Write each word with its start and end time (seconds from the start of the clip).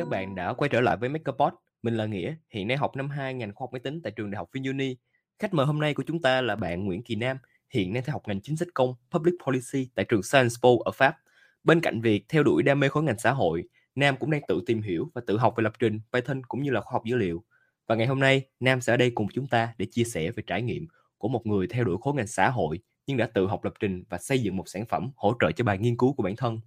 các 0.00 0.08
bạn 0.08 0.34
đã 0.34 0.52
quay 0.52 0.68
trở 0.68 0.80
lại 0.80 0.96
với 0.96 1.08
MakerPod. 1.08 1.52
Mình 1.82 1.96
là 1.96 2.06
Nghĩa, 2.06 2.34
hiện 2.50 2.68
nay 2.68 2.76
học 2.76 2.96
năm 2.96 3.10
2 3.10 3.34
ngành 3.34 3.54
khoa 3.54 3.64
học 3.64 3.72
máy 3.72 3.80
tính 3.80 4.00
tại 4.02 4.12
trường 4.16 4.30
Đại 4.30 4.36
học 4.36 4.48
VinUni. 4.52 4.96
Khách 5.38 5.54
mời 5.54 5.66
hôm 5.66 5.80
nay 5.80 5.94
của 5.94 6.02
chúng 6.06 6.22
ta 6.22 6.40
là 6.40 6.56
bạn 6.56 6.84
Nguyễn 6.84 7.02
Kỳ 7.02 7.14
Nam, 7.14 7.36
hiện 7.70 7.94
đang 7.94 8.04
theo 8.04 8.12
học 8.12 8.22
ngành 8.26 8.40
chính 8.40 8.56
sách 8.56 8.68
công 8.74 8.94
Public 9.10 9.34
Policy 9.46 9.90
tại 9.94 10.04
trường 10.08 10.22
Sciences 10.22 10.58
Po 10.62 10.68
ở 10.84 10.92
Pháp. 10.92 11.16
Bên 11.64 11.80
cạnh 11.80 12.00
việc 12.00 12.24
theo 12.28 12.42
đuổi 12.42 12.62
đam 12.62 12.80
mê 12.80 12.88
khối 12.88 13.02
ngành 13.02 13.18
xã 13.18 13.32
hội, 13.32 13.64
Nam 13.94 14.16
cũng 14.16 14.30
đang 14.30 14.40
tự 14.48 14.60
tìm 14.66 14.82
hiểu 14.82 15.10
và 15.14 15.22
tự 15.26 15.38
học 15.38 15.54
về 15.56 15.62
lập 15.62 15.72
trình, 15.78 16.00
Python 16.12 16.42
cũng 16.44 16.62
như 16.62 16.70
là 16.70 16.80
khoa 16.80 16.92
học 16.92 17.04
dữ 17.04 17.16
liệu. 17.16 17.44
Và 17.86 17.94
ngày 17.94 18.06
hôm 18.06 18.20
nay, 18.20 18.42
Nam 18.60 18.80
sẽ 18.80 18.92
ở 18.92 18.96
đây 18.96 19.10
cùng 19.14 19.26
chúng 19.34 19.46
ta 19.46 19.74
để 19.78 19.86
chia 19.90 20.04
sẻ 20.04 20.30
về 20.30 20.42
trải 20.46 20.62
nghiệm 20.62 20.86
của 21.18 21.28
một 21.28 21.46
người 21.46 21.66
theo 21.66 21.84
đuổi 21.84 21.96
khối 22.00 22.14
ngành 22.14 22.26
xã 22.26 22.50
hội 22.50 22.78
nhưng 23.06 23.16
đã 23.16 23.28
tự 23.34 23.46
học 23.46 23.64
lập 23.64 23.72
trình 23.80 24.04
và 24.08 24.18
xây 24.18 24.42
dựng 24.42 24.56
một 24.56 24.68
sản 24.68 24.86
phẩm 24.86 25.10
hỗ 25.16 25.34
trợ 25.40 25.52
cho 25.52 25.64
bài 25.64 25.78
nghiên 25.78 25.96
cứu 25.96 26.12
của 26.12 26.22
bản 26.22 26.36
thân. 26.36 26.60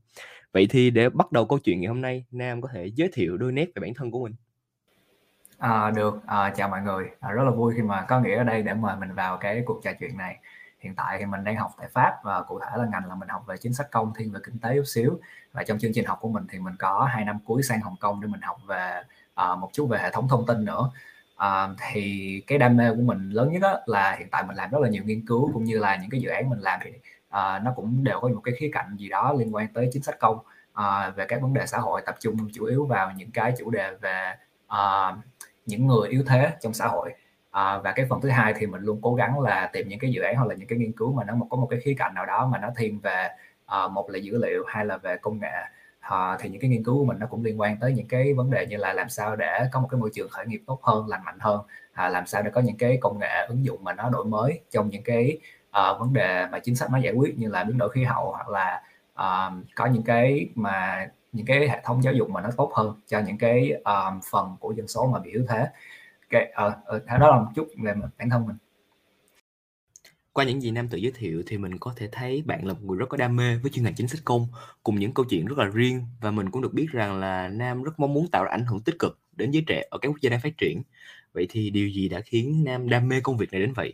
Vậy 0.53 0.67
thì 0.69 0.89
để 0.89 1.09
bắt 1.09 1.31
đầu 1.31 1.45
câu 1.45 1.59
chuyện 1.59 1.81
ngày 1.81 1.87
hôm 1.87 2.01
nay, 2.01 2.25
Nam 2.31 2.61
có 2.61 2.69
thể 2.73 2.91
giới 2.95 3.09
thiệu 3.13 3.37
đôi 3.37 3.51
nét 3.51 3.65
về 3.75 3.79
bản 3.81 3.93
thân 3.93 4.11
của 4.11 4.23
mình. 4.23 4.33
À, 5.57 5.91
được, 5.91 6.19
à, 6.27 6.53
chào 6.55 6.69
mọi 6.69 6.81
người. 6.81 7.05
À, 7.19 7.31
rất 7.31 7.43
là 7.43 7.51
vui 7.51 7.73
khi 7.75 7.81
mà 7.81 8.01
có 8.01 8.19
nghĩa 8.19 8.37
ở 8.37 8.43
đây 8.43 8.63
để 8.63 8.73
mời 8.73 8.95
mình 8.99 9.13
vào 9.13 9.37
cái 9.37 9.63
cuộc 9.65 9.81
trò 9.83 9.91
chuyện 9.99 10.17
này. 10.17 10.37
Hiện 10.79 10.95
tại 10.95 11.17
thì 11.19 11.25
mình 11.25 11.43
đang 11.43 11.55
học 11.55 11.71
tại 11.77 11.87
Pháp 11.93 12.13
và 12.23 12.41
cụ 12.41 12.59
thể 12.59 12.77
là 12.77 12.85
ngành 12.91 13.09
là 13.09 13.15
mình 13.15 13.29
học 13.29 13.43
về 13.47 13.55
chính 13.57 13.73
sách 13.73 13.91
công 13.91 14.13
thiên 14.17 14.31
về 14.31 14.39
kinh 14.45 14.59
tế 14.59 14.75
chút 14.75 14.83
xíu. 14.85 15.19
Và 15.51 15.63
trong 15.63 15.79
chương 15.79 15.91
trình 15.93 16.05
học 16.05 16.17
của 16.21 16.29
mình 16.29 16.43
thì 16.49 16.59
mình 16.59 16.73
có 16.79 17.07
hai 17.11 17.25
năm 17.25 17.39
cuối 17.45 17.63
sang 17.63 17.81
Hồng 17.81 17.95
Kông 17.99 18.21
để 18.21 18.27
mình 18.27 18.41
học 18.41 18.57
về 18.67 19.01
à, 19.33 19.55
một 19.55 19.69
chút 19.73 19.85
về 19.85 19.99
hệ 19.99 20.11
thống 20.11 20.27
thông 20.27 20.45
tin 20.45 20.65
nữa 20.65 20.91
à, 21.35 21.69
thì 21.91 22.41
cái 22.47 22.57
đam 22.57 22.77
mê 22.77 22.89
của 22.89 23.01
mình 23.01 23.29
lớn 23.29 23.51
nhất 23.51 23.59
đó 23.61 23.79
là 23.85 24.15
hiện 24.19 24.27
tại 24.31 24.43
mình 24.47 24.55
làm 24.55 24.71
rất 24.71 24.81
là 24.81 24.89
nhiều 24.89 25.03
nghiên 25.05 25.25
cứu 25.25 25.51
cũng 25.53 25.63
như 25.63 25.79
là 25.79 25.95
những 25.95 26.09
cái 26.09 26.21
dự 26.21 26.29
án 26.29 26.49
mình 26.49 26.59
làm 26.59 26.79
thì 26.83 26.91
à, 27.29 27.59
nó 27.59 27.73
cũng 27.75 28.03
đều 28.03 28.19
có 28.19 28.27
một 28.27 28.41
cái 28.43 28.53
khía 28.57 28.69
cạnh 28.73 28.95
gì 28.97 29.09
đó 29.09 29.33
liên 29.39 29.55
quan 29.55 29.67
tới 29.73 29.89
chính 29.91 30.03
sách 30.03 30.19
công 30.19 30.37
à, 30.73 31.09
về 31.09 31.25
các 31.27 31.41
vấn 31.41 31.53
đề 31.53 31.65
xã 31.65 31.77
hội 31.77 32.01
tập 32.05 32.15
trung 32.19 32.37
chủ 32.53 32.65
yếu 32.65 32.85
vào 32.85 33.11
những 33.17 33.31
cái 33.31 33.53
chủ 33.59 33.69
đề 33.69 33.91
về 34.01 34.33
à, 34.67 35.15
những 35.65 35.87
người 35.87 36.09
yếu 36.09 36.23
thế 36.27 36.51
trong 36.61 36.73
xã 36.73 36.87
hội. 36.87 37.13
À, 37.51 37.77
và 37.77 37.91
cái 37.91 38.05
phần 38.09 38.21
thứ 38.21 38.29
hai 38.29 38.53
thì 38.57 38.65
mình 38.65 38.81
luôn 38.81 38.99
cố 39.01 39.15
gắng 39.15 39.39
là 39.39 39.69
tìm 39.73 39.87
những 39.87 39.99
cái 39.99 40.11
dự 40.11 40.21
án 40.21 40.35
hoặc 40.35 40.45
là 40.45 40.55
những 40.55 40.67
cái 40.67 40.79
nghiên 40.79 40.91
cứu 40.91 41.13
mà 41.13 41.23
nó 41.23 41.33
có 41.49 41.57
một 41.57 41.67
cái 41.69 41.79
khía 41.79 41.95
cạnh 41.97 42.13
nào 42.13 42.25
đó 42.25 42.49
mà 42.51 42.57
nó 42.59 42.69
thiên 42.77 42.99
về 42.99 43.29
à, 43.65 43.87
một 43.87 44.09
là 44.09 44.19
dữ 44.19 44.37
liệu 44.37 44.63
hay 44.67 44.85
là 44.85 44.97
về 44.97 45.17
công 45.17 45.39
nghệ 45.39 45.51
uh, 46.07 46.39
thì 46.39 46.49
những 46.49 46.61
cái 46.61 46.69
nghiên 46.69 46.83
cứu 46.83 46.97
của 46.97 47.05
mình 47.05 47.19
nó 47.19 47.27
cũng 47.27 47.43
liên 47.43 47.59
quan 47.59 47.77
tới 47.79 47.93
những 47.93 48.07
cái 48.07 48.33
vấn 48.33 48.51
đề 48.51 48.65
như 48.65 48.77
là 48.77 48.93
làm 48.93 49.09
sao 49.09 49.35
để 49.35 49.67
có 49.71 49.79
một 49.79 49.87
cái 49.91 49.99
môi 49.99 50.09
trường 50.13 50.29
khởi 50.29 50.45
nghiệp 50.45 50.61
tốt 50.67 50.79
hơn 50.83 51.07
lành 51.07 51.23
mạnh 51.25 51.37
hơn. 51.39 51.59
Uh, 51.59 52.11
làm 52.11 52.25
sao 52.25 52.41
để 52.41 52.51
có 52.51 52.61
những 52.61 52.77
cái 52.77 52.97
công 53.01 53.19
nghệ 53.19 53.45
ứng 53.47 53.65
dụng 53.65 53.83
mà 53.83 53.93
nó 53.93 54.09
đổi 54.09 54.25
mới 54.25 54.61
trong 54.71 54.89
những 54.89 55.03
cái 55.03 55.37
uh, 55.69 55.99
vấn 55.99 56.13
đề 56.13 56.45
mà 56.51 56.59
chính 56.59 56.75
sách 56.75 56.91
nó 56.91 56.97
giải 56.97 57.13
quyết 57.13 57.39
như 57.39 57.49
là 57.49 57.63
biến 57.63 57.77
đổi 57.77 57.89
khí 57.89 58.03
hậu 58.03 58.31
hoặc 58.31 58.49
là 58.49 58.83
uh, 59.13 59.65
có 59.75 59.85
những 59.85 60.03
cái 60.03 60.49
mà 60.55 61.07
những 61.31 61.45
cái 61.45 61.67
hệ 61.69 61.81
thống 61.83 62.03
giáo 62.03 62.13
dục 62.13 62.29
mà 62.29 62.41
nó 62.41 62.49
tốt 62.57 62.71
hơn 62.75 63.01
cho 63.07 63.19
những 63.19 63.37
cái 63.37 63.71
um, 63.71 64.19
phần 64.31 64.55
của 64.59 64.71
dân 64.71 64.87
số 64.87 65.07
mà 65.07 65.19
bị 65.19 65.31
yếu 65.31 65.45
thế. 65.49 65.67
Cái 66.29 66.53
uh, 66.67 66.73
uh, 66.95 67.19
đó 67.19 67.27
là 67.29 67.39
một 67.39 67.51
chút 67.55 67.67
về 67.83 67.93
bản 68.17 68.29
thân 68.29 68.47
mình 68.47 68.55
qua 70.33 70.45
những 70.45 70.61
gì 70.61 70.71
Nam 70.71 70.87
tự 70.87 70.97
giới 70.97 71.11
thiệu 71.15 71.43
thì 71.47 71.57
mình 71.57 71.77
có 71.77 71.93
thể 71.95 72.09
thấy 72.11 72.43
bạn 72.45 72.65
là 72.65 72.73
một 72.73 72.79
người 72.83 72.97
rất 72.97 73.09
có 73.09 73.17
đam 73.17 73.35
mê 73.35 73.55
với 73.55 73.71
chuyên 73.71 73.85
ngành 73.85 73.95
chính 73.95 74.07
sách 74.07 74.21
công 74.25 74.47
cùng 74.83 74.99
những 74.99 75.13
câu 75.13 75.25
chuyện 75.29 75.45
rất 75.45 75.57
là 75.57 75.65
riêng 75.65 76.05
và 76.21 76.31
mình 76.31 76.51
cũng 76.51 76.61
được 76.61 76.73
biết 76.73 76.87
rằng 76.91 77.19
là 77.19 77.47
Nam 77.47 77.83
rất 77.83 77.99
mong 77.99 78.13
muốn 78.13 78.27
tạo 78.31 78.43
ra 78.43 78.51
ảnh 78.51 78.65
hưởng 78.65 78.81
tích 78.81 78.95
cực 78.99 79.19
đến 79.31 79.51
giới 79.51 79.63
trẻ 79.67 79.83
ở 79.89 79.97
các 79.97 80.09
quốc 80.09 80.21
gia 80.21 80.29
đang 80.29 80.39
phát 80.39 80.57
triển. 80.57 80.81
Vậy 81.33 81.47
thì 81.49 81.69
điều 81.69 81.89
gì 81.89 82.09
đã 82.09 82.21
khiến 82.25 82.63
Nam 82.65 82.89
đam 82.89 83.07
mê 83.07 83.21
công 83.23 83.37
việc 83.37 83.51
này 83.51 83.61
đến 83.61 83.73
vậy? 83.73 83.93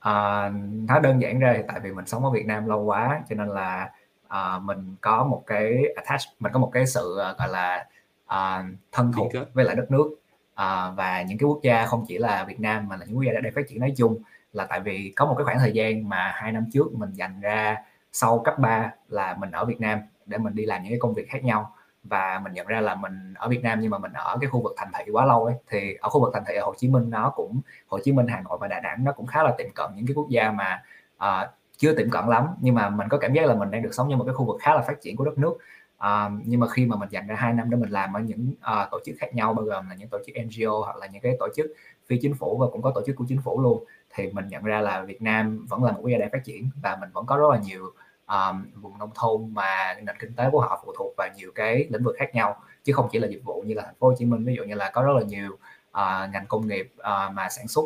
À, 0.00 0.48
nói 0.88 1.00
đơn 1.02 1.22
giản 1.22 1.38
ra 1.38 1.54
thì 1.56 1.62
tại 1.68 1.80
vì 1.84 1.92
mình 1.92 2.06
sống 2.06 2.24
ở 2.24 2.30
Việt 2.30 2.46
Nam 2.46 2.66
lâu 2.66 2.84
quá 2.84 3.22
cho 3.28 3.36
nên 3.36 3.48
là 3.48 3.90
à, 4.28 4.58
mình 4.58 4.96
có 5.00 5.24
một 5.24 5.42
cái 5.46 5.82
attach 5.96 6.20
mình 6.40 6.52
có 6.52 6.60
một 6.60 6.70
cái 6.72 6.86
sự 6.86 7.18
uh, 7.30 7.38
gọi 7.38 7.48
là 7.48 7.86
uh, 8.24 8.76
thân 8.92 9.12
thuộc 9.12 9.32
với 9.54 9.64
lại 9.64 9.76
đất 9.76 9.90
nước 9.90 10.06
uh, 10.52 10.96
và 10.96 11.24
những 11.28 11.38
cái 11.38 11.46
quốc 11.46 11.60
gia 11.62 11.86
không 11.86 12.04
chỉ 12.08 12.18
là 12.18 12.44
Việt 12.44 12.60
Nam 12.60 12.88
mà 12.88 12.96
là 12.96 13.04
những 13.04 13.16
quốc 13.16 13.24
gia 13.24 13.40
đang 13.40 13.52
phát 13.52 13.68
triển 13.68 13.80
nói 13.80 13.92
chung 13.96 14.22
là 14.56 14.66
tại 14.68 14.80
vì 14.80 15.12
có 15.16 15.26
một 15.26 15.34
cái 15.38 15.44
khoảng 15.44 15.58
thời 15.58 15.72
gian 15.72 16.08
mà 16.08 16.32
hai 16.34 16.52
năm 16.52 16.64
trước 16.72 16.92
mình 16.92 17.12
dành 17.12 17.40
ra 17.40 17.76
sau 18.12 18.38
cấp 18.38 18.58
3 18.58 18.90
là 19.08 19.36
mình 19.38 19.50
ở 19.50 19.64
Việt 19.64 19.80
Nam 19.80 19.98
để 20.26 20.38
mình 20.38 20.54
đi 20.54 20.64
làm 20.64 20.82
những 20.82 20.92
cái 20.92 20.98
công 21.00 21.14
việc 21.14 21.28
khác 21.28 21.44
nhau. 21.44 21.72
Và 22.04 22.40
mình 22.44 22.52
nhận 22.52 22.66
ra 22.66 22.80
là 22.80 22.94
mình 22.94 23.34
ở 23.34 23.48
Việt 23.48 23.62
Nam 23.62 23.80
nhưng 23.80 23.90
mà 23.90 23.98
mình 23.98 24.12
ở 24.12 24.38
cái 24.40 24.50
khu 24.50 24.62
vực 24.62 24.74
thành 24.76 24.88
thị 24.94 25.12
quá 25.12 25.26
lâu 25.26 25.44
ấy 25.44 25.54
thì 25.70 25.94
ở 26.00 26.08
khu 26.08 26.20
vực 26.20 26.30
thành 26.34 26.42
thị 26.48 26.54
ở 26.54 26.64
Hồ 26.64 26.74
Chí 26.76 26.88
Minh 26.88 27.10
nó 27.10 27.30
cũng 27.30 27.60
Hồ 27.86 27.98
Chí 28.04 28.12
Minh 28.12 28.26
Hà 28.26 28.40
Nội 28.40 28.58
và 28.60 28.68
Đà 28.68 28.80
Nẵng 28.80 29.04
nó 29.04 29.12
cũng 29.12 29.26
khá 29.26 29.42
là 29.42 29.54
tiệm 29.58 29.66
cận 29.74 29.90
những 29.94 30.06
cái 30.06 30.14
quốc 30.14 30.28
gia 30.28 30.50
mà 30.50 30.82
uh, 31.16 31.50
chưa 31.76 31.94
tiệm 31.94 32.10
cận 32.10 32.26
lắm. 32.26 32.46
Nhưng 32.60 32.74
mà 32.74 32.90
mình 32.90 33.08
có 33.08 33.18
cảm 33.18 33.32
giác 33.32 33.46
là 33.46 33.54
mình 33.54 33.70
đang 33.70 33.82
được 33.82 33.94
sống 33.94 34.06
trong 34.10 34.18
một 34.18 34.24
cái 34.24 34.34
khu 34.34 34.44
vực 34.44 34.56
khá 34.60 34.74
là 34.74 34.82
phát 34.82 35.00
triển 35.02 35.16
của 35.16 35.24
đất 35.24 35.38
nước. 35.38 35.58
Uh, 35.96 36.32
nhưng 36.44 36.60
mà 36.60 36.68
khi 36.68 36.86
mà 36.86 36.96
mình 36.96 37.08
dành 37.08 37.26
ra 37.26 37.34
hai 37.34 37.52
năm 37.52 37.70
để 37.70 37.76
mình 37.76 37.90
làm 37.90 38.16
ở 38.16 38.20
những 38.20 38.52
uh, 38.58 38.90
tổ 38.90 39.00
chức 39.04 39.16
khác 39.18 39.34
nhau 39.34 39.54
bao 39.54 39.64
gồm 39.64 39.88
là 39.88 39.94
những 39.94 40.08
tổ 40.08 40.18
chức 40.26 40.36
NGO 40.44 40.80
hoặc 40.84 40.96
là 40.96 41.06
những 41.06 41.22
cái 41.22 41.36
tổ 41.38 41.48
chức 41.56 41.66
phi 42.06 42.18
chính 42.22 42.34
phủ 42.34 42.58
và 42.58 42.66
cũng 42.72 42.82
có 42.82 42.92
tổ 42.94 43.02
chức 43.06 43.16
của 43.16 43.24
chính 43.28 43.40
phủ 43.44 43.62
luôn 43.62 43.84
thì 44.16 44.30
mình 44.32 44.48
nhận 44.48 44.62
ra 44.64 44.80
là 44.80 45.02
Việt 45.02 45.22
Nam 45.22 45.66
vẫn 45.68 45.84
là 45.84 45.92
một 45.92 45.98
quốc 46.02 46.10
gia 46.10 46.18
đang 46.18 46.30
phát 46.32 46.44
triển 46.44 46.70
và 46.82 46.96
mình 47.00 47.10
vẫn 47.12 47.26
có 47.26 47.36
rất 47.36 47.46
là 47.50 47.58
nhiều 47.58 47.92
um, 48.26 48.64
vùng 48.82 48.98
nông 48.98 49.10
thôn 49.14 49.54
mà 49.54 49.94
nền 50.02 50.16
kinh 50.18 50.32
tế 50.32 50.48
của 50.52 50.60
họ 50.60 50.82
phụ 50.84 50.92
thuộc 50.98 51.14
vào 51.16 51.28
nhiều 51.36 51.50
cái 51.54 51.86
lĩnh 51.90 52.02
vực 52.02 52.16
khác 52.18 52.34
nhau 52.34 52.56
chứ 52.84 52.92
không 52.92 53.08
chỉ 53.12 53.18
là 53.18 53.28
dịch 53.28 53.44
vụ 53.44 53.62
như 53.66 53.74
là 53.74 53.82
thành 53.82 53.94
phố 53.98 54.08
Hồ 54.08 54.14
Chí 54.18 54.24
Minh. 54.24 54.44
Ví 54.44 54.54
dụ 54.54 54.64
như 54.64 54.74
là 54.74 54.90
có 54.90 55.02
rất 55.02 55.12
là 55.16 55.22
nhiều 55.22 55.52
uh, 55.90 56.32
ngành 56.32 56.46
công 56.48 56.68
nghiệp 56.68 56.92
uh, 57.00 57.34
mà 57.34 57.48
sản 57.48 57.68
xuất 57.68 57.84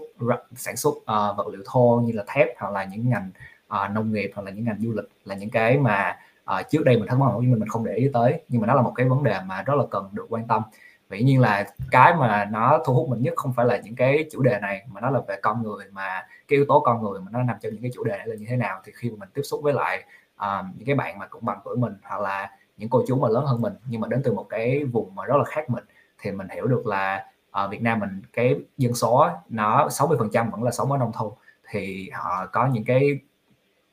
sản 0.57 0.77
xuất 0.77 0.91
uh, 0.91 1.37
vật 1.37 1.47
liệu 1.53 1.63
thô 1.67 2.03
như 2.05 2.13
là 2.13 2.25
thép 2.27 2.49
hoặc 2.59 2.73
là 2.73 2.85
những 2.85 3.11
ngành 3.11 3.31
uh, 3.67 3.91
nông 3.91 4.13
nghiệp 4.13 4.31
hoặc 4.35 4.43
là 4.43 4.51
những 4.51 4.65
ngành 4.65 4.81
du 4.81 4.93
lịch 4.93 5.09
là 5.25 5.35
những 5.35 5.51
cái 5.51 5.79
mà 5.79 6.19
uh, 6.59 6.71
trước 6.71 6.85
đây 6.85 6.97
mình 6.97 7.07
thấy 7.09 7.19
Hồ 7.19 7.41
Chí 7.41 7.47
Minh 7.47 7.61
mình 7.61 7.69
không 7.69 7.85
để 7.85 7.95
ý 7.95 8.11
tới 8.13 8.43
nhưng 8.49 8.61
mà 8.61 8.67
nó 8.67 8.75
là 8.75 8.83
một 8.83 8.93
cái 8.95 9.09
vấn 9.09 9.25
đề 9.25 9.41
mà 9.47 9.63
rất 9.63 9.75
là 9.75 9.85
cần 9.91 10.09
được 10.13 10.27
quan 10.29 10.47
tâm. 10.47 10.63
Vậy 11.11 11.23
nhiên 11.23 11.41
là 11.41 11.67
cái 11.91 12.15
mà 12.15 12.49
nó 12.53 12.83
thu 12.85 12.95
hút 12.95 13.09
mình 13.09 13.23
nhất 13.23 13.35
không 13.37 13.53
phải 13.53 13.67
là 13.67 13.77
những 13.77 13.97
cái 13.97 14.29
chủ 14.33 14.43
đề 14.43 14.59
này 14.63 14.87
mà 14.89 15.01
nó 15.01 15.11
là 15.11 15.21
về 15.29 15.37
con 15.43 15.63
người 15.63 15.87
mà 15.93 16.27
cái 16.49 16.57
yếu 16.57 16.65
tố 16.69 16.81
con 16.81 17.03
người 17.03 17.21
mà 17.21 17.27
nó 17.31 17.43
nằm 17.43 17.57
trong 17.63 17.73
những 17.73 17.83
cái 17.83 17.91
chủ 17.95 18.05
đề 18.05 18.17
này 18.17 18.27
là 18.27 18.35
như 18.35 18.47
thế 18.49 18.57
nào 18.57 18.81
thì 18.85 18.93
khi 18.95 19.11
mà 19.11 19.17
mình 19.19 19.29
tiếp 19.35 19.43
xúc 19.43 19.61
với 19.63 19.73
lại 19.73 20.05
uh, 20.37 20.67
những 20.77 20.87
cái 20.87 20.95
bạn 20.95 21.19
mà 21.19 21.27
cũng 21.27 21.45
bằng 21.45 21.61
tuổi 21.65 21.77
mình 21.77 21.93
hoặc 22.03 22.21
là 22.21 22.51
những 22.77 22.89
cô 22.89 23.05
chú 23.07 23.17
mà 23.19 23.29
lớn 23.29 23.45
hơn 23.47 23.61
mình 23.61 23.73
nhưng 23.87 24.01
mà 24.01 24.09
đến 24.09 24.21
từ 24.25 24.33
một 24.33 24.47
cái 24.49 24.85
vùng 24.85 25.15
mà 25.15 25.25
rất 25.25 25.37
là 25.37 25.45
khác 25.45 25.71
mình 25.71 25.85
thì 26.23 26.31
mình 26.31 26.49
hiểu 26.49 26.67
được 26.67 26.87
là 26.87 27.27
ở 27.51 27.69
Việt 27.69 27.83
Nam 27.83 28.01
mình 28.01 28.23
cái 28.33 28.61
dân 28.79 28.95
số 28.95 29.29
nó 29.49 29.89
60 29.89 30.19
phần 30.19 30.31
trăm 30.33 30.51
vẫn 30.51 30.63
là 30.63 30.71
sống 30.71 30.93
ở 30.93 30.99
nông 30.99 31.13
thôn 31.13 31.33
thì 31.71 32.11
họ 32.13 32.47
có 32.47 32.67
những 32.67 32.85
cái 32.85 33.21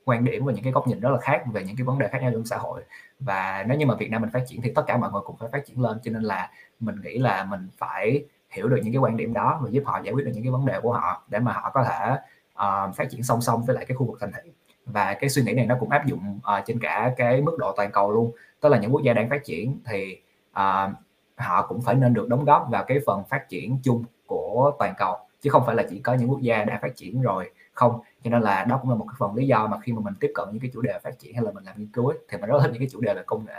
quan 0.05 0.23
điểm 0.23 0.45
và 0.45 0.53
những 0.53 0.63
cái 0.63 0.73
góc 0.73 0.87
nhìn 0.87 0.99
rất 0.99 1.09
là 1.09 1.19
khác 1.19 1.43
về 1.53 1.63
những 1.63 1.75
cái 1.75 1.83
vấn 1.83 1.99
đề 1.99 2.07
khác 2.07 2.21
nhau 2.21 2.31
trong 2.33 2.45
xã 2.45 2.57
hội 2.57 2.83
và 3.19 3.65
nếu 3.67 3.77
như 3.77 3.85
mà 3.85 3.95
Việt 3.95 4.11
Nam 4.11 4.21
mình 4.21 4.31
phát 4.31 4.43
triển 4.47 4.61
thì 4.61 4.71
tất 4.75 4.83
cả 4.87 4.97
mọi 4.97 5.11
người 5.11 5.21
cũng 5.25 5.37
phải 5.37 5.49
phát 5.51 5.65
triển 5.65 5.81
lên 5.81 5.97
cho 6.03 6.11
nên 6.11 6.23
là 6.23 6.51
mình 6.79 6.95
nghĩ 7.03 7.17
là 7.17 7.43
mình 7.43 7.67
phải 7.77 8.25
hiểu 8.49 8.67
được 8.67 8.79
những 8.83 8.93
cái 8.93 8.99
quan 8.99 9.17
điểm 9.17 9.33
đó 9.33 9.59
và 9.63 9.69
giúp 9.69 9.83
họ 9.85 10.01
giải 10.03 10.13
quyết 10.13 10.25
được 10.25 10.31
những 10.35 10.43
cái 10.43 10.51
vấn 10.51 10.65
đề 10.65 10.79
của 10.81 10.93
họ 10.93 11.23
để 11.27 11.39
mà 11.39 11.53
họ 11.53 11.71
có 11.73 11.83
thể 11.83 12.11
uh, 12.53 12.95
phát 12.95 13.09
triển 13.09 13.23
song 13.23 13.41
song 13.41 13.63
với 13.65 13.75
lại 13.75 13.85
cái 13.85 13.95
khu 13.95 14.05
vực 14.05 14.17
thành 14.21 14.31
thị. 14.31 14.51
Và 14.85 15.13
cái 15.13 15.29
suy 15.29 15.43
nghĩ 15.43 15.53
này 15.53 15.65
nó 15.65 15.77
cũng 15.79 15.89
áp 15.89 16.05
dụng 16.05 16.39
uh, 16.57 16.65
trên 16.65 16.79
cả 16.79 17.13
cái 17.17 17.41
mức 17.41 17.55
độ 17.59 17.73
toàn 17.77 17.91
cầu 17.91 18.11
luôn. 18.11 18.31
Tức 18.61 18.69
là 18.69 18.77
những 18.77 18.93
quốc 18.93 19.01
gia 19.01 19.13
đang 19.13 19.29
phát 19.29 19.43
triển 19.45 19.79
thì 19.85 20.21
uh, 20.51 20.91
họ 21.37 21.65
cũng 21.67 21.81
phải 21.81 21.95
nên 21.95 22.13
được 22.13 22.27
đóng 22.29 22.45
góp 22.45 22.67
vào 22.69 22.83
cái 22.83 22.99
phần 23.05 23.23
phát 23.29 23.49
triển 23.49 23.79
chung 23.83 24.03
của 24.25 24.71
toàn 24.79 24.93
cầu 24.97 25.17
chứ 25.41 25.49
không 25.49 25.63
phải 25.65 25.75
là 25.75 25.83
chỉ 25.89 25.99
có 25.99 26.13
những 26.13 26.29
quốc 26.29 26.41
gia 26.41 26.63
đã 26.63 26.79
phát 26.81 26.95
triển 26.95 27.21
rồi 27.21 27.51
không 27.73 27.99
cho 28.23 28.29
nên 28.29 28.41
là 28.41 28.65
đó 28.65 28.79
cũng 28.81 28.89
là 28.89 28.95
một 28.95 29.05
cái 29.09 29.15
phần 29.19 29.35
lý 29.35 29.47
do 29.47 29.67
mà 29.67 29.79
khi 29.79 29.93
mà 29.93 30.01
mình 30.01 30.13
tiếp 30.19 30.31
cận 30.35 30.47
những 30.51 30.59
cái 30.59 30.71
chủ 30.73 30.81
đề 30.81 30.99
phát 31.03 31.19
triển 31.19 31.33
hay 31.33 31.43
là 31.43 31.51
mình 31.51 31.63
làm 31.63 31.79
nghiên 31.79 31.87
cứu 31.87 32.07
ấy, 32.07 32.17
thì 32.29 32.37
mình 32.37 32.49
rất 32.49 32.59
thích 32.61 32.69
những 32.71 32.81
cái 32.81 32.89
chủ 32.91 33.01
đề 33.01 33.13
về 33.13 33.23
công 33.25 33.45
nghệ. 33.45 33.53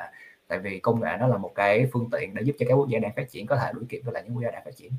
Tại 0.48 0.58
vì 0.58 0.78
công 0.78 1.00
nghệ 1.00 1.16
nó 1.20 1.26
là 1.26 1.36
một 1.38 1.52
cái 1.54 1.88
phương 1.92 2.10
tiện 2.10 2.34
để 2.34 2.42
giúp 2.42 2.56
cho 2.58 2.66
các 2.68 2.74
quốc 2.74 2.88
gia 2.88 2.98
đang 2.98 3.12
phát 3.16 3.30
triển 3.30 3.46
có 3.46 3.56
thể 3.56 3.72
đuổi 3.74 3.84
kịp 3.88 4.00
với 4.04 4.14
lại 4.14 4.22
những 4.26 4.34
quốc 4.34 4.42
gia 4.42 4.50
đang 4.50 4.64
phát 4.64 4.76
triển. 4.76 4.92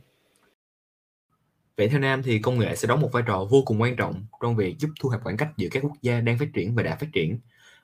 Vậy 1.77 1.89
theo 1.89 1.99
Nam 1.99 2.23
thì 2.23 2.39
công 2.39 2.59
nghệ 2.59 2.75
sẽ 2.75 2.87
đóng 2.87 3.01
một 3.01 3.09
vai 3.11 3.23
trò 3.27 3.45
vô 3.49 3.61
cùng 3.65 3.81
quan 3.81 3.95
trọng 3.95 4.25
trong 4.41 4.55
việc 4.55 4.77
giúp 4.79 4.89
thu 4.99 5.09
hẹp 5.09 5.21
khoảng 5.23 5.37
cách 5.37 5.49
giữa 5.57 5.67
các 5.71 5.83
quốc 5.83 5.93
gia 6.01 6.19
đang 6.19 6.37
phát 6.37 6.45
triển 6.53 6.75
và 6.75 6.83
đã 6.83 6.95
phát 6.95 7.07
triển. 7.13 7.39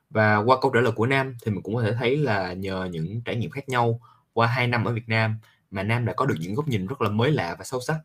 Và 0.10 0.38
qua 0.38 0.58
câu 0.62 0.72
trả 0.74 0.80
lời 0.80 0.92
của 0.96 1.06
Nam 1.06 1.38
thì 1.46 1.52
mình 1.52 1.62
cũng 1.62 1.76
có 1.76 1.82
thể 1.82 1.94
thấy 1.94 2.18
là 2.18 2.54
nhờ 2.54 2.90
những 2.92 3.22
trải 3.26 3.36
nghiệm 3.36 3.50
khác 3.50 3.70
nhau 3.70 4.00
qua 4.34 4.48
2 4.48 4.68
năm 4.68 4.86
ở 4.86 4.94
Việt 4.94 5.08
Nam 5.10 5.36
mà 5.72 5.84
Nam 5.84 6.06
đã 6.06 6.14
có 6.14 6.26
được 6.26 6.36
những 6.40 6.56
góc 6.56 6.68
nhìn 6.68 6.88
rất 6.88 7.02
là 7.02 7.10
mới 7.10 7.32
lạ 7.32 7.56
và 7.60 7.64
sâu 7.64 7.80
sắc 7.82 8.00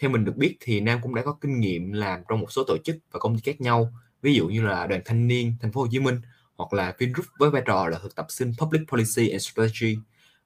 theo 0.00 0.10
mình 0.10 0.24
được 0.24 0.36
biết 0.36 0.56
thì 0.60 0.80
Nam 0.80 0.98
cũng 1.02 1.14
đã 1.14 1.22
có 1.22 1.36
kinh 1.40 1.60
nghiệm 1.60 1.92
làm 1.92 2.20
trong 2.28 2.40
một 2.40 2.52
số 2.52 2.64
tổ 2.66 2.76
chức 2.84 2.96
và 3.10 3.20
công 3.20 3.34
ty 3.38 3.52
khác 3.52 3.60
nhau, 3.60 3.92
ví 4.22 4.34
dụ 4.34 4.48
như 4.48 4.62
là 4.66 4.86
Đoàn 4.86 5.02
Thanh 5.04 5.26
niên 5.26 5.54
Thành 5.60 5.72
phố 5.72 5.80
Hồ 5.80 5.86
Chí 5.90 5.98
Minh 6.00 6.20
hoặc 6.56 6.72
là 6.72 6.94
Vingroup 6.98 7.26
với 7.38 7.50
vai 7.50 7.62
trò 7.66 7.88
là 7.88 7.98
thực 8.02 8.14
tập 8.14 8.26
sinh 8.28 8.52
Public 8.58 8.82
Policy 8.88 9.28
and 9.28 9.42
Strategy. 9.42 9.98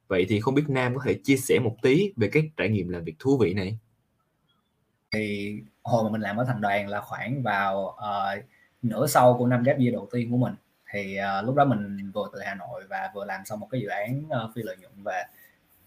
Vậy 0.09 0.27
thì 0.29 0.41
không 0.41 0.55
biết 0.55 0.65
Nam 0.69 0.95
có 0.95 1.03
thể 1.05 1.15
chia 1.25 1.37
sẻ 1.37 1.59
một 1.59 1.77
tí 1.83 2.13
về 2.17 2.29
cái 2.33 2.51
trải 2.57 2.69
nghiệm 2.69 2.89
làm 2.89 3.05
việc 3.05 3.15
thú 3.19 3.39
vị 3.39 3.55
này? 3.55 3.79
Thì 5.13 5.55
hồi 5.83 6.05
mà 6.05 6.11
mình 6.11 6.21
làm 6.21 6.37
ở 6.37 6.45
thành 6.45 6.61
đoàn 6.61 6.89
là 6.89 7.01
khoảng 7.01 7.43
vào 7.43 7.97
uh, 7.97 8.45
nửa 8.83 9.07
sau 9.07 9.37
của 9.39 9.47
năm 9.47 9.63
ghép 9.63 9.79
year 9.79 9.93
đầu 9.93 10.09
tiên 10.13 10.31
của 10.31 10.37
mình 10.37 10.55
thì 10.93 11.19
uh, 11.41 11.47
lúc 11.47 11.55
đó 11.55 11.65
mình 11.65 12.11
vừa 12.15 12.31
từ 12.33 12.41
Hà 12.45 12.55
Nội 12.55 12.85
và 12.91 13.11
vừa 13.15 13.25
làm 13.25 13.45
xong 13.45 13.61
một 13.61 13.69
cái 13.71 13.81
dự 13.81 13.89
án 13.89 14.23
uh, 14.27 14.55
phi 14.55 14.63
lợi 14.63 14.77
nhuận 14.81 14.93
về 15.05 15.23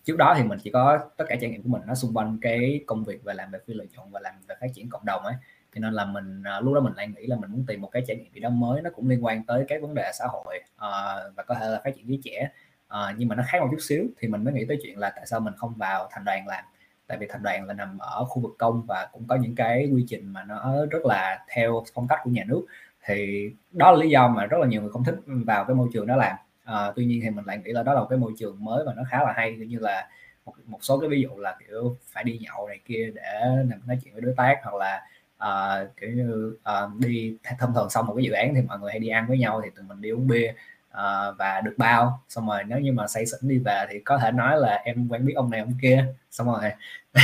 trước 0.03 0.17
đó 0.17 0.33
thì 0.37 0.43
mình 0.43 0.59
chỉ 0.63 0.71
có 0.71 0.99
tất 1.17 1.25
cả 1.29 1.35
trải 1.41 1.49
nghiệm 1.49 1.63
của 1.63 1.69
mình 1.69 1.81
nó 1.87 1.95
xung 1.95 2.13
quanh 2.13 2.37
cái 2.41 2.83
công 2.87 3.03
việc 3.03 3.23
và 3.23 3.33
làm 3.33 3.51
về 3.51 3.59
phi 3.67 3.73
lợi 3.73 3.87
nhuận 3.93 4.11
và 4.11 4.19
làm 4.19 4.33
về 4.47 4.55
phát 4.61 4.67
triển 4.73 4.89
cộng 4.89 5.05
đồng 5.05 5.23
ấy. 5.23 5.35
Cho 5.75 5.79
nên 5.79 5.93
là 5.93 6.05
mình 6.05 6.43
à, 6.43 6.59
lúc 6.59 6.73
đó 6.73 6.81
mình 6.81 6.93
lại 6.95 7.07
nghĩ 7.07 7.27
là 7.27 7.35
mình 7.35 7.51
muốn 7.51 7.65
tìm 7.67 7.81
một 7.81 7.89
cái 7.91 8.03
trải 8.07 8.17
nghiệm 8.17 8.33
gì 8.33 8.39
đó 8.39 8.49
mới 8.49 8.81
nó 8.81 8.89
cũng 8.95 9.09
liên 9.09 9.25
quan 9.25 9.45
tới 9.45 9.65
cái 9.67 9.79
vấn 9.79 9.93
đề 9.93 10.11
xã 10.13 10.25
hội 10.27 10.59
uh, 10.75 11.35
và 11.35 11.43
có 11.47 11.55
thể 11.55 11.67
là 11.67 11.81
phát 11.83 11.95
triển 11.95 12.09
giới 12.09 12.19
trẻ. 12.23 12.49
Uh, 12.87 13.17
nhưng 13.17 13.29
mà 13.29 13.35
nó 13.35 13.43
khác 13.47 13.59
một 13.61 13.67
chút 13.71 13.81
xíu 13.81 14.07
thì 14.19 14.27
mình 14.27 14.43
mới 14.43 14.53
nghĩ 14.53 14.65
tới 14.67 14.79
chuyện 14.83 14.99
là 14.99 15.09
tại 15.15 15.25
sao 15.25 15.39
mình 15.39 15.53
không 15.57 15.73
vào 15.77 16.07
thành 16.11 16.25
đoàn 16.25 16.47
làm. 16.47 16.63
Tại 17.07 17.17
vì 17.17 17.27
thành 17.29 17.43
đoàn 17.43 17.65
là 17.65 17.73
nằm 17.73 17.97
ở 17.97 18.25
khu 18.25 18.41
vực 18.41 18.51
công 18.57 18.85
và 18.87 19.09
cũng 19.11 19.27
có 19.27 19.35
những 19.35 19.55
cái 19.55 19.89
quy 19.93 20.05
trình 20.07 20.33
mà 20.33 20.43
nó 20.43 20.85
rất 20.91 21.05
là 21.05 21.45
theo 21.55 21.83
phong 21.93 22.07
cách 22.07 22.19
của 22.23 22.29
nhà 22.29 22.43
nước. 22.47 22.65
Thì 23.05 23.49
đó 23.71 23.91
là 23.91 23.97
lý 23.97 24.09
do 24.09 24.27
mà 24.27 24.45
rất 24.45 24.57
là 24.61 24.67
nhiều 24.67 24.81
người 24.81 24.91
không 24.91 25.03
thích 25.03 25.15
vào 25.25 25.65
cái 25.65 25.75
môi 25.75 25.87
trường 25.93 26.07
đó 26.07 26.15
làm 26.15 26.37
à, 26.71 26.91
tuy 26.95 27.05
nhiên 27.05 27.19
thì 27.23 27.29
mình 27.29 27.45
lại 27.45 27.57
nghĩ 27.65 27.71
là 27.71 27.83
đó 27.83 27.93
là 27.93 27.99
một 27.99 28.07
cái 28.09 28.19
môi 28.19 28.33
trường 28.37 28.63
mới 28.63 28.83
và 28.85 28.93
nó 28.93 29.03
khá 29.09 29.23
là 29.23 29.33
hay. 29.35 29.55
Như 29.55 29.79
là 29.79 30.09
một, 30.45 30.53
một 30.65 30.79
số 30.81 30.99
cái 30.99 31.09
ví 31.09 31.21
dụ 31.21 31.37
là 31.37 31.57
kiểu 31.59 31.97
phải 32.13 32.23
đi 32.23 32.37
nhậu 32.37 32.67
này 32.67 32.79
kia 32.85 33.11
để 33.15 33.41
nói 33.85 33.97
chuyện 34.03 34.13
với 34.13 34.21
đối 34.21 34.33
tác 34.37 34.59
hoặc 34.63 34.75
là 34.75 35.01
à, 35.37 35.83
kiểu 36.01 36.09
như 36.09 36.57
à, 36.63 36.81
đi 36.99 37.37
thông 37.59 37.73
thường 37.73 37.89
xong 37.89 38.05
một 38.07 38.13
cái 38.17 38.23
dự 38.25 38.31
án 38.31 38.55
thì 38.55 38.61
mọi 38.61 38.79
người 38.79 38.91
hay 38.91 38.99
đi 38.99 39.09
ăn 39.09 39.27
với 39.27 39.37
nhau 39.37 39.61
thì 39.63 39.69
tụi 39.75 39.85
mình 39.85 40.01
đi 40.01 40.09
uống 40.09 40.27
bia 40.27 40.53
à, 40.91 41.31
và 41.31 41.61
được 41.61 41.73
bao. 41.77 42.23
Xong 42.29 42.47
rồi 42.47 42.63
nếu 42.67 42.79
như 42.79 42.91
mà 42.93 43.07
say 43.07 43.25
xỉn 43.25 43.49
đi 43.49 43.57
về 43.57 43.85
thì 43.89 43.99
có 43.99 44.17
thể 44.17 44.31
nói 44.31 44.57
là 44.59 44.81
em 44.85 45.07
quen 45.09 45.25
biết 45.25 45.33
ông 45.35 45.49
này 45.49 45.59
ông 45.59 45.73
kia. 45.81 46.05
Xong 46.31 46.47
rồi 46.47 46.71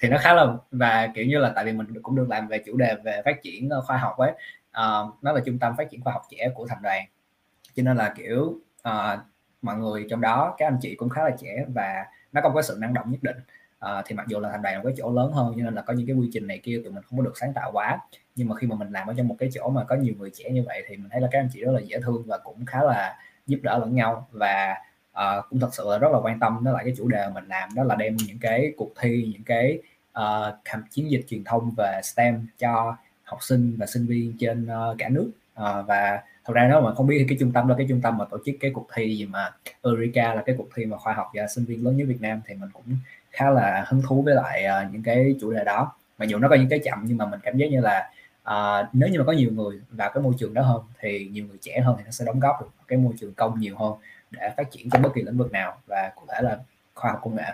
thì 0.00 0.08
nó 0.08 0.18
khá 0.20 0.34
là 0.34 0.46
và 0.70 1.08
kiểu 1.14 1.26
như 1.26 1.38
là 1.38 1.52
tại 1.54 1.64
vì 1.64 1.72
mình 1.72 2.02
cũng 2.02 2.16
được 2.16 2.26
làm 2.30 2.48
về 2.48 2.58
chủ 2.66 2.76
đề 2.76 2.94
về 3.04 3.22
phát 3.24 3.42
triển 3.42 3.70
khoa 3.86 3.96
học 3.96 4.16
ấy. 4.18 4.32
À, 4.72 4.84
nó 5.22 5.32
là 5.32 5.40
trung 5.46 5.58
tâm 5.58 5.74
phát 5.76 5.90
triển 5.90 6.00
khoa 6.02 6.12
học 6.12 6.22
trẻ 6.30 6.50
của 6.54 6.66
thành 6.66 6.82
đoàn. 6.82 7.06
Cho 7.76 7.82
nên 7.82 7.96
là 7.96 8.14
kiểu 8.16 8.60
uh, 8.88 9.20
mọi 9.62 9.76
người 9.76 10.06
trong 10.10 10.20
đó 10.20 10.54
các 10.58 10.66
anh 10.66 10.78
chị 10.80 10.94
cũng 10.94 11.08
khá 11.08 11.24
là 11.24 11.30
trẻ 11.38 11.64
và 11.74 12.06
nó 12.32 12.40
không 12.40 12.54
có 12.54 12.62
sự 12.62 12.76
năng 12.80 12.94
động 12.94 13.10
nhất 13.10 13.22
định. 13.22 13.36
Uh, 13.84 14.04
thì 14.06 14.14
mặc 14.14 14.26
dù 14.28 14.40
là 14.40 14.50
thành 14.50 14.62
đoàn 14.62 14.76
là 14.76 14.82
cái 14.84 14.92
chỗ 14.96 15.12
lớn 15.12 15.32
hơn 15.32 15.54
cho 15.56 15.64
nên 15.64 15.74
là 15.74 15.82
có 15.82 15.92
những 15.92 16.06
cái 16.06 16.16
quy 16.16 16.30
trình 16.32 16.46
này 16.46 16.58
kia 16.58 16.80
tụi 16.84 16.92
mình 16.92 17.02
không 17.02 17.18
có 17.18 17.24
được 17.24 17.38
sáng 17.40 17.52
tạo 17.52 17.72
quá. 17.72 17.98
Nhưng 18.36 18.48
mà 18.48 18.56
khi 18.56 18.66
mà 18.66 18.76
mình 18.76 18.92
làm 18.92 19.08
ở 19.08 19.14
trong 19.16 19.28
một 19.28 19.36
cái 19.38 19.48
chỗ 19.52 19.70
mà 19.70 19.84
có 19.84 19.96
nhiều 19.96 20.14
người 20.18 20.30
trẻ 20.34 20.50
như 20.50 20.64
vậy 20.66 20.84
thì 20.88 20.96
mình 20.96 21.08
thấy 21.10 21.20
là 21.20 21.28
các 21.30 21.38
anh 21.38 21.48
chị 21.52 21.60
rất 21.60 21.72
là 21.72 21.80
dễ 21.80 22.00
thương 22.00 22.22
và 22.26 22.38
cũng 22.38 22.66
khá 22.66 22.82
là 22.82 23.18
giúp 23.46 23.58
đỡ 23.62 23.78
lẫn 23.78 23.94
nhau. 23.94 24.28
Và 24.30 24.74
uh, 25.12 25.44
cũng 25.50 25.60
thật 25.60 25.74
sự 25.74 25.84
là 25.90 25.98
rất 25.98 26.08
là 26.12 26.18
quan 26.18 26.38
tâm 26.38 26.64
đó 26.64 26.72
là 26.72 26.82
cái 26.82 26.94
chủ 26.96 27.08
đề 27.08 27.28
mình 27.34 27.44
làm 27.48 27.68
đó 27.74 27.84
là 27.84 27.94
đem 27.94 28.16
những 28.16 28.38
cái 28.40 28.72
cuộc 28.76 28.90
thi 29.00 29.28
những 29.32 29.44
cái 29.44 29.78
uh, 30.18 30.54
chiến 30.90 31.10
dịch 31.10 31.24
truyền 31.28 31.44
thông 31.44 31.70
về 31.76 32.00
STEM 32.02 32.46
cho 32.58 32.96
học 33.22 33.38
sinh 33.42 33.76
và 33.78 33.86
sinh 33.86 34.06
viên 34.06 34.36
trên 34.40 34.64
uh, 34.64 34.98
cả 34.98 35.08
nước. 35.08 35.30
Uh, 35.60 35.86
và 35.86 36.22
thật 36.50 36.54
ra 36.54 36.68
nếu 36.68 36.80
mà 36.80 36.94
không 36.94 37.06
biết 37.06 37.16
thì 37.18 37.24
cái 37.28 37.36
trung 37.40 37.52
tâm 37.52 37.68
là 37.68 37.74
cái 37.78 37.86
trung 37.88 38.00
tâm 38.00 38.18
mà 38.18 38.24
tổ 38.24 38.38
chức 38.46 38.54
cái 38.60 38.70
cuộc 38.74 38.86
thi 38.94 39.16
gì 39.16 39.26
mà 39.26 39.50
Eureka 39.82 40.34
là 40.34 40.42
cái 40.46 40.54
cuộc 40.58 40.68
thi 40.74 40.86
mà 40.86 40.96
khoa 40.96 41.12
học 41.12 41.30
và 41.34 41.46
sinh 41.46 41.64
viên 41.64 41.84
lớn 41.84 41.96
nhất 41.96 42.04
Việt 42.08 42.20
Nam 42.20 42.40
thì 42.46 42.54
mình 42.54 42.70
cũng 42.72 42.84
khá 43.30 43.50
là 43.50 43.84
hứng 43.88 44.02
thú 44.02 44.22
với 44.22 44.34
lại 44.34 44.64
uh, 44.66 44.92
những 44.92 45.02
cái 45.02 45.34
chủ 45.40 45.52
đề 45.52 45.64
đó. 45.64 45.92
Mặc 46.18 46.28
dù 46.28 46.38
nó 46.38 46.48
có 46.48 46.54
những 46.54 46.68
cái 46.68 46.78
chậm 46.78 47.04
nhưng 47.06 47.16
mà 47.16 47.26
mình 47.26 47.40
cảm 47.42 47.56
giác 47.56 47.66
như 47.70 47.80
là 47.80 48.10
uh, 48.50 48.88
nếu 48.92 49.08
như 49.08 49.18
mà 49.18 49.24
có 49.24 49.32
nhiều 49.32 49.50
người 49.52 49.80
vào 49.90 50.10
cái 50.14 50.22
môi 50.22 50.34
trường 50.38 50.54
đó 50.54 50.62
hơn 50.62 50.82
thì 51.00 51.28
nhiều 51.32 51.44
người 51.48 51.58
trẻ 51.60 51.80
hơn 51.80 51.94
thì 51.98 52.04
nó 52.04 52.10
sẽ 52.10 52.24
đóng 52.24 52.40
góp 52.40 52.60
được 52.60 52.68
cái 52.88 52.98
môi 52.98 53.14
trường 53.20 53.34
công 53.34 53.60
nhiều 53.60 53.76
hơn 53.78 53.92
để 54.30 54.50
phát 54.56 54.70
triển 54.70 54.90
trong 54.90 55.02
bất 55.02 55.10
kỳ 55.14 55.22
lĩnh 55.22 55.38
vực 55.38 55.52
nào 55.52 55.76
và 55.86 56.12
cụ 56.16 56.22
thể 56.28 56.42
là 56.42 56.58
khoa 56.94 57.10
học 57.10 57.20
công 57.22 57.36
nghệ. 57.36 57.52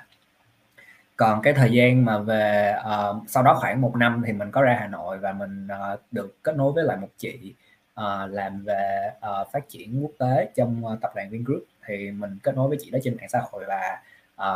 Còn 1.16 1.43
cái 1.43 1.52
thời 1.52 1.72
gian 1.72 2.04
mà 2.04 2.19
về 2.19 2.75
uh, 2.81 3.16
sau 3.28 3.43
đó 3.43 3.58
khoảng 3.60 3.81
một 3.81 3.96
năm 3.96 4.22
thì 4.26 4.32
mình 4.32 4.50
có 4.50 4.62
ra 4.62 4.76
Hà 4.81 4.87
Nội 4.87 5.19
và 5.19 5.32
mình 5.32 5.69
uh, 5.93 6.00
được 6.10 6.43
kết 6.43 6.56
nối 6.56 6.72
với 6.72 6.84
lại 6.84 6.96
một 6.96 7.08
chị 7.19 7.54
uh, 8.00 8.31
làm 8.31 8.62
về 8.64 9.10
uh, 9.19 9.52
phát 9.52 9.69
triển 9.69 10.02
quốc 10.02 10.12
tế 10.19 10.48
trong 10.54 10.87
uh, 10.87 11.00
tập 11.00 11.12
đoàn 11.14 11.31
Vingroup 11.31 11.64
thì 11.87 12.10
mình 12.10 12.38
kết 12.43 12.56
nối 12.56 12.69
với 12.69 12.78
chị 12.81 12.90
đó 12.90 12.98
trên 13.02 13.16
mạng 13.16 13.28
xã 13.28 13.43
hội 13.50 13.64
và 13.69 13.98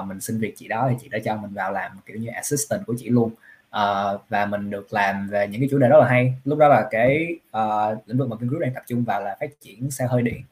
uh, 0.00 0.06
mình 0.06 0.20
xin 0.20 0.38
việc 0.38 0.54
chị 0.56 0.69
đó 0.69 0.87
thì 0.90 0.96
chị 1.00 1.08
đã 1.08 1.19
cho 1.25 1.37
mình 1.37 1.54
vào 1.54 1.72
làm 1.72 1.92
kiểu 2.06 2.16
như 2.16 2.28
assistant 2.34 2.87
của 2.87 2.94
chị 2.98 3.08
luôn. 3.08 3.31
Uh, 3.76 4.20
và 4.28 4.46
mình 4.46 4.70
được 4.70 4.92
làm 4.92 5.28
về 5.28 5.48
những 5.48 5.60
cái 5.60 5.69
chủ 5.70 5.78
đề 5.78 5.88
rất 5.88 5.98
là 6.00 6.08
hay. 6.08 6.34
Lúc 6.44 6.58
đó 6.58 6.69
là 6.69 6.88
cái 6.90 7.26
uh, 7.56 7.98
lĩnh 8.08 8.19
vực 8.19 8.28
mà 8.28 8.37
Vingroup 8.37 8.62
đang 8.62 8.75
tập 8.75 8.82
trung 8.87 9.04
vào 9.04 9.20
là 9.20 9.37
phát 9.40 9.50
triển 9.60 9.90
xe 9.90 10.06
hơi 10.06 10.22
điện. 10.22 10.42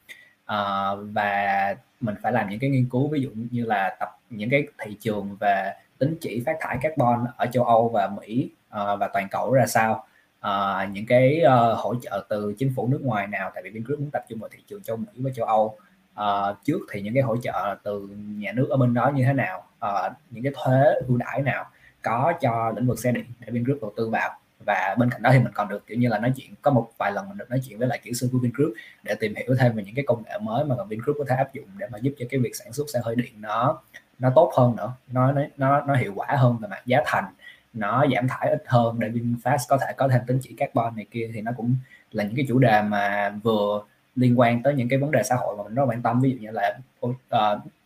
Uh, 0.43 0.99
và 1.13 1.75
mình 1.99 2.15
phải 2.21 2.31
làm 2.31 2.49
những 2.49 2.59
cái 2.59 2.69
nghiên 2.69 2.89
cứu 2.89 3.07
ví 3.07 3.21
dụ 3.21 3.29
như 3.51 3.65
là 3.65 3.97
tập 3.99 4.17
những 4.29 4.49
cái 4.49 4.67
thị 4.77 4.97
trường 4.99 5.37
về 5.39 5.73
tính 5.97 6.17
chỉ 6.21 6.43
phát 6.45 6.57
thải 6.59 6.77
carbon 6.81 7.25
ở 7.37 7.45
châu 7.45 7.63
Âu 7.63 7.89
và 7.89 8.07
Mỹ 8.07 8.49
uh, 8.67 8.99
và 8.99 9.09
toàn 9.13 9.27
cầu 9.31 9.53
ra 9.53 9.65
sao 9.65 10.05
uh, 10.47 10.91
những 10.91 11.05
cái 11.05 11.41
uh, 11.45 11.79
hỗ 11.79 11.95
trợ 12.01 12.25
từ 12.29 12.53
chính 12.57 12.73
phủ 12.75 12.87
nước 12.87 12.99
ngoài 13.03 13.27
nào 13.27 13.51
tại 13.53 13.63
vì 13.63 13.69
Vingroup 13.69 13.99
muốn 13.99 14.09
tập 14.11 14.23
trung 14.29 14.39
vào 14.39 14.49
thị 14.49 14.59
trường 14.67 14.83
châu 14.83 14.97
Mỹ 14.97 15.07
và 15.15 15.31
châu 15.35 15.45
Âu. 15.45 15.77
Uh, 16.19 16.57
trước 16.63 16.79
thì 16.91 17.01
những 17.01 17.13
cái 17.13 17.23
hỗ 17.23 17.37
trợ 17.37 17.75
từ 17.83 18.07
nhà 18.17 18.51
nước 18.51 18.67
ở 18.69 18.77
bên 18.77 18.93
đó 18.93 19.11
như 19.15 19.23
thế 19.23 19.33
nào? 19.33 19.63
Uh, 19.85 20.13
những 20.29 20.43
cái 20.43 20.53
thuế 20.55 20.93
ưu 21.07 21.17
đãi 21.17 21.41
nào 21.41 21.65
có 22.01 22.33
cho 22.41 22.73
lĩnh 22.75 22.87
vực 22.87 22.99
xe 22.99 23.11
điện 23.11 23.25
để 23.39 23.51
Vingroup 23.51 23.81
đầu 23.81 23.93
tư 23.97 24.09
vào? 24.09 24.29
Và 24.65 24.95
bên 24.99 25.09
cạnh 25.09 25.21
đó 25.21 25.29
thì 25.33 25.39
mình 25.39 25.53
còn 25.53 25.67
được 25.67 25.87
kiểu 25.87 25.97
như 25.97 26.07
là 26.07 26.19
nói 26.19 26.33
chuyện 26.35 26.49
có 26.61 26.71
một 26.71 26.89
vài 26.97 27.11
lần 27.11 27.29
mình 27.29 27.37
được 27.37 27.49
nói 27.49 27.61
chuyện 27.67 27.79
với 27.79 27.87
lại 27.87 27.99
kỹ 28.03 28.13
sư 28.13 28.29
của 28.31 28.39
Vingroup 28.39 28.73
để 29.03 29.15
tìm 29.19 29.33
hiểu 29.35 29.55
thêm 29.59 29.75
về 29.75 29.83
những 29.83 29.95
cái 29.95 30.05
công 30.07 30.23
nghệ 30.23 30.37
mới 30.41 30.65
mà 30.65 30.75
Vingroup 30.89 31.15
có 31.19 31.25
thể 31.29 31.35
áp 31.35 31.53
dụng 31.53 31.65
để 31.77 31.87
mà 31.91 31.97
giúp 32.01 32.13
cho 32.19 32.25
cái 32.29 32.39
việc 32.39 32.55
sản 32.55 32.73
xuất 32.73 32.89
xe 32.93 32.99
hơi 33.03 33.15
điện 33.15 33.31
nó 33.37 33.81
nó 34.19 34.29
tốt 34.35 34.51
hơn 34.57 34.75
nữa 34.75 34.91
nó 35.11 35.33
nó 35.57 35.81
nó 35.81 35.95
hiệu 35.95 36.13
quả 36.15 36.27
hơn 36.29 36.57
về 36.57 36.67
mặt 36.67 36.81
giá 36.85 37.01
thành 37.05 37.25
nó 37.73 38.05
giảm 38.15 38.27
thải 38.27 38.49
ít 38.49 38.63
hơn 38.67 38.99
để 38.99 39.09
VinFast 39.09 39.57
có 39.69 39.77
thể 39.77 39.93
có 39.97 40.07
thêm 40.07 40.21
tính 40.27 40.39
chỉ 40.41 40.55
carbon 40.57 40.95
này 40.95 41.05
kia 41.11 41.29
thì 41.33 41.41
nó 41.41 41.51
cũng 41.57 41.75
là 42.11 42.23
những 42.23 42.35
cái 42.35 42.45
chủ 42.47 42.59
đề 42.59 42.81
mà 42.81 43.33
vừa 43.43 43.81
liên 44.15 44.39
quan 44.39 44.63
tới 44.63 44.73
những 44.73 44.89
cái 44.89 44.99
vấn 44.99 45.11
đề 45.11 45.23
xã 45.23 45.35
hội 45.35 45.57
mà 45.57 45.63
mình 45.63 45.75
rất 45.75 45.85
quan 45.85 46.01
tâm. 46.01 46.21
Ví 46.21 46.31
dụ 46.31 46.37
như 46.37 46.51
là 46.51 46.79
uh, 47.05 47.15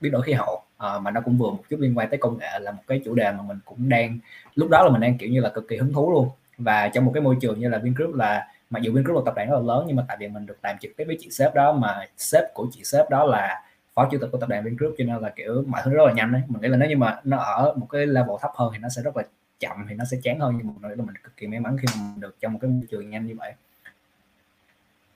biến 0.02 0.12
đổi 0.12 0.22
khí 0.22 0.34
hậu 0.34 0.54
uh, 0.56 1.02
mà 1.02 1.12
nó 1.12 1.22
cũng 1.22 1.38
vừa 1.38 1.50
một 1.50 1.64
chút 1.70 1.80
liên 1.80 1.98
quan 1.98 2.10
tới 2.10 2.18
công 2.18 2.38
nghệ 2.38 2.60
là 2.60 2.72
một 2.72 2.82
cái 2.88 3.02
chủ 3.06 3.16
đề 3.16 3.32
mà 3.32 3.44
mình 3.44 3.60
cũng 3.66 3.90
đang 3.90 4.20
lúc 4.56 4.70
đó 4.70 4.84
là 4.84 4.90
mình 4.90 5.02
đang 5.02 5.18
kiểu 5.18 5.30
như 5.30 5.42
là 5.42 5.50
cực 5.50 5.68
kỳ 5.68 5.78
hứng 5.78 5.94
thú 5.94 6.12
luôn. 6.12 6.30
Và 6.58 6.88
trong 6.88 7.06
một 7.06 7.12
cái 7.14 7.24
môi 7.24 7.38
trường 7.42 7.60
như 7.60 7.70
là 7.70 7.78
Vingroup 7.78 8.16
là 8.16 8.48
mặc 8.70 8.84
dù 8.84 8.94
Vingroup 8.94 9.18
là 9.18 9.22
tập 9.26 9.34
đoàn 9.36 9.50
rất 9.50 9.56
là 9.56 9.62
lớn 9.74 9.84
nhưng 9.88 9.96
mà 9.96 10.06
tại 10.08 10.18
vì 10.20 10.28
mình 10.28 10.46
được 10.46 10.58
làm 10.64 10.78
trực 10.78 10.92
tiếp 10.98 11.04
với 11.08 11.18
chị 11.20 11.30
sếp 11.32 11.54
đó 11.54 11.74
mà 11.74 12.06
sếp 12.18 12.44
của 12.54 12.68
chị 12.72 12.82
sếp 12.84 13.10
đó 13.10 13.26
là 13.26 13.64
phó 13.94 14.10
chủ 14.12 14.18
tịch 14.18 14.30
của 14.32 14.38
tập 14.38 14.50
đoàn 14.50 14.64
Vingroup 14.64 14.96
cho 14.98 15.04
nên 15.04 15.18
là 15.18 15.30
kiểu 15.30 15.64
mọi 15.68 15.82
thứ 15.86 15.92
rất 15.92 16.04
là 16.08 16.14
nhanh 16.14 16.32
đấy 16.32 16.42
mình 16.48 16.62
nghĩ 16.62 16.68
là 16.68 16.78
nếu 16.78 16.90
như 16.90 16.98
mà 16.98 17.20
nó 17.24 17.38
ở 17.38 17.74
một 17.78 17.88
cái 17.90 18.06
level 18.06 18.36
thấp 18.42 18.52
hơn 18.56 18.70
thì 18.74 18.80
nó 18.80 18.90
sẽ 18.90 19.02
rất 19.02 19.18
là 19.18 19.24
chậm 19.64 19.86
thì 19.90 19.96
nó 19.96 20.06
sẽ 20.12 20.18
chán 20.24 20.40
hơn 20.40 20.54
nhưng 20.58 20.68
mà 20.68 20.74
mình 20.82 20.98
là 20.98 21.06
mình 21.06 21.16
cực 21.24 21.38
kỳ 21.38 21.48
may 21.48 21.60
mắn 21.60 21.78
khi 21.82 21.88
mình 21.96 22.20
được 22.20 22.36
trong 22.40 22.54
một 22.54 22.60
cái 22.62 22.72
môi 22.72 22.84
trường 22.92 23.10
nhanh 23.10 23.28
như 23.28 23.36
vậy. 23.36 23.54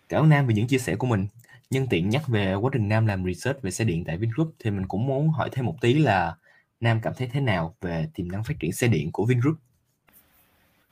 Cảm 0.09 0.23
ơn 0.23 0.29
Nam 0.29 0.47
về 0.47 0.53
những 0.53 0.67
chia 0.67 0.77
sẻ 0.77 0.95
của 0.95 1.07
mình. 1.07 1.27
Nhân 1.69 1.88
tiện 1.89 2.09
nhắc 2.09 2.27
về 2.27 2.53
quá 2.53 2.69
trình 2.73 2.89
Nam 2.89 3.05
làm 3.05 3.25
research 3.25 3.61
về 3.61 3.71
xe 3.71 3.85
điện 3.85 4.03
tại 4.07 4.17
Vingroup 4.17 4.53
thì 4.59 4.71
mình 4.71 4.88
cũng 4.88 5.07
muốn 5.07 5.29
hỏi 5.29 5.49
thêm 5.51 5.65
một 5.65 5.75
tí 5.81 5.94
là 5.94 6.35
Nam 6.79 6.99
cảm 7.03 7.13
thấy 7.17 7.29
thế 7.33 7.39
nào 7.41 7.75
về 7.81 8.07
tiềm 8.13 8.31
năng 8.31 8.44
phát 8.44 8.53
triển 8.59 8.71
xe 8.71 8.88
điện 8.88 9.11
của 9.11 9.25
Vingroup? 9.25 9.57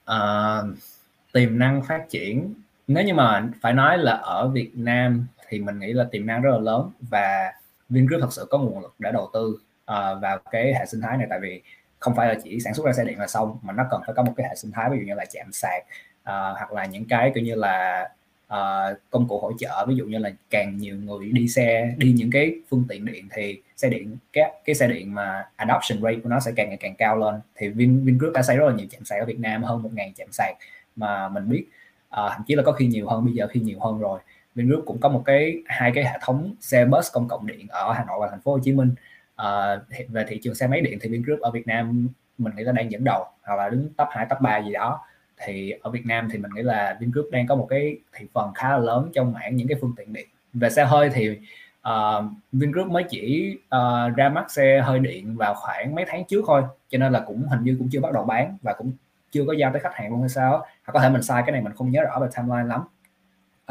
À, 0.05 0.57
tiềm 1.33 1.59
năng 1.59 1.83
phát 1.83 2.05
triển 2.09 2.53
nếu 2.87 3.03
như 3.03 3.13
mà 3.13 3.49
phải 3.61 3.73
nói 3.73 3.97
là 3.97 4.11
ở 4.11 4.47
Việt 4.47 4.71
Nam 4.73 5.27
thì 5.47 5.59
mình 5.59 5.79
nghĩ 5.79 5.93
là 5.93 6.03
tiềm 6.11 6.25
năng 6.25 6.41
rất 6.41 6.51
là 6.51 6.57
lớn 6.57 6.91
và 6.99 7.53
Vingroup 7.89 8.21
thật 8.21 8.33
sự 8.33 8.47
có 8.49 8.57
nguồn 8.57 8.81
lực 8.81 8.95
để 8.99 9.11
đầu 9.11 9.29
tư 9.33 9.49
uh, 9.51 10.21
vào 10.21 10.39
cái 10.51 10.73
hệ 10.73 10.85
sinh 10.85 11.01
thái 11.01 11.17
này. 11.17 11.27
Tại 11.29 11.39
vì 11.39 11.61
không 12.05 12.15
phải 12.15 12.27
là 12.27 12.35
chỉ 12.43 12.59
sản 12.59 12.73
xuất 12.73 12.85
ra 12.85 12.93
xe 12.93 13.03
điện 13.03 13.19
là 13.19 13.27
xong 13.27 13.57
mà 13.61 13.73
nó 13.73 13.83
cần 13.91 14.01
phải 14.05 14.15
có 14.15 14.23
một 14.23 14.33
cái 14.37 14.47
hệ 14.49 14.55
sinh 14.55 14.71
thái 14.71 14.89
ví 14.89 14.97
dụ 14.97 15.03
như 15.05 15.13
là 15.13 15.25
chạm 15.25 15.51
sạc 15.51 15.83
uh, 16.19 16.57
hoặc 16.57 16.71
là 16.73 16.85
những 16.85 17.05
cái 17.05 17.31
kiểu 17.35 17.43
như 17.43 17.55
là 17.55 18.09
uh, 18.47 18.97
công 19.09 19.27
cụ 19.27 19.39
hỗ 19.39 19.51
trợ. 19.59 19.85
Ví 19.87 19.95
dụ 19.95 20.05
như 20.05 20.17
là 20.17 20.29
càng 20.49 20.77
nhiều 20.77 20.95
người 20.95 21.29
đi 21.31 21.47
xe 21.47 21.93
đi 21.97 22.13
những 22.17 22.31
cái 22.31 22.55
phương 22.69 22.85
tiện 22.89 23.05
điện 23.05 23.27
thì 23.31 23.61
xe 23.75 23.89
điện 23.89 24.17
cái 24.33 24.51
cái 24.65 24.75
xe 24.75 24.87
điện 24.87 25.13
mà 25.15 25.45
adoption 25.55 26.01
rate 26.01 26.15
của 26.23 26.29
nó 26.29 26.39
sẽ 26.39 26.51
càng 26.55 26.69
ngày 26.69 26.77
càng 26.77 26.95
cao 26.95 27.17
lên. 27.17 27.35
Thì 27.55 27.69
Vin 27.69 28.05
Vingroup 28.05 28.33
đã 28.33 28.41
xây 28.41 28.57
rất 28.57 28.65
là 28.67 28.73
nhiều 28.75 28.87
chạm 28.91 29.05
sạc 29.05 29.19
ở 29.19 29.25
Việt 29.25 29.39
Nam 29.39 29.63
hơn 29.63 29.83
một 29.83 29.89
ngàn 29.93 30.13
chạm 30.13 30.27
sạc 30.31 30.55
mà 30.95 31.29
mình 31.29 31.49
biết 31.49 31.65
uh, 32.07 32.31
thậm 32.31 32.41
chí 32.47 32.55
là 32.55 32.63
có 32.63 32.71
khi 32.71 32.87
nhiều 32.87 33.07
hơn 33.09 33.25
bây 33.25 33.33
giờ 33.33 33.47
khi 33.47 33.59
nhiều 33.59 33.79
hơn 33.79 33.99
rồi. 33.99 34.19
Vingroup 34.55 34.83
cũng 34.85 34.99
có 34.99 35.09
một 35.09 35.21
cái 35.25 35.55
hai 35.65 35.91
cái 35.95 36.03
hệ 36.03 36.17
thống 36.21 36.55
xe 36.59 36.85
bus 36.85 37.11
công 37.13 37.27
cộng 37.27 37.47
điện 37.47 37.67
ở 37.69 37.93
Hà 37.93 38.05
Nội 38.05 38.17
và 38.21 38.27
thành 38.29 38.41
phố 38.41 38.51
Hồ 38.51 38.59
Chí 38.63 38.71
Minh 38.71 38.95
uh, 39.41 40.09
về 40.09 40.25
thị 40.27 40.39
trường 40.43 40.55
xe 40.55 40.67
máy 40.67 40.81
điện 40.81 40.99
thì 41.01 41.09
Vingroup 41.09 41.39
ở 41.39 41.51
Việt 41.51 41.67
Nam 41.67 42.07
mình 42.37 42.55
nghĩ 42.55 42.63
là 42.63 42.71
đang 42.71 42.91
dẫn 42.91 43.03
đầu 43.03 43.25
hoặc 43.43 43.55
là 43.55 43.69
đứng 43.69 43.89
top 43.97 44.07
2 44.11 44.25
top 44.29 44.41
3 44.41 44.57
gì 44.57 44.73
đó. 44.73 45.01
Thì 45.37 45.73
ở 45.81 45.91
Việt 45.91 46.05
Nam 46.05 46.27
thì 46.31 46.37
mình 46.37 46.51
nghĩ 46.55 46.61
là 46.61 46.97
Vingroup 46.99 47.25
đang 47.31 47.47
có 47.47 47.55
một 47.55 47.67
cái 47.69 47.97
thị 48.13 48.25
phần 48.33 48.53
khá 48.53 48.69
là 48.69 48.77
lớn 48.77 49.11
trong 49.13 49.33
mảng 49.33 49.55
những 49.55 49.67
cái 49.67 49.77
phương 49.81 49.93
tiện 49.97 50.13
điện. 50.13 50.27
Về 50.53 50.69
xe 50.69 50.85
hơi 50.85 51.09
thì 51.13 51.37
ờ, 51.81 52.23
uh, 52.25 52.31
Vingroup 52.51 52.87
mới 52.87 53.03
chỉ 53.09 53.57
uh, 53.75 54.15
ra 54.15 54.29
mắt 54.29 54.51
xe 54.51 54.81
hơi 54.81 54.99
điện 54.99 55.35
vào 55.35 55.53
khoảng 55.53 55.95
mấy 55.95 56.05
tháng 56.07 56.25
trước 56.25 56.43
thôi 56.47 56.63
cho 56.89 56.97
nên 56.97 57.13
là 57.13 57.19
cũng 57.19 57.47
hình 57.47 57.63
như 57.63 57.75
cũng 57.79 57.89
chưa 57.91 57.99
bắt 57.99 58.13
đầu 58.13 58.23
bán 58.23 58.57
và 58.61 58.73
cũng 58.73 58.91
chưa 59.31 59.43
có 59.47 59.53
giao 59.53 59.71
tới 59.71 59.81
khách 59.81 59.95
hàng 59.95 60.11
luôn 60.11 60.19
hay 60.19 60.29
sao 60.29 60.51
hoặc 60.85 60.93
có 60.93 60.99
thể 60.99 61.09
mình 61.09 61.23
sai 61.23 61.43
cái 61.45 61.51
này 61.51 61.61
mình 61.61 61.73
không 61.73 61.91
nhớ 61.91 62.03
rõ 62.03 62.19
về 62.19 62.27
timeline 62.37 62.67
lắm. 62.67 62.81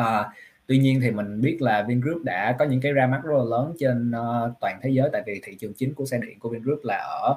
Uh, 0.00 0.26
tuy 0.66 0.78
nhiên 0.78 1.00
thì 1.00 1.10
mình 1.10 1.40
biết 1.40 1.56
là 1.60 1.82
Vingroup 1.82 2.22
đã 2.24 2.56
có 2.58 2.64
những 2.64 2.80
cái 2.80 2.92
ra 2.92 3.06
mắt 3.06 3.20
rất 3.24 3.32
là 3.36 3.44
lớn 3.44 3.74
trên 3.78 4.10
uh, 4.10 4.52
toàn 4.60 4.78
thế 4.82 4.90
giới. 4.90 5.08
Tại 5.12 5.22
vì 5.26 5.40
thị 5.44 5.56
trường 5.60 5.72
chính 5.74 5.94
của 5.94 6.06
xe 6.06 6.18
điện 6.18 6.38
của 6.38 6.48
Vingroup 6.48 6.80
là 6.84 6.96
ở 6.96 7.36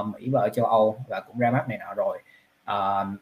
uh, 0.00 0.06
Mỹ 0.06 0.28
và 0.30 0.40
ở 0.40 0.48
châu 0.48 0.66
Âu 0.66 0.96
và 1.08 1.20
cũng 1.20 1.38
ra 1.38 1.50
mắt 1.50 1.68
này 1.68 1.78
nọ 1.78 1.94
rồi. 1.94 2.18
Uh, 2.62 3.20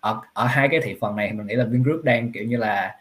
ở, 0.00 0.20
ở 0.32 0.46
hai 0.46 0.68
cái 0.68 0.80
thị 0.84 0.96
phần 1.00 1.16
này 1.16 1.32
mình 1.32 1.46
nghĩ 1.46 1.54
là 1.54 1.64
Vingroup 1.64 2.04
đang 2.04 2.32
kiểu 2.32 2.44
như 2.44 2.56
là 2.56 2.96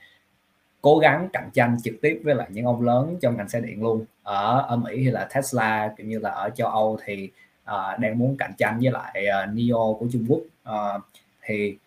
cố 0.82 0.98
gắng 0.98 1.30
cạnh 1.34 1.50
tranh 1.54 1.78
trực 1.84 1.94
tiếp 2.02 2.22
với 2.24 2.36
lại 2.36 2.48
những 2.52 2.66
ông 2.66 2.82
lớn 2.82 3.18
trong 3.22 3.38
ngành 3.38 3.50
xe 3.50 3.60
điện 3.60 3.84
luôn. 3.84 4.06
Ở 4.24 4.66
ở 4.68 4.76
Mỹ 4.76 4.92
thì 4.96 5.12
là 5.12 5.28
Tesla 5.36 5.94
kiểu 5.98 6.08
như 6.08 6.20
là 6.20 6.30
ở 6.30 6.50
châu 6.50 6.68
Âu 6.68 7.00
thì 7.06 7.30
uh, 7.64 8.00
đang 8.00 8.18
muốn 8.20 8.38
cạnh 8.38 8.52
tranh 8.58 8.80
với 8.82 8.92
lại 8.92 9.26
uh, 9.28 9.54
NIO 9.54 9.96
của 10.00 10.08
Trung 10.12 10.26
Quốc. 10.30 10.42
Uh, 10.70 11.02
thì 11.42 11.78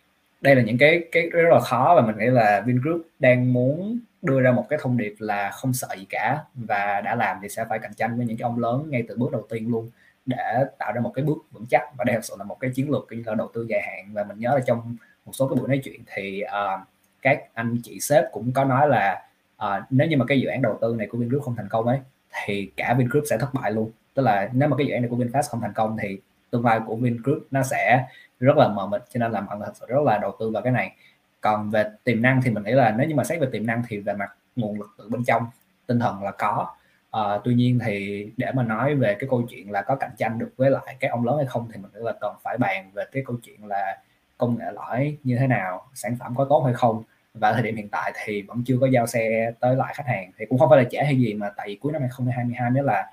đây 0.40 0.56
là 0.56 0.62
những 0.62 0.78
cái 0.78 1.04
cái 1.12 1.26
rất 1.26 1.52
là 1.52 1.60
khó 1.60 1.92
và 1.96 2.06
mình 2.06 2.18
nghĩ 2.18 2.26
là 2.26 2.62
Vingroup 2.66 3.06
đang 3.18 3.52
muốn 3.52 3.98
đưa 4.22 4.40
ra 4.40 4.52
một 4.52 4.66
cái 4.68 4.78
thông 4.82 4.96
điệp 4.96 5.14
là 5.18 5.50
không 5.50 5.72
sợ 5.72 5.88
gì 5.98 6.06
cả 6.08 6.38
và 6.54 7.00
đã 7.00 7.14
làm 7.14 7.36
thì 7.42 7.48
sẽ 7.48 7.64
phải 7.68 7.78
cạnh 7.78 7.94
tranh 7.94 8.16
với 8.16 8.26
những 8.26 8.36
cái 8.36 8.44
ông 8.44 8.58
lớn 8.58 8.86
ngay 8.90 9.04
từ 9.08 9.16
bước 9.16 9.32
đầu 9.32 9.46
tiên 9.48 9.70
luôn 9.70 9.90
để 10.26 10.64
tạo 10.78 10.92
ra 10.92 11.00
một 11.00 11.12
cái 11.14 11.24
bước 11.24 11.38
vững 11.52 11.66
chắc. 11.66 11.82
Và 11.96 12.04
đây 12.04 12.16
thực 12.16 12.24
sự 12.24 12.34
là 12.38 12.44
một 12.44 12.60
cái 12.60 12.70
chiến 12.74 12.90
lược 12.90 13.06
kinh 13.08 13.22
là 13.26 13.34
đầu 13.34 13.50
tư 13.54 13.66
dài 13.68 13.82
hạn. 13.86 14.14
Và 14.14 14.24
mình 14.24 14.38
nhớ 14.38 14.54
là 14.54 14.60
trong 14.66 14.96
một 15.24 15.32
số 15.32 15.48
cái 15.48 15.56
buổi 15.56 15.68
nói 15.68 15.80
chuyện 15.84 16.00
thì 16.14 16.42
uh, 16.44 16.80
các 17.22 17.42
anh 17.54 17.78
chị 17.82 18.00
sếp 18.00 18.24
cũng 18.32 18.52
có 18.52 18.64
nói 18.64 18.88
là 18.88 19.22
uh, 19.64 19.84
nếu 19.90 20.08
như 20.08 20.16
mà 20.16 20.24
cái 20.28 20.40
dự 20.40 20.48
án 20.48 20.62
đầu 20.62 20.78
tư 20.80 20.94
này 20.98 21.06
của 21.06 21.18
Vingroup 21.18 21.42
không 21.42 21.56
thành 21.56 21.68
công 21.68 21.86
ấy 21.86 21.98
thì 22.44 22.70
cả 22.76 22.94
Vingroup 22.98 23.24
sẽ 23.30 23.38
thất 23.38 23.54
bại 23.54 23.72
luôn. 23.72 23.90
Tức 24.14 24.22
là 24.22 24.48
nếu 24.52 24.68
mà 24.68 24.76
cái 24.76 24.86
dự 24.86 24.92
án 24.92 25.02
này 25.02 25.08
của 25.10 25.16
VinFast 25.16 25.42
không 25.50 25.60
thành 25.60 25.72
công 25.72 25.96
thì 26.02 26.18
tương 26.50 26.64
lai 26.64 26.80
của 26.86 26.96
Vingroup 26.96 27.46
nó 27.50 27.62
sẽ 27.62 28.06
rất 28.40 28.56
là 28.56 28.68
mờ 28.68 28.86
mịt 28.86 29.02
cho 29.10 29.18
nên 29.18 29.32
là 29.32 29.40
mọi 29.40 29.56
người 29.56 29.66
thật 29.66 29.76
sự 29.80 29.86
rất 29.88 30.02
là 30.04 30.18
đầu 30.18 30.36
tư 30.40 30.50
vào 30.50 30.62
cái 30.62 30.72
này. 30.72 30.96
Còn 31.40 31.70
về 31.70 31.84
tiềm 32.04 32.22
năng 32.22 32.42
thì 32.42 32.50
mình 32.50 32.64
nghĩ 32.64 32.72
là 32.72 32.94
nếu 32.98 33.08
như 33.08 33.14
mà 33.14 33.24
xét 33.24 33.40
về 33.40 33.48
tiềm 33.52 33.66
năng 33.66 33.82
thì 33.88 33.98
về 33.98 34.14
mặt 34.14 34.30
nguồn 34.56 34.78
lực 34.78 34.88
từ 34.98 35.08
bên 35.08 35.24
trong 35.24 35.46
tinh 35.86 35.98
thần 35.98 36.22
là 36.22 36.30
có. 36.30 36.66
À, 37.10 37.22
tuy 37.44 37.54
nhiên 37.54 37.78
thì 37.86 38.26
để 38.36 38.52
mà 38.54 38.62
nói 38.62 38.94
về 38.94 39.16
cái 39.20 39.28
câu 39.30 39.42
chuyện 39.50 39.70
là 39.70 39.82
có 39.82 39.96
cạnh 39.96 40.10
tranh 40.16 40.38
được 40.38 40.52
với 40.56 40.70
lại 40.70 40.96
các 41.00 41.10
ông 41.10 41.24
lớn 41.26 41.36
hay 41.36 41.46
không 41.46 41.68
thì 41.72 41.80
mình 41.80 41.90
nghĩ 41.94 42.00
là 42.02 42.12
cần 42.20 42.34
phải 42.42 42.58
bàn 42.58 42.90
về 42.94 43.04
cái 43.12 43.22
câu 43.26 43.36
chuyện 43.42 43.66
là 43.66 43.98
công 44.38 44.58
nghệ 44.58 44.64
lõi 44.74 45.16
như 45.24 45.36
thế 45.38 45.46
nào 45.46 45.86
sản 45.94 46.16
phẩm 46.20 46.34
có 46.36 46.46
tốt 46.50 46.62
hay 46.64 46.74
không. 46.74 47.02
Và 47.34 47.52
thời 47.52 47.62
điểm 47.62 47.76
hiện 47.76 47.88
tại 47.88 48.12
thì 48.24 48.42
vẫn 48.42 48.62
chưa 48.66 48.78
có 48.80 48.86
giao 48.86 49.06
xe 49.06 49.52
tới 49.60 49.76
lại 49.76 49.94
khách 49.96 50.06
hàng 50.06 50.30
thì 50.38 50.46
cũng 50.48 50.58
không 50.58 50.70
phải 50.70 50.82
là 50.82 50.88
trễ 50.90 50.98
hay 50.98 51.16
gì 51.16 51.34
mà 51.34 51.50
tại 51.56 51.68
vì 51.68 51.76
cuối 51.76 51.92
năm 51.92 52.02
2022 52.02 52.70
mới 52.70 52.82
là 52.82 53.10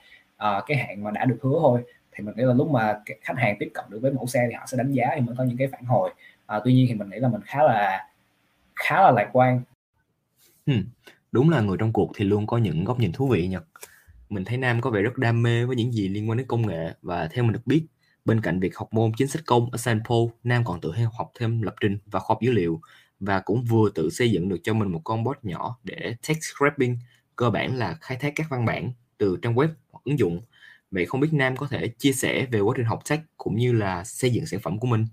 uh, 0.58 0.64
cái 0.68 0.78
hạn 0.78 1.04
mà 1.04 1.12
đã 1.12 1.26
được 1.26 1.38
hứa 1.42 1.58
thôi 1.60 1.82
thì 2.18 2.24
mình 2.24 2.36
nghĩ 2.38 2.44
là 2.44 2.54
lúc 2.54 2.72
mà 2.72 3.00
khách 3.22 3.38
hàng 3.38 3.56
tiếp 3.60 3.70
cận 3.74 3.86
được 3.90 4.00
với 4.02 4.12
mẫu 4.12 4.28
xe 4.28 4.48
thì 4.50 4.54
họ 4.54 4.66
sẽ 4.68 4.78
đánh 4.78 4.92
giá 4.92 5.06
thì 5.16 5.22
mới 5.22 5.36
có 5.38 5.44
những 5.44 5.58
cái 5.58 5.68
phản 5.72 5.86
hồi. 5.86 6.14
À, 6.46 6.60
tuy 6.66 6.74
nhiên 6.74 6.86
thì 6.90 6.94
mình 6.94 7.10
nghĩ 7.10 7.18
là 7.20 7.30
mình 7.30 7.42
khá 7.46 7.64
là 7.64 8.08
khá 8.76 9.02
là 9.02 9.12
lạc 9.12 9.30
quan. 9.34 9.62
Ừ. 10.66 10.74
đúng 11.32 11.50
là 11.50 11.62
người 11.62 11.78
trong 11.80 11.94
cuộc 11.94 12.12
thì 12.16 12.26
luôn 12.26 12.48
có 12.48 12.58
những 12.58 12.84
góc 12.84 13.00
nhìn 13.00 13.12
thú 13.12 13.28
vị 13.28 13.48
nhật 13.48 13.64
mình 14.30 14.46
thấy 14.46 14.58
nam 14.58 14.82
có 14.82 14.90
vẻ 14.90 15.02
rất 15.02 15.18
đam 15.18 15.44
mê 15.44 15.66
với 15.66 15.76
những 15.76 15.92
gì 15.92 16.08
liên 16.08 16.30
quan 16.30 16.38
đến 16.38 16.48
công 16.48 16.68
nghệ 16.68 16.94
và 17.02 17.28
theo 17.28 17.44
mình 17.44 17.54
được 17.54 17.68
biết 17.68 17.86
bên 18.26 18.42
cạnh 18.42 18.60
việc 18.60 18.78
học 18.78 18.88
môn 18.92 19.12
chính 19.18 19.28
sách 19.28 19.44
công 19.46 19.72
ở 19.72 19.78
Sanpo 19.78 20.16
nam 20.44 20.64
còn 20.66 20.82
tự 20.82 20.92
học 21.14 21.32
thêm 21.40 21.62
lập 21.62 21.76
trình 21.82 21.98
và 22.06 22.20
khoa 22.20 22.34
học 22.34 22.42
dữ 22.42 22.52
liệu 22.52 22.82
và 23.20 23.40
cũng 23.40 23.64
vừa 23.64 23.90
tự 23.96 24.10
xây 24.10 24.32
dựng 24.32 24.50
được 24.50 24.58
cho 24.64 24.74
mình 24.74 24.92
một 24.92 25.02
con 25.04 25.24
bot 25.24 25.38
nhỏ 25.44 25.78
để 25.84 26.16
text 26.28 26.40
scraping 26.42 26.98
cơ 27.36 27.50
bản 27.50 27.76
là 27.76 27.98
khai 28.02 28.18
thác 28.18 28.34
các 28.36 28.48
văn 28.50 28.66
bản 28.66 28.92
từ 29.18 29.38
trang 29.42 29.56
web 29.56 29.68
hoặc 29.92 30.00
ứng 30.04 30.20
dụng 30.20 30.42
vậy 30.92 31.06
không 31.06 31.22
biết 31.22 31.30
Nam 31.32 31.58
có 31.58 31.68
thể 31.70 31.88
chia 31.98 32.12
sẻ 32.12 32.46
về 32.52 32.60
quá 32.60 32.74
trình 32.78 32.86
học 32.86 33.00
tech 33.10 33.20
cũng 33.38 33.56
như 33.56 33.74
là 33.74 34.04
xây 34.04 34.32
dựng 34.32 34.46
sản 34.46 34.60
phẩm 34.60 34.80
của 34.80 34.88
mình? 34.88 35.06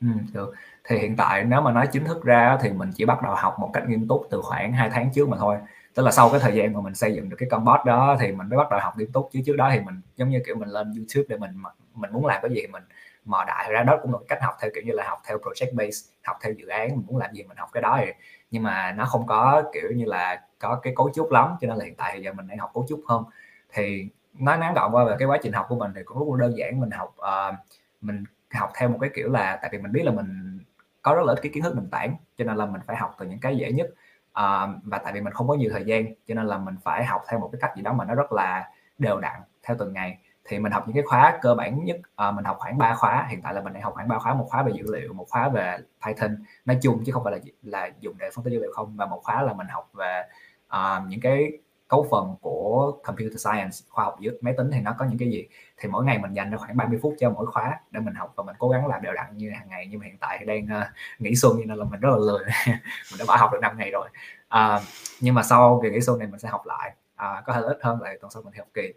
Ừ, 0.00 0.06
được. 0.32 0.54
Thì 0.84 0.98
hiện 0.98 1.16
tại 1.16 1.44
nếu 1.44 1.60
mà 1.60 1.72
nói 1.72 1.88
chính 1.92 2.04
thức 2.04 2.24
ra 2.24 2.58
thì 2.62 2.70
mình 2.70 2.90
chỉ 2.94 3.04
bắt 3.04 3.22
đầu 3.22 3.34
học 3.34 3.56
một 3.58 3.70
cách 3.72 3.88
nghiêm 3.88 4.08
túc 4.08 4.26
từ 4.30 4.40
khoảng 4.42 4.72
2 4.72 4.90
tháng 4.90 5.10
trước 5.14 5.28
mà 5.28 5.36
thôi. 5.36 5.56
Tức 5.94 6.02
là 6.02 6.10
sau 6.10 6.30
cái 6.30 6.40
thời 6.40 6.54
gian 6.54 6.72
mà 6.72 6.80
mình 6.80 6.94
xây 6.94 7.14
dựng 7.14 7.28
được 7.28 7.36
cái 7.40 7.48
con 7.50 7.64
bot 7.64 7.80
đó 7.86 8.16
thì 8.20 8.26
mình 8.32 8.48
mới 8.48 8.56
bắt 8.56 8.70
đầu 8.70 8.80
học 8.82 8.98
nghiêm 8.98 9.12
túc. 9.12 9.28
Chứ 9.32 9.40
trước 9.46 9.56
đó 9.56 9.70
thì 9.72 9.80
mình 9.80 10.00
giống 10.16 10.28
như 10.30 10.40
kiểu 10.46 10.56
mình 10.56 10.68
lên 10.68 10.94
YouTube 10.94 11.24
để 11.28 11.36
mình 11.36 11.50
mình 11.94 12.12
muốn 12.12 12.26
làm 12.26 12.42
cái 12.42 12.50
gì 12.50 12.60
thì 12.60 12.66
mình 12.66 12.82
mở 13.24 13.44
đại. 13.46 13.72
Ra 13.72 13.82
đó 13.82 13.98
cũng 14.02 14.12
là 14.12 14.18
cách 14.28 14.38
học 14.42 14.54
theo 14.60 14.70
kiểu 14.74 14.84
như 14.86 14.92
là 14.92 15.08
học 15.08 15.18
theo 15.28 15.38
project 15.38 15.74
base 15.74 15.98
học 16.24 16.36
theo 16.42 16.52
dự 16.52 16.66
án 16.66 16.88
mình 16.88 17.06
muốn 17.06 17.16
làm 17.16 17.34
gì 17.34 17.42
mình 17.42 17.56
học 17.56 17.68
cái 17.72 17.82
đó 17.82 17.98
thì 18.00 18.06
nhưng 18.50 18.62
mà 18.62 18.92
nó 18.92 19.04
không 19.04 19.26
có 19.26 19.62
kiểu 19.72 19.90
như 19.94 20.04
là 20.04 20.42
có 20.58 20.80
cái 20.82 20.92
cấu 20.96 21.10
trúc 21.14 21.30
lắm 21.30 21.56
cho 21.60 21.68
nên 21.68 21.76
là 21.76 21.84
hiện 21.84 21.94
tại 21.96 22.12
thì 22.16 22.22
giờ 22.22 22.32
mình 22.32 22.46
đang 22.48 22.58
học 22.58 22.70
cấu 22.74 22.86
trúc 22.88 23.00
hơn. 23.08 23.24
Thì 23.72 24.08
nói 24.34 24.58
ngắn 24.58 24.74
gọn 24.74 24.92
qua 24.92 25.04
về 25.04 25.16
cái 25.18 25.28
quá 25.28 25.38
trình 25.42 25.52
học 25.52 25.66
của 25.68 25.76
mình 25.76 25.92
thì 25.94 26.02
cũng 26.04 26.18
rất 26.18 26.24
là 26.30 26.48
đơn 26.48 26.58
giản 26.58 26.80
mình 26.80 26.90
học 26.90 27.14
uh, 27.20 27.54
mình 28.00 28.24
học 28.54 28.70
theo 28.74 28.88
một 28.88 28.98
cái 29.00 29.10
kiểu 29.14 29.30
là 29.30 29.58
tại 29.62 29.70
vì 29.72 29.78
mình 29.78 29.92
biết 29.92 30.02
là 30.04 30.12
mình 30.12 30.58
có 31.02 31.14
rất 31.14 31.22
là 31.26 31.32
ít 31.32 31.38
cái 31.42 31.52
kiến 31.54 31.62
thức 31.62 31.76
nền 31.76 31.90
tảng 31.90 32.16
cho 32.36 32.44
nên 32.44 32.56
là 32.56 32.66
mình 32.66 32.80
phải 32.86 32.96
học 32.96 33.14
từ 33.18 33.26
những 33.26 33.40
cái 33.40 33.56
dễ 33.56 33.72
nhất. 33.72 33.86
Uh, 34.30 34.70
và 34.84 34.98
tại 35.04 35.12
vì 35.12 35.20
mình 35.20 35.32
không 35.32 35.48
có 35.48 35.54
nhiều 35.54 35.70
thời 35.72 35.84
gian 35.84 36.14
cho 36.26 36.34
nên 36.34 36.46
là 36.46 36.58
mình 36.58 36.76
phải 36.84 37.04
học 37.04 37.22
theo 37.28 37.40
một 37.40 37.48
cái 37.52 37.58
cách 37.60 37.72
gì 37.76 37.82
đó 37.82 37.92
mà 37.92 38.04
nó 38.04 38.14
rất 38.14 38.32
là 38.32 38.70
đều 38.98 39.20
đặn 39.20 39.40
theo 39.62 39.76
từng 39.78 39.92
ngày 39.92 40.18
thì 40.48 40.58
mình 40.58 40.72
học 40.72 40.84
những 40.86 40.94
cái 40.94 41.04
khóa 41.06 41.38
cơ 41.42 41.54
bản 41.54 41.84
nhất 41.84 41.96
à, 42.16 42.30
mình 42.30 42.44
học 42.44 42.56
khoảng 42.60 42.78
3 42.78 42.94
khóa 42.94 43.26
hiện 43.30 43.42
tại 43.42 43.54
là 43.54 43.60
mình 43.60 43.72
đang 43.72 43.82
học 43.82 43.94
khoảng 43.94 44.08
3 44.08 44.18
khóa 44.18 44.34
một 44.34 44.46
khóa 44.48 44.62
về 44.62 44.72
dữ 44.74 44.84
liệu 44.92 45.12
một 45.12 45.26
khóa 45.28 45.48
về 45.48 45.78
Python. 46.06 46.36
Nói 46.64 46.78
chung 46.82 47.02
chứ 47.04 47.12
không 47.12 47.24
phải 47.24 47.32
là 47.32 47.38
là 47.62 47.90
dùng 48.00 48.18
để 48.18 48.30
phân 48.34 48.44
tích 48.44 48.50
dữ 48.50 48.58
liệu 48.58 48.72
không 48.74 48.96
và 48.96 49.06
một 49.06 49.20
khóa 49.24 49.42
là 49.42 49.52
mình 49.52 49.66
học 49.70 49.90
về 49.94 50.22
à, 50.68 51.02
những 51.08 51.20
cái 51.20 51.52
cấu 51.88 52.06
phần 52.10 52.36
của 52.40 53.00
computer 53.04 53.46
science 53.46 53.76
khoa 53.88 54.04
học 54.04 54.16
giữa 54.20 54.32
máy 54.40 54.54
tính 54.56 54.70
thì 54.72 54.80
nó 54.80 54.94
có 54.98 55.04
những 55.04 55.18
cái 55.18 55.30
gì. 55.30 55.46
Thì 55.76 55.88
mỗi 55.88 56.04
ngày 56.04 56.18
mình 56.18 56.32
dành 56.32 56.50
ra 56.50 56.56
khoảng 56.56 56.76
30 56.76 56.98
phút 57.02 57.14
cho 57.18 57.30
mỗi 57.30 57.46
khóa 57.46 57.80
để 57.90 58.00
mình 58.00 58.14
học 58.14 58.32
và 58.36 58.44
mình 58.44 58.56
cố 58.58 58.68
gắng 58.68 58.86
làm 58.86 59.02
đều 59.02 59.12
đặn 59.12 59.36
như 59.36 59.50
hàng 59.50 59.68
ngày. 59.68 59.86
Nhưng 59.90 60.00
mà 60.00 60.06
hiện 60.06 60.18
tại 60.18 60.36
thì 60.40 60.46
đang 60.46 60.64
uh, 60.64 60.86
nghỉ 61.18 61.34
xuân 61.34 61.60
nên 61.66 61.78
là 61.78 61.84
mình 61.84 62.00
rất 62.00 62.08
là 62.10 62.18
lười. 62.18 62.44
Mình 63.10 63.18
đã 63.18 63.24
bỏ 63.28 63.36
học 63.36 63.50
được 63.52 63.58
5 63.62 63.78
ngày 63.78 63.90
rồi. 63.90 64.08
Uh, 64.54 64.82
nhưng 65.20 65.34
mà 65.34 65.42
sau 65.42 65.80
kỳ 65.82 65.90
nghỉ 65.90 66.00
xuân 66.00 66.18
này 66.18 66.28
mình 66.28 66.40
sẽ 66.40 66.48
học 66.48 66.66
lại. 66.66 66.94
Uh, 67.14 67.44
có 67.46 67.52
thể 67.52 67.60
ít 67.60 67.78
hơn 67.82 68.02
lại 68.02 68.18
tuần 68.20 68.30
sau 68.30 68.42
mình 68.42 68.54
học 68.58 68.68
kỳ 68.74 68.92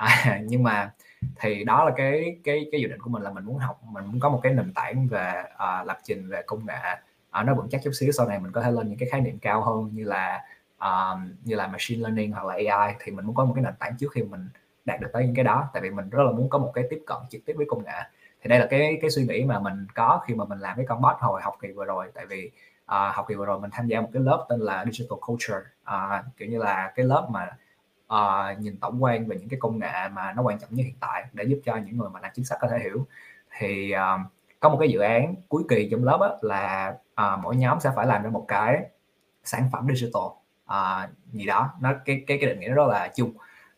à, 0.00 0.40
nhưng 0.44 0.62
mà 0.62 0.90
thì 1.40 1.64
đó 1.64 1.84
là 1.84 1.92
cái 1.96 2.36
cái 2.44 2.68
cái 2.72 2.80
dự 2.80 2.88
định 2.88 3.00
của 3.00 3.10
mình 3.10 3.22
là 3.22 3.30
mình 3.30 3.44
muốn 3.44 3.58
học 3.58 3.80
mình 3.84 4.04
muốn 4.06 4.20
có 4.20 4.28
một 4.28 4.40
cái 4.42 4.54
nền 4.54 4.72
tảng 4.74 5.08
về 5.08 5.42
uh, 5.54 5.86
lập 5.86 5.98
trình 6.04 6.28
về 6.28 6.42
công 6.46 6.66
nghệ. 6.66 6.74
Uh, 7.40 7.46
nó 7.46 7.54
vững 7.54 7.68
chắc 7.70 7.80
chút 7.84 7.90
xíu 7.94 8.12
sau 8.12 8.28
này 8.28 8.38
mình 8.38 8.52
có 8.52 8.62
thể 8.62 8.70
lên 8.70 8.88
những 8.88 8.98
cái 8.98 9.08
khái 9.08 9.20
niệm 9.20 9.38
cao 9.38 9.62
hơn 9.62 9.90
như 9.92 10.04
là 10.04 10.44
um, 10.78 11.32
như 11.44 11.56
là 11.56 11.66
machine 11.66 12.02
learning 12.02 12.32
hoặc 12.32 12.44
là 12.44 12.54
AI 12.54 12.94
thì 13.00 13.12
mình 13.12 13.26
muốn 13.26 13.34
có 13.34 13.44
một 13.44 13.52
cái 13.54 13.64
nền 13.64 13.74
tảng 13.78 13.96
trước 13.98 14.12
khi 14.12 14.22
mình 14.22 14.48
đạt 14.84 15.00
được 15.00 15.08
tới 15.12 15.24
những 15.24 15.34
cái 15.34 15.44
đó. 15.44 15.68
Tại 15.72 15.82
vì 15.82 15.90
mình 15.90 16.10
rất 16.10 16.22
là 16.22 16.32
muốn 16.32 16.50
có 16.50 16.58
một 16.58 16.72
cái 16.74 16.84
tiếp 16.90 17.02
cận 17.06 17.18
trực 17.30 17.40
tiếp 17.46 17.54
với 17.56 17.66
công 17.68 17.84
nghệ. 17.84 18.02
Thì 18.42 18.48
đây 18.48 18.58
là 18.58 18.66
cái 18.70 18.98
cái 19.02 19.10
suy 19.10 19.26
nghĩ 19.26 19.44
mà 19.44 19.60
mình 19.60 19.86
có 19.94 20.22
khi 20.26 20.34
mà 20.34 20.44
mình 20.44 20.58
làm 20.58 20.76
cái 20.76 20.86
con 20.88 21.02
bot 21.02 21.16
hồi 21.20 21.42
học 21.42 21.54
kỳ 21.62 21.72
vừa 21.72 21.84
rồi. 21.84 22.06
Tại 22.14 22.26
vì 22.26 22.50
uh, 22.84 23.14
học 23.14 23.24
kỳ 23.28 23.34
vừa 23.34 23.46
rồi 23.46 23.60
mình 23.60 23.70
tham 23.70 23.86
gia 23.86 24.00
một 24.00 24.08
cái 24.12 24.22
lớp 24.22 24.46
tên 24.48 24.60
là 24.60 24.84
digital 24.84 25.18
culture. 25.26 25.60
Uh, 25.82 26.36
kiểu 26.36 26.48
như 26.48 26.58
là 26.58 26.92
cái 26.96 27.06
lớp 27.06 27.28
mà 27.30 27.56
uh, 28.14 28.58
nhìn 28.58 28.76
tổng 28.76 29.02
quan 29.04 29.26
về 29.28 29.36
những 29.36 29.48
cái 29.48 29.60
công 29.60 29.78
nghệ 29.78 30.08
mà 30.12 30.32
nó 30.32 30.42
quan 30.42 30.58
trọng 30.58 30.70
nhất 30.72 30.84
hiện 30.84 30.96
tại 31.00 31.24
để 31.32 31.44
giúp 31.44 31.60
cho 31.64 31.76
những 31.76 31.96
người 31.96 32.10
mà 32.10 32.20
làm 32.20 32.30
chính 32.34 32.44
sách 32.44 32.58
có 32.60 32.68
thể 32.70 32.78
hiểu. 32.78 33.06
Thì 33.58 33.94
uh, 33.94 34.20
có 34.60 34.68
một 34.68 34.76
cái 34.80 34.88
dự 34.88 35.00
án 35.00 35.34
cuối 35.48 35.62
kỳ 35.68 35.88
trong 35.90 36.04
lớp 36.04 36.20
á, 36.20 36.28
là 36.42 36.94
uh, 37.12 37.38
mỗi 37.42 37.56
nhóm 37.56 37.80
sẽ 37.80 37.90
phải 37.96 38.06
làm 38.06 38.22
ra 38.22 38.30
một 38.30 38.44
cái 38.48 38.82
sản 39.44 39.68
phẩm 39.72 39.86
digital 39.94 40.22
uh, 40.70 41.10
gì 41.32 41.46
đó. 41.46 41.70
Nó 41.80 41.92
cái 42.04 42.24
cái 42.26 42.38
cái 42.40 42.50
định 42.50 42.60
nghĩa 42.60 42.74
đó 42.74 42.86
là 42.86 43.08
chung. 43.14 43.30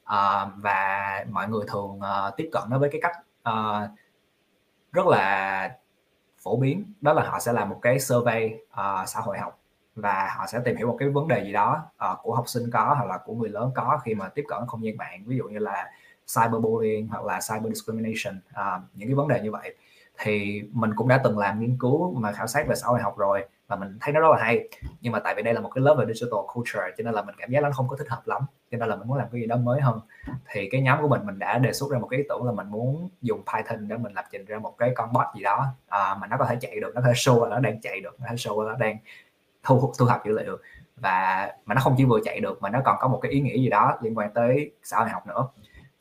Uh, 0.02 0.50
và 0.56 1.24
mọi 1.30 1.48
người 1.48 1.64
thường 1.68 1.98
uh, 1.98 2.36
tiếp 2.36 2.48
cận 2.52 2.62
nó 2.68 2.78
với 2.78 2.90
cái 2.92 3.00
cách 3.00 3.16
uh, 3.48 3.90
rất 4.92 5.06
là 5.06 5.76
phổ 6.42 6.56
biến. 6.56 6.92
Đó 7.00 7.12
là 7.12 7.22
họ 7.30 7.38
sẽ 7.40 7.52
làm 7.52 7.68
một 7.68 7.78
cái 7.82 8.00
survey 8.00 8.54
uh, 8.70 9.08
xã 9.08 9.20
hội 9.20 9.38
học 9.38 9.58
và 9.94 10.34
họ 10.37 10.46
sẽ 10.46 10.61
tìm 10.64 10.76
hiểu 10.76 10.87
một 10.87 10.96
cái 10.99 11.08
vấn 11.08 11.28
đề 11.28 11.44
gì 11.44 11.52
đó 11.52 11.82
uh, 12.12 12.18
của 12.22 12.34
học 12.34 12.49
sinh 12.49 12.70
có 12.72 12.94
hoặc 12.99 13.04
là 13.04 13.18
của 13.18 13.34
người 13.34 13.49
lớn 13.49 13.70
có 13.75 14.00
khi 14.04 14.14
mà 14.14 14.28
tiếp 14.28 14.44
cận 14.49 14.58
không 14.66 14.84
gian 14.84 14.96
mạng 14.96 15.22
ví 15.26 15.37
dụ 15.37 15.44
như 15.44 15.58
là 15.58 15.90
cyberbullying 16.37 17.08
hoặc 17.08 17.25
là 17.25 17.40
cyber 17.49 17.72
discrimination 17.75 18.40
uh, 18.50 18.82
những 18.94 19.08
cái 19.08 19.14
vấn 19.14 19.28
đề 19.28 19.40
như 19.40 19.50
vậy. 19.50 19.75
Thì 20.18 20.62
mình 20.72 20.90
cũng 20.96 21.08
đã 21.08 21.20
từng 21.25 21.38
làm 21.38 21.61
nghiên 21.61 21.76
cứu 21.78 22.14
mà 22.14 22.32
khảo 22.32 22.46
sát 22.46 22.66
về 22.68 22.75
xã 22.75 22.87
hội 22.87 23.00
học 23.00 23.18
rồi 23.18 23.44
và 23.68 23.76
mình 23.76 23.99
thấy 24.00 24.14
nó 24.14 24.20
rất 24.20 24.28
là 24.30 24.44
hay. 24.44 24.68
Nhưng 25.00 25.12
mà 25.12 25.20
tại 25.20 25.34
vì 25.34 25.42
đây 25.42 25.54
là 25.54 25.61
một 25.61 25.70
cái 25.75 25.82
lớp 25.82 25.94
về 25.94 26.14
digital 26.14 26.40
culture 26.54 26.82
cho 26.99 27.04
nên 27.04 27.14
là 27.14 27.22
mình 27.22 27.34
cảm 27.38 27.50
giác 27.50 27.62
nó 27.62 27.70
không 27.70 27.88
có 27.88 27.96
thích 27.96 28.08
hợp 28.08 28.22
lắm 28.25 28.42
cho 28.70 28.78
nên 28.78 28.88
là 28.88 28.96
mình 28.96 29.08
muốn 29.08 29.16
làm 29.16 29.28
cái 29.32 29.40
gì 29.40 29.46
đó 29.46 29.56
mới 29.56 29.80
hơn. 29.80 30.00
Thì 30.52 30.68
cái 30.72 30.80
nhóm 30.80 31.02
của 31.02 31.08
mình 31.08 31.26
mình 31.26 31.38
đã 31.38 31.58
đề 31.58 31.72
xuất 31.72 31.90
ra 31.90 31.99
một 31.99 32.06
cái 32.06 32.18
ý 32.18 32.25
tưởng 32.28 32.44
là 32.44 32.52
mình 32.52 32.66
muốn 32.70 33.08
dùng 33.22 33.42
Python 33.52 33.88
để 33.88 33.96
mình 33.96 34.12
lập 34.12 34.25
trình 34.32 34.44
ra 34.44 34.58
một 34.58 34.75
cái 34.78 34.92
con 34.94 35.12
bot 35.12 35.26
gì 35.37 35.42
đó 35.42 35.66
à, 35.88 36.16
mà 36.20 36.26
nó 36.26 36.37
có 36.37 36.44
thể 36.44 36.56
chạy 36.61 36.80
được 36.80 36.94
nó 36.94 37.00
có 37.00 37.06
thể 37.06 37.12
show 37.12 37.44
là 37.44 37.49
nó 37.56 37.61
đang 37.61 37.80
chạy 37.80 38.00
được 38.00 38.20
nó 38.20 38.26
có 38.26 38.30
thể 38.30 38.37
show 38.37 38.62
là 38.62 38.72
nó 38.72 38.78
đang 38.78 38.96
thu 39.62 39.92
thu 39.99 40.07
thập 40.07 40.25
dữ 40.25 40.38
liệu 40.38 40.59
và 40.97 41.50
mà 41.66 41.75
nó 41.75 41.81
không 41.81 41.95
chỉ 41.99 42.04
vừa 42.04 42.21
chạy 42.25 42.40
được 42.40 42.62
mà 42.62 42.71
nó 42.71 42.81
còn 42.85 42.97
có 43.00 43.09
một 43.09 43.19
cái 43.23 43.33
ý 43.33 43.40
nghĩa 43.40 43.57
gì 43.57 43.69
đó 43.69 43.99
liên 44.02 44.19
quan 44.19 44.31
tới 44.35 44.73
xã 44.83 44.99
hội 44.99 45.09
học 45.09 45.26
nữa. 45.26 45.49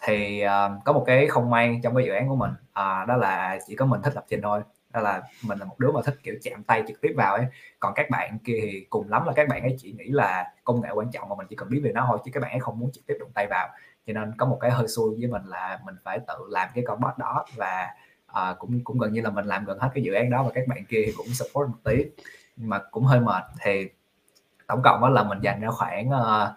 Thì 0.04 0.44
uh, 0.46 0.84
có 0.86 0.94
một 0.94 1.04
cái 1.08 1.28
không 1.28 1.50
may 1.50 1.80
trong 1.84 1.96
cái 1.96 2.06
dự 2.06 2.12
án 2.12 2.30
của 2.30 2.36
mình 2.36 2.52
uh, 2.52 3.08
đó 3.08 3.18
là 3.18 3.60
chỉ 3.68 3.76
có 3.76 3.86
mình 3.86 4.02
thích 4.02 4.16
lập 4.16 4.26
trình 4.30 4.42
thôi. 4.42 4.62
Đó 4.90 5.02
là 5.02 5.22
mình 5.44 5.60
là 5.60 5.66
một 5.66 5.80
đứa 5.80 5.92
mà 5.92 6.02
thích 6.06 6.16
kiểu 6.24 6.36
chạm 6.44 6.64
tay 6.64 6.84
trực 6.88 7.02
tiếp 7.02 7.14
vào 7.18 7.36
ấy. 7.36 7.46
Còn 7.80 7.94
các 7.94 8.10
bạn 8.10 8.40
kia 8.40 8.60
thì 8.62 8.86
cùng 8.90 9.10
lắm 9.10 9.26
là 9.26 9.34
các 9.36 9.48
bạn 9.48 9.62
ấy 9.62 9.76
chỉ 9.80 9.92
nghĩ 9.92 10.06
là 10.08 10.54
công 10.64 10.82
nghệ 10.82 10.90
quan 10.94 11.12
trọng 11.12 11.30
mà 11.30 11.36
mình 11.36 11.48
chỉ 11.50 11.56
cần 11.56 11.70
biết 11.70 11.82
về 11.84 11.92
nó 11.92 12.06
thôi 12.08 12.18
chứ 12.26 12.32
các 12.34 12.40
bạn 12.40 12.52
ấy 12.52 12.60
không 12.60 12.80
muốn 12.80 12.92
trực 12.92 13.06
tiếp 13.08 13.16
đụng 13.20 13.32
tay 13.34 13.48
vào. 13.48 13.70
Cho 14.08 14.14
nên 14.14 14.34
có 14.38 14.46
một 14.46 14.58
cái 14.62 14.72
hơi 14.72 14.88
xui 14.88 15.16
với 15.20 15.28
mình 15.28 15.46
là 15.46 15.80
mình 15.86 15.96
phải 16.04 16.20
tự 16.28 16.36
làm 16.50 16.70
cái 16.76 16.84
con 16.88 17.00
bot 17.00 17.18
đó 17.18 17.46
và 17.56 17.88
uh, 18.32 18.60
cũng 18.60 18.84
cũng 18.84 19.00
gần 19.00 19.14
như 19.14 19.22
là 19.22 19.30
mình 19.30 19.46
làm 19.46 19.66
gần 19.66 19.80
hết 19.80 19.90
cái 19.94 20.04
dự 20.04 20.14
án 20.14 20.30
đó 20.30 20.44
và 20.44 20.52
các 20.54 20.68
bạn 20.68 20.86
kia 20.86 21.04
thì 21.06 21.14
cũng 21.18 21.28
support 21.28 21.70
một 21.70 21.78
tí 21.84 22.06
mà 22.62 22.80
cũng 22.92 23.04
hơi 23.04 23.20
mệt. 23.20 23.44
Thì 23.62 23.90
tổng 24.68 24.82
cộng 24.84 25.02
đó 25.02 25.10
là 25.10 25.24
mình 25.24 25.40
dành 25.42 25.62
ra 25.62 25.70
khoảng 25.70 26.10
uh, 26.10 26.50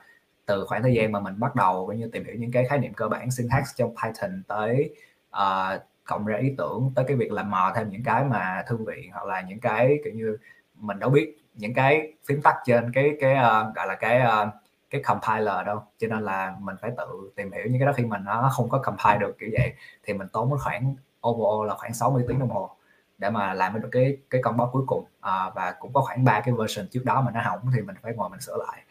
từ 0.46 0.64
khoảng 0.66 0.82
thời 0.82 0.94
gian 0.94 1.12
mà 1.12 1.20
mình 1.20 1.40
bắt 1.40 1.54
đầu 1.54 1.86
coi 1.86 1.96
như 1.96 2.08
tìm 2.12 2.24
hiểu 2.24 2.34
những 2.38 2.52
cái 2.52 2.64
khái 2.64 2.78
niệm 2.78 2.94
cơ 2.94 3.08
bản 3.08 3.30
syntax 3.30 3.64
trong 3.76 3.94
Python 4.02 4.42
tới 4.48 4.94
uh, 5.36 5.82
cộng 6.04 6.26
ra 6.26 6.38
ý 6.38 6.54
tưởng 6.58 6.92
tới 6.94 7.04
cái 7.08 7.16
việc 7.16 7.32
là 7.32 7.42
mò 7.42 7.72
thêm 7.76 7.90
những 7.90 8.02
cái 8.04 8.24
mà 8.24 8.62
thương 8.68 8.84
viện 8.84 9.10
hoặc 9.12 9.26
là 9.26 9.40
những 9.40 9.60
cái 9.60 9.98
kiểu 10.04 10.14
như 10.14 10.36
mình 10.74 10.98
đâu 10.98 11.10
biết 11.10 11.36
những 11.54 11.74
cái 11.74 12.12
phím 12.26 12.42
tắt 12.42 12.54
trên 12.64 12.92
cái 12.92 13.16
cái 13.20 13.32
uh, 13.32 13.74
gọi 13.74 13.86
là 13.86 13.94
cái 13.94 14.22
uh, 14.22 14.48
cái 14.90 15.02
compiler 15.02 15.66
đâu. 15.66 15.82
Cho 15.98 16.08
nên 16.08 16.22
là 16.22 16.54
mình 16.60 16.76
phải 16.80 16.90
tự 16.96 17.32
tìm 17.36 17.52
hiểu 17.52 17.64
những 17.66 17.80
cái 17.80 17.86
đó 17.86 17.92
khi 17.96 18.04
mình 18.04 18.24
nó 18.24 18.50
không 18.52 18.68
có 18.68 18.78
compile 18.78 19.18
được 19.18 19.36
kiểu 19.38 19.50
vậy. 19.58 19.72
Thì 20.02 20.12
mình 20.12 20.28
tốn 20.32 20.50
khoảng 20.58 20.94
overall 21.28 21.68
là 21.68 21.74
khoảng 21.74 21.94
60 21.94 22.24
tiếng 22.28 22.38
đồng 22.38 22.50
hồ 22.50 22.76
để 23.24 23.30
mà 23.30 23.54
làm 23.54 23.80
được 23.80 23.88
cái 23.92 24.16
cái 24.30 24.40
con 24.44 24.56
bot 24.56 24.68
cuối 24.72 24.82
cùng. 24.86 25.04
À, 25.20 25.50
và 25.54 25.74
cũng 25.78 25.92
có 25.92 26.00
khoảng 26.00 26.24
ba 26.24 26.40
cái 26.40 26.54
version 26.58 26.86
trước 26.90 27.04
đó 27.04 27.22
mà 27.22 27.30
nó 27.30 27.40
hỏng 27.40 27.60
thì 27.74 27.82
mình 27.82 27.96
phải 28.02 28.12
ngồi 28.14 28.30
mình 28.30 28.40
sửa 28.40 28.56
lại. 28.68 28.82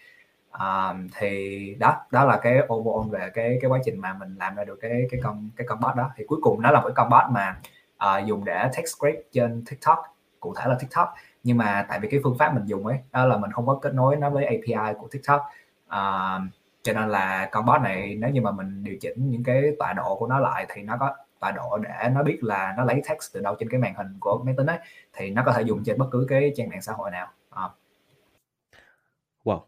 À, 0.51 0.93
thì 1.17 1.75
đó 1.79 1.95
đó 2.11 2.25
là 2.25 2.37
cái 2.37 2.59
overall 2.73 3.09
về 3.11 3.29
cái 3.33 3.57
cái 3.61 3.71
quá 3.71 3.79
trình 3.85 3.99
mà 3.99 4.13
mình 4.13 4.35
làm 4.39 4.55
ra 4.55 4.63
được 4.63 4.79
cái 4.81 5.07
cái 5.11 5.19
con 5.23 5.49
cái 5.55 5.67
con 5.67 5.79
bot 5.79 5.95
đó. 5.95 6.11
Thì 6.15 6.23
cuối 6.27 6.39
cùng 6.41 6.61
nó 6.61 6.71
là 6.71 6.79
một 6.79 6.87
cái 6.87 6.93
con 6.95 7.09
bot 7.09 7.23
mà 7.31 7.57
à, 7.97 8.19
dùng 8.19 8.45
để 8.45 8.69
text 8.75 8.97
script 8.97 9.31
trên 9.31 9.63
TikTok 9.69 9.99
cụ 10.39 10.53
thể 10.57 10.65
là 10.67 10.75
TikTok. 10.79 11.13
Nhưng 11.43 11.57
mà 11.57 11.85
tại 11.89 11.99
vì 11.99 12.07
cái 12.11 12.19
phương 12.23 12.37
pháp 12.39 12.53
mình 12.53 12.65
dùng 12.65 12.87
ấy 12.87 12.97
đó 13.11 13.25
là 13.25 13.37
mình 13.37 13.51
không 13.51 13.67
có 13.67 13.79
kết 13.81 13.93
nối 13.93 14.15
nó 14.15 14.29
với 14.29 14.45
API 14.45 14.93
của 14.99 15.07
TikTok. 15.11 15.41
À, 15.87 16.39
cho 16.83 16.93
nên 16.93 17.09
là 17.09 17.49
con 17.51 17.65
bot 17.65 17.81
này 17.81 18.15
nếu 18.19 18.29
như 18.29 18.41
mà 18.41 18.51
mình 18.51 18.83
điều 18.83 18.95
chỉnh 19.01 19.29
những 19.29 19.43
cái 19.43 19.63
tọa 19.79 19.93
độ 19.93 20.15
của 20.15 20.27
nó 20.27 20.39
lại 20.39 20.65
thì 20.69 20.83
nó 20.83 20.97
có 20.99 21.15
tọa 21.43 21.51
độ 21.51 21.77
để 21.77 22.09
nó 22.13 22.23
biết 22.23 22.43
là 22.43 22.73
nó 22.77 22.83
lấy 22.83 23.01
text 23.09 23.33
từ 23.33 23.41
đâu 23.41 23.55
trên 23.59 23.69
cái 23.69 23.79
màn 23.79 23.95
hình 23.95 24.07
của 24.19 24.43
máy 24.45 24.53
tính 24.57 24.67
ấy 24.67 24.77
thì 25.13 25.29
nó 25.29 25.43
có 25.45 25.53
thể 25.53 25.62
dùng 25.62 25.83
trên 25.85 25.97
bất 25.97 26.07
cứ 26.12 26.25
cái 26.29 26.53
trang 26.55 26.69
mạng 26.69 26.81
xã 26.81 26.93
hội 26.93 27.12
nào. 27.12 27.27
À. 27.50 27.69
Wow 29.43 29.62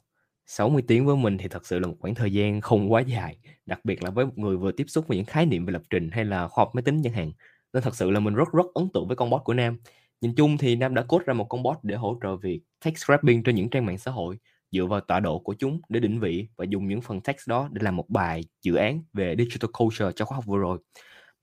60 0.46 0.84
tiếng 0.88 1.05
với 1.05 1.15
mình 1.15 1.38
thì 1.38 1.48
thật 1.48 1.65
sự 1.65 1.79
là 1.79 1.88
một 1.88 1.96
khoảng 2.00 2.15
thời 2.15 2.34
gian 2.34 2.62
không 2.62 2.94
quá 2.94 3.01
dài, 3.01 3.38
đặc 3.65 3.79
biệt 3.84 4.03
là 4.03 4.10
với 4.10 4.25
một 4.25 4.38
người 4.38 4.58
vừa 4.58 4.72
tiếp 4.72 4.86
xúc 4.88 5.08
với 5.08 5.17
những 5.17 5.25
khái 5.25 5.46
niệm 5.46 5.65
về 5.65 5.72
lập 5.72 5.82
trình 5.89 6.10
hay 6.12 6.25
là 6.25 6.48
khoa 6.48 6.62
học 6.62 6.75
máy 6.75 6.82
tính 6.82 7.01
chẳng 7.03 7.13
hạn. 7.13 7.32
Nên 7.74 7.84
thật 7.84 7.96
sự 7.96 8.12
là 8.12 8.20
mình 8.20 8.34
rất 8.34 8.51
rất 8.53 8.65
ấn 8.74 8.89
tượng 8.94 9.08
với 9.08 9.15
con 9.15 9.29
bot 9.29 9.44
của 9.44 9.53
Nam. 9.53 9.77
Nhìn 10.22 10.36
chung 10.36 10.58
thì 10.58 10.75
Nam 10.75 10.96
đã 10.96 11.01
code 11.01 11.24
ra 11.27 11.34
một 11.34 11.46
con 11.50 11.63
bot 11.63 11.77
để 11.84 11.96
hỗ 11.96 12.17
trợ 12.24 12.36
việc 12.36 12.62
text 12.86 12.98
scrapping 12.98 13.44
trên 13.44 13.55
những 13.55 13.70
trang 13.70 13.86
mạng 13.86 13.98
xã 13.98 14.12
hội, 14.12 14.38
dựa 14.72 14.86
vào 14.86 15.00
tọa 15.00 15.20
độ 15.20 15.39
của 15.39 15.53
chúng 15.53 15.79
để 15.89 16.00
định 16.00 16.20
vị 16.20 16.48
và 16.55 16.65
dùng 16.65 16.88
những 16.88 17.01
phần 17.01 17.22
text 17.22 17.48
đó 17.48 17.70
để 17.72 17.82
làm 17.84 17.96
một 17.96 18.10
bài 18.10 18.44
dự 18.62 18.75
án 18.75 19.03
về 19.13 19.36
digital 19.38 19.72
culture 19.79 20.12
cho 20.15 20.25
khóa 20.25 20.36
học 20.36 20.46
vừa 20.46 20.58
rồi 20.58 20.77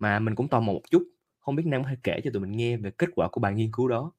mà 0.03 0.19
mình 0.19 0.35
cũng 0.35 0.49
tò 0.49 0.61
mò 0.61 0.73
một 0.73 0.81
chút 0.91 1.03
không 1.41 1.57
biết 1.57 1.67
Nam 1.67 1.83
có 1.83 1.89
thể 1.91 1.97
kể 2.03 2.21
cho 2.25 2.31
tụi 2.33 2.43
mình 2.43 2.53
nghe 2.53 2.77
về 2.77 2.91
kết 2.91 3.09
quả 3.15 3.29
của 3.29 3.41
bài 3.41 3.53
nghiên 3.53 3.73
cứu 3.73 3.89
đó. 3.89 4.13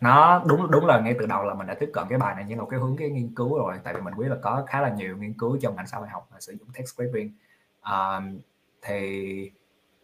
Nó 0.00 0.44
đúng 0.46 0.70
đúng 0.70 0.86
là 0.86 1.00
ngay 1.00 1.14
từ 1.18 1.26
đầu 1.26 1.44
là 1.44 1.54
mình 1.54 1.66
đã 1.66 1.74
tiếp 1.74 1.90
cận 1.92 2.04
cái 2.08 2.18
bài 2.18 2.34
này 2.34 2.44
như 2.44 2.56
một 2.56 2.68
cái 2.70 2.80
hướng 2.80 2.96
cái 2.96 3.10
nghiên 3.10 3.34
cứu 3.34 3.58
rồi 3.58 3.76
tại 3.84 3.94
vì 3.94 4.00
mình 4.00 4.14
biết 4.18 4.28
là 4.28 4.36
có 4.42 4.64
khá 4.66 4.80
là 4.80 4.88
nhiều 4.88 5.16
nghiên 5.16 5.32
cứu 5.32 5.58
trong 5.60 5.76
ngành 5.76 5.86
xã 5.86 5.98
hội 5.98 6.08
học 6.08 6.28
mà 6.32 6.40
sử 6.40 6.52
dụng 6.52 6.68
text 6.74 6.94
scraping 6.94 7.32
à, 7.80 8.20
thì 8.82 9.50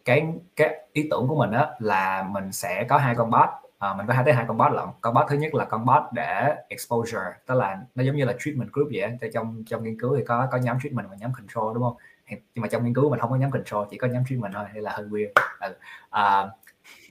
cái 0.05 0.27
cái 0.55 0.87
ý 0.93 1.07
tưởng 1.11 1.27
của 1.27 1.35
mình 1.35 1.51
đó 1.51 1.69
là 1.79 2.23
mình 2.31 2.51
sẽ 2.51 2.85
có 2.89 2.97
hai 2.97 3.15
con 3.15 3.31
bot. 3.31 3.49
À, 3.79 3.93
mình 3.93 4.07
có 4.07 4.13
hai 4.13 4.23
tới 4.25 4.33
hai 4.33 4.45
con 4.47 4.57
bot 4.57 4.71
lận. 4.71 4.85
Con 5.01 5.13
bot 5.13 5.25
thứ 5.29 5.37
nhất 5.37 5.53
là 5.55 5.65
con 5.65 5.85
bot 5.85 6.03
để 6.13 6.55
exposure 6.69 7.33
tức 7.45 7.55
là 7.55 7.81
nó 7.95 8.03
giống 8.03 8.15
như 8.15 8.25
là 8.25 8.33
treatment 8.39 8.71
group 8.71 8.89
vậy 8.93 9.17
thì 9.21 9.27
trong 9.33 9.63
trong 9.67 9.83
nghiên 9.83 9.99
cứu 9.99 10.17
thì 10.17 10.23
có 10.27 10.47
có 10.51 10.57
nhóm 10.57 10.77
treatment 10.83 11.09
và 11.09 11.15
nhóm 11.19 11.31
control 11.33 11.73
đúng 11.73 11.83
không? 11.83 11.97
Nhưng 12.29 12.61
mà 12.61 12.67
trong 12.67 12.83
nghiên 12.83 12.93
cứu 12.93 13.09
mình 13.09 13.19
không 13.19 13.29
có 13.29 13.35
nhóm 13.35 13.51
control 13.51 13.87
chỉ 13.91 13.97
có 13.97 14.07
nhóm 14.07 14.23
treatment 14.29 14.53
thôi 14.53 14.65
hay 14.73 14.81
là 14.81 14.91
hơi 14.91 15.05
weird. 15.05 15.29
Ừ. 15.59 15.75
à, 16.09 16.47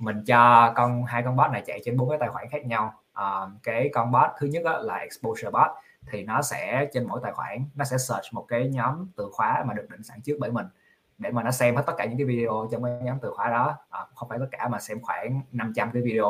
mình 0.00 0.24
cho 0.24 0.72
con 0.76 1.04
hai 1.04 1.22
con 1.22 1.36
bot 1.36 1.50
này 1.50 1.62
chạy 1.66 1.80
trên 1.84 1.96
bốn 1.96 2.08
cái 2.08 2.18
tài 2.18 2.28
khoản 2.28 2.48
khác 2.50 2.66
nhau. 2.66 2.94
À, 3.12 3.46
cái 3.62 3.90
con 3.94 4.12
bot 4.12 4.30
thứ 4.38 4.46
nhất 4.46 4.62
là 4.64 4.96
exposure 4.96 5.50
bot 5.50 5.70
thì 6.06 6.24
nó 6.24 6.42
sẽ 6.42 6.86
trên 6.92 7.08
mỗi 7.08 7.20
tài 7.22 7.32
khoản 7.32 7.64
nó 7.74 7.84
sẽ 7.84 7.98
search 7.98 8.24
một 8.32 8.44
cái 8.48 8.68
nhóm 8.68 9.08
từ 9.16 9.28
khóa 9.32 9.64
mà 9.66 9.74
được 9.74 9.86
định 9.90 10.02
sẵn 10.02 10.20
trước 10.20 10.36
bởi 10.40 10.50
mình 10.50 10.66
để 11.18 11.30
mà 11.30 11.42
nó 11.42 11.50
xem 11.50 11.76
hết 11.76 11.82
tất 11.86 11.92
cả 11.98 12.04
những 12.04 12.18
cái 12.18 12.26
video 12.26 12.68
trong 12.72 12.84
cái 12.84 12.92
nhóm 13.02 13.18
từ 13.22 13.30
khóa 13.30 13.50
đó. 13.50 13.74
À, 13.90 14.00
không 14.14 14.28
phải 14.28 14.38
tất 14.38 14.48
cả 14.50 14.68
mà 14.68 14.80
xem 14.80 15.00
khoảng 15.02 15.40
500 15.52 15.90
cái 15.92 16.02
video 16.02 16.26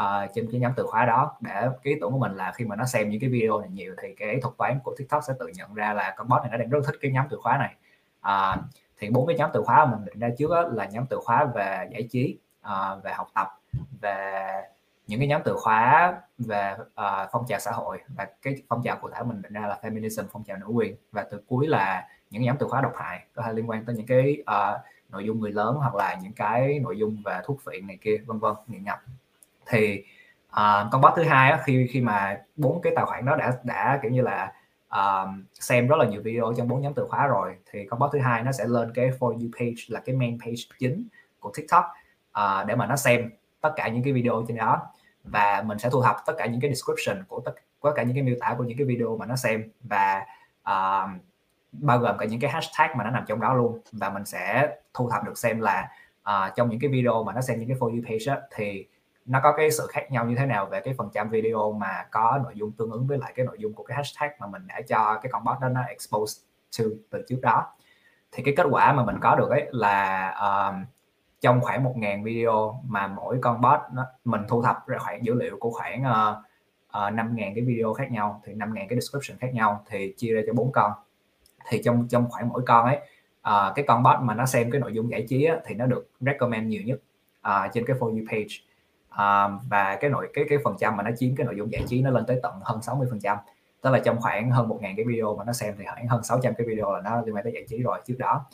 uh, 0.00 0.30
trên 0.34 0.48
cái 0.52 0.60
nhóm 0.60 0.72
từ 0.76 0.86
khóa 0.86 1.06
đó 1.06 1.36
để 1.40 1.52
cái 1.52 1.92
ý 1.92 1.94
tưởng 2.00 2.12
của 2.12 2.18
mình 2.18 2.32
là 2.32 2.52
khi 2.52 2.64
mà 2.64 2.76
nó 2.76 2.84
xem 2.84 3.10
những 3.10 3.20
cái 3.20 3.30
video 3.30 3.60
này 3.60 3.68
nhiều 3.70 3.94
thì 4.02 4.14
cái 4.14 4.40
thuật 4.42 4.54
toán 4.58 4.80
của 4.84 4.94
TikTok 4.98 5.24
sẽ 5.24 5.34
tự 5.38 5.46
nhận 5.54 5.74
ra 5.74 5.92
là 5.92 6.14
con 6.16 6.28
bot 6.28 6.42
này 6.42 6.50
nó 6.50 6.56
đang 6.56 6.68
rất 6.68 6.80
thích 6.86 6.96
cái 7.00 7.10
nhóm 7.10 7.26
từ 7.30 7.38
khóa 7.42 7.58
này 7.58 7.74
à, 8.28 8.56
thì 8.98 9.10
bốn 9.10 9.26
cái 9.26 9.36
nhóm 9.36 9.50
từ 9.52 9.62
khóa 9.62 9.84
mà 9.84 9.90
mình 9.90 10.04
định 10.04 10.18
ra 10.18 10.28
trước 10.38 10.50
là 10.72 10.84
nhóm 10.84 11.06
từ 11.10 11.18
khóa 11.24 11.44
về 11.44 11.88
giải 11.90 12.08
trí 12.10 12.38
à, 12.62 12.94
về 12.94 13.12
học 13.12 13.28
tập 13.34 13.48
về 14.00 14.50
những 15.06 15.20
cái 15.20 15.28
nhóm 15.28 15.42
từ 15.44 15.54
khóa 15.56 16.14
về 16.38 16.74
uh, 16.78 17.28
phong 17.32 17.44
trào 17.48 17.58
xã 17.58 17.70
hội. 17.70 17.98
Và 18.08 18.26
cái 18.42 18.54
phong 18.68 18.82
trào 18.82 18.96
cụ 18.96 19.08
thể 19.14 19.22
mình 19.22 19.42
định 19.42 19.52
ra 19.52 19.66
là 19.66 19.78
feminism 19.82 20.24
phong 20.32 20.44
trào 20.44 20.56
nữ 20.56 20.66
quyền. 20.66 20.96
Và 21.12 21.26
từ 21.30 21.40
cuối 21.48 21.66
là 21.66 22.08
những 22.30 22.42
nhóm 22.42 22.56
từ 22.58 22.66
khóa 22.68 22.80
độc 22.80 22.92
hại 22.96 23.24
có 23.34 23.42
thể 23.42 23.52
liên 23.52 23.70
quan 23.70 23.84
tới 23.84 23.96
những 23.96 24.06
cái 24.06 24.42
uh, 24.42 24.80
nội 25.08 25.24
dung 25.24 25.40
người 25.40 25.52
lớn 25.52 25.74
hoặc 25.74 25.94
là 25.94 26.16
những 26.22 26.32
cái 26.32 26.78
nội 26.78 26.98
dung 26.98 27.22
về 27.24 27.40
thuốc 27.44 27.60
phiện 27.66 27.86
này 27.86 27.98
kia 28.00 28.16
vân 28.26 28.38
vân 28.38 28.54
nghiện 28.66 28.84
ngập. 28.84 28.98
Thì 29.66 30.04
uh, 30.48 30.86
con 30.92 31.00
bot 31.00 31.12
thứ 31.16 31.22
hai 31.22 31.50
á, 31.50 31.62
khi 31.64 31.88
khi 31.90 32.00
mà 32.00 32.36
bốn 32.56 32.80
cái 32.82 32.92
tài 32.96 33.04
khoản 33.04 33.24
đó 33.24 33.36
đã 33.36 33.52
đã 33.62 33.98
kiểu 34.02 34.10
như 34.10 34.22
là 34.22 34.52
uh, 34.96 35.28
xem 35.54 35.88
rất 35.88 35.96
là 35.98 36.04
nhiều 36.04 36.22
video 36.22 36.52
trong 36.56 36.68
bốn 36.68 36.80
nhóm 36.80 36.94
từ 36.94 37.06
khóa 37.08 37.26
rồi 37.26 37.56
thì 37.70 37.86
con 37.86 38.00
bot 38.00 38.10
thứ 38.12 38.18
hai 38.18 38.42
nó 38.42 38.52
sẽ 38.52 38.64
lên 38.66 38.92
cái 38.94 39.10
for 39.18 39.32
you 39.32 39.48
page 39.58 39.82
là 39.88 40.00
cái 40.00 40.16
main 40.16 40.38
page 40.40 40.62
chính 40.78 41.08
của 41.40 41.52
TikTok 41.54 41.84
uh, 42.38 42.66
để 42.66 42.74
mà 42.74 42.86
nó 42.86 42.96
xem 42.96 43.30
tất 43.60 43.72
cả 43.76 43.88
những 43.88 44.02
cái 44.02 44.12
video 44.12 44.44
trên 44.48 44.56
đó. 44.56 44.86
Và 45.24 45.62
mình 45.66 45.78
sẽ 45.78 45.90
thu 45.90 46.02
thập 46.02 46.16
tất 46.26 46.32
cả 46.38 46.46
những 46.46 46.60
cái 46.60 46.74
description 46.74 47.24
của 47.28 47.40
tất 47.40 47.52
tất 47.82 47.92
cả 47.96 48.02
những 48.02 48.14
cái 48.14 48.22
miêu 48.22 48.36
tả 48.40 48.54
của 48.58 48.64
những 48.64 48.78
cái 48.78 48.86
video 48.86 49.16
mà 49.16 49.26
nó 49.26 49.36
xem 49.36 49.70
và 49.80 50.26
uh, 50.60 51.10
bao 51.72 51.98
gồm 51.98 52.18
cả 52.18 52.26
những 52.26 52.40
cái 52.40 52.50
hashtag 52.50 52.88
mà 52.96 53.04
nó 53.04 53.10
nằm 53.10 53.24
trong 53.28 53.40
đó 53.40 53.54
luôn. 53.54 53.80
Và 53.92 54.10
mình 54.10 54.24
sẽ 54.24 54.76
thu 54.94 55.10
thập 55.10 55.24
được 55.24 55.38
xem 55.38 55.60
là 55.60 55.88
uh, 56.22 56.54
trong 56.56 56.70
những 56.70 56.80
cái 56.80 56.90
video 56.90 57.24
mà 57.24 57.32
nó 57.32 57.40
xem 57.40 57.60
những 57.60 57.68
cái 57.68 57.76
for 57.78 57.90
you 57.90 58.02
page 58.08 58.32
á, 58.34 58.40
thì 58.56 58.86
nó 59.28 59.40
có 59.42 59.52
cái 59.56 59.70
sự 59.70 59.86
khác 59.90 60.10
nhau 60.10 60.24
như 60.24 60.34
thế 60.36 60.46
nào 60.46 60.66
về 60.66 60.80
cái 60.80 60.94
phần 60.98 61.08
trăm 61.12 61.30
video 61.30 61.72
mà 61.72 62.06
có 62.10 62.40
nội 62.44 62.52
dung 62.56 62.72
tương 62.72 62.90
ứng 62.90 63.06
với 63.06 63.18
lại 63.18 63.32
cái 63.36 63.46
nội 63.46 63.56
dung 63.58 63.74
của 63.74 63.82
cái 63.84 63.96
hashtag 63.96 64.30
mà 64.38 64.46
mình 64.46 64.66
đã 64.66 64.80
cho 64.88 65.18
cái 65.22 65.32
con 65.32 65.44
bot 65.44 65.60
đó 65.60 65.68
nó 65.68 65.82
expose 65.82 66.42
to 66.78 66.84
từ 67.10 67.24
trước 67.28 67.38
đó? 67.42 67.66
Thì 68.32 68.42
cái 68.42 68.54
kết 68.56 68.66
quả 68.70 68.92
mà 68.92 69.04
mình 69.04 69.16
có 69.20 69.36
được 69.36 69.50
ấy 69.50 69.66
là 69.70 70.30
um, 70.30 70.84
trong 71.40 71.60
khoảng 71.60 71.84
1.000 71.84 72.24
video 72.24 72.82
mà 72.88 73.06
mỗi 73.06 73.38
con 73.40 73.60
bot 73.60 73.80
nó, 73.92 74.06
mình 74.24 74.40
thu 74.48 74.62
thập 74.62 74.86
ra 74.86 74.98
khoảng 74.98 75.24
dữ 75.24 75.34
liệu 75.34 75.56
của 75.60 75.70
khoảng 75.70 76.02
uh, 76.02 76.38
uh, 76.88 77.14
5.000 77.14 77.36
cái 77.36 77.64
video 77.64 77.94
khác 77.94 78.10
nhau 78.10 78.42
thì 78.44 78.54
5.000 78.54 78.74
cái 78.88 79.00
description 79.00 79.38
khác 79.38 79.54
nhau 79.54 79.84
thì 79.90 80.14
chia 80.16 80.32
ra 80.32 80.40
cho 80.46 80.52
bốn 80.52 80.72
con. 80.72 80.92
Thì 81.68 81.82
trong 81.84 82.08
trong 82.08 82.30
khoảng 82.30 82.48
mỗi 82.48 82.62
con 82.66 82.86
ấy 82.86 82.96
uh, 83.48 83.74
cái 83.74 83.84
con 83.88 84.02
bot 84.02 84.20
mà 84.20 84.34
nó 84.34 84.46
xem 84.46 84.70
cái 84.70 84.80
nội 84.80 84.92
dung 84.94 85.10
giải 85.10 85.26
trí 85.28 85.44
á, 85.44 85.56
thì 85.66 85.74
nó 85.74 85.86
được 85.86 86.10
recommend 86.20 86.68
nhiều 86.68 86.82
nhất 86.82 87.00
uh, 87.48 87.72
trên 87.72 87.84
cái 87.86 87.96
for 87.96 88.10
you 88.10 88.24
page 88.30 88.67
à, 89.18 89.48
và 89.68 89.96
cái 90.00 90.10
nội 90.10 90.28
cái 90.34 90.44
cái 90.48 90.58
phần 90.64 90.76
trăm 90.78 90.96
mà 90.96 91.02
nó 91.02 91.10
chiếm 91.16 91.36
cái 91.36 91.44
nội 91.46 91.56
dung 91.56 91.72
giải 91.72 91.82
trí 91.88 92.02
nó 92.02 92.10
lên 92.10 92.24
tới 92.26 92.40
tận 92.42 92.52
hơn 92.62 92.82
60 92.82 93.06
phần 93.10 93.20
trăm. 93.20 93.36
Tức 93.82 93.90
là 93.90 93.98
trong 93.98 94.20
khoảng 94.20 94.50
hơn 94.50 94.68
1.000 94.68 94.80
cái 94.80 95.04
video 95.04 95.36
mà 95.36 95.44
nó 95.44 95.52
xem 95.52 95.74
thì 95.78 95.84
khoảng 95.84 96.08
hơn 96.08 96.22
600 96.22 96.54
cái 96.58 96.66
video 96.66 96.92
là 96.92 97.00
nó 97.00 97.22
liên 97.26 97.34
quan 97.34 97.44
tới 97.44 97.52
giải 97.52 97.64
trí 97.68 97.82
rồi 97.82 97.98
trước 98.06 98.14
đó. 98.18 98.44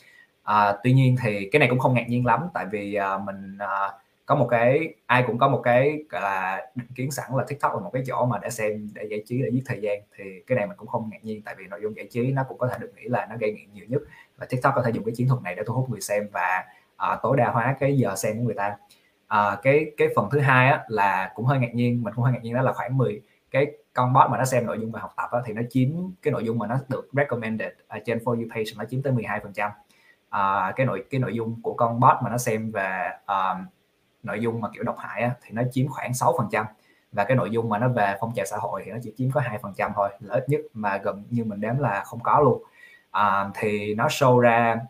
À, 0.42 0.77
tuy 0.85 0.92
nhiên 0.92 1.16
thì 1.22 1.48
cái 1.53 1.61
này 1.61 1.68
cũng 1.68 1.79
không 1.79 1.94
ngạc 1.94 2.09
nhiên 2.09 2.27
lắm 2.27 2.48
tại 2.55 2.66
vì 2.70 2.94
à, 2.94 3.18
mình 3.18 3.59
à, 3.59 3.92
có 4.27 4.35
một 4.35 4.48
cái 4.50 4.94
ai 5.07 5.24
cũng 5.27 5.38
có 5.38 5.48
một 5.48 5.61
cái 5.64 5.98
gọi 6.11 6.22
là 6.22 6.66
định 6.74 6.88
kiến 6.94 7.11
sẵn 7.11 7.31
là 7.37 7.44
TikTok 7.48 7.74
là 7.74 7.81
một 7.81 7.90
cái 7.92 8.03
chỗ 8.07 8.27
mà 8.27 8.38
để 8.42 8.50
xem 8.50 8.88
để 8.94 9.05
giải 9.11 9.22
trí 9.27 9.42
để 9.42 9.48
giết 9.53 9.62
thời 9.66 9.81
gian. 9.81 10.00
Thì 10.16 10.24
cái 10.46 10.57
này 10.57 10.66
mình 10.66 10.77
cũng 10.77 10.88
không 10.88 11.09
ngạc 11.12 11.24
nhiên 11.24 11.42
tại 11.42 11.55
vì 11.59 11.66
nội 11.66 11.81
dung 11.83 11.96
giải 11.96 12.07
trí 12.11 12.33
nó 12.33 12.44
cũng 12.48 12.59
có 12.59 12.68
thể 12.68 12.79
được 12.81 12.92
nghĩ 12.96 13.09
là 13.09 13.27
nó 13.31 13.37
gây 13.40 13.53
nghiện 13.53 13.72
nhiều 13.72 13.85
nhất. 13.88 14.03
Và 14.38 14.46
TikTok 14.46 14.74
có 14.77 14.83
thể 14.83 14.90
dùng 14.90 15.05
cái 15.05 15.14
chiến 15.16 15.29
thuật 15.29 15.42
này 15.42 15.55
để 15.55 15.62
thu 15.66 15.74
hút 15.74 15.90
người 15.90 16.00
xem 16.00 16.29
và 16.33 16.64
uh, 16.94 17.18
tối 17.22 17.37
đa 17.37 17.50
hóa 17.50 17.77
cái 17.81 17.96
giờ 17.96 18.16
xem 18.16 18.37
của 18.38 18.44
người 18.44 18.55
ta 18.55 18.77
à, 19.35 19.57
cái 19.62 19.87
cái 19.97 20.09
phần 20.16 20.29
thứ 20.31 20.40
hai 20.40 20.68
á, 20.68 20.85
là 20.88 21.33
cũng 21.35 21.47
hơi 21.47 21.59
ngạc 21.59 21.75
nhiên 21.75 22.03
mình 22.03 22.14
cũng 22.14 22.25
hơi 22.25 22.33
ngạc 22.33 22.42
nhiên 22.42 22.55
đó 22.55 22.62
là 22.62 22.73
khoảng 22.73 22.97
10 22.99 23.23
cái 23.51 23.66
con 23.94 24.12
bot 24.12 24.31
mà 24.31 24.38
nó 24.38 24.44
xem 24.44 24.66
nội 24.66 24.79
dung 24.81 24.92
về 24.92 25.01
học 25.01 25.11
tập 25.16 25.29
á, 25.33 25.38
thì 25.47 25.53
nó 25.53 25.62
chiếm 25.70 25.88
cái 26.23 26.33
nội 26.33 26.44
dung 26.44 26.59
mà 26.59 26.66
nó 26.66 26.79
được 26.88 27.09
recommended 27.12 27.73
ở 27.88 27.99
trên 28.05 28.18
for 28.18 28.35
you 28.35 28.44
page 28.55 28.64
nó 28.77 28.85
chiếm 28.85 29.03
tới 29.03 29.12
12 29.12 29.40
phần 29.40 29.53
trăm. 29.53 29.70
À, 30.31 30.73
cái 30.77 30.87
nội 30.87 31.05
cái 31.11 31.20
nội 31.20 31.35
dung 31.35 31.62
của 31.62 31.75
con 31.75 32.01
bot 32.01 32.16
mà 32.23 32.31
nó 32.31 32.38
xem 32.38 32.70
về 32.70 33.11
um, 33.27 33.66
nội 34.23 34.40
dung 34.40 34.61
mà 34.61 34.68
kiểu 34.75 34.83
độc 34.83 34.97
hại 34.99 35.23
á, 35.23 35.31
thì 35.42 35.51
nó 35.53 35.62
chiếm 35.73 35.88
khoảng 35.88 36.14
6 36.14 36.35
phần 36.38 36.49
trăm 36.53 36.66
và 37.12 37.25
cái 37.25 37.37
nội 37.37 37.51
dung 37.51 37.68
mà 37.68 37.79
nó 37.79 37.88
về 37.88 38.16
phong 38.20 38.33
trào 38.35 38.47
xã 38.47 38.57
hội 38.57 38.83
thì 38.85 38.90
nó 38.90 38.99
chỉ 39.03 39.12
chiếm 39.16 39.31
có 39.31 39.40
hai 39.40 39.59
phần 39.59 39.73
trăm 39.77 39.92
thôi 39.94 40.09
là 40.20 40.35
ít 40.35 40.49
nhất 40.49 40.61
mà 40.75 40.97
gần 40.97 41.25
như 41.31 41.44
mình 41.44 41.61
đếm 41.61 41.79
là 41.79 42.03
không 42.05 42.20
có 42.20 42.40
luôn. 42.40 42.62
À, 43.11 43.51
thì 43.55 43.94
nó 43.94 44.07
show 44.07 44.38
ra 44.38 44.81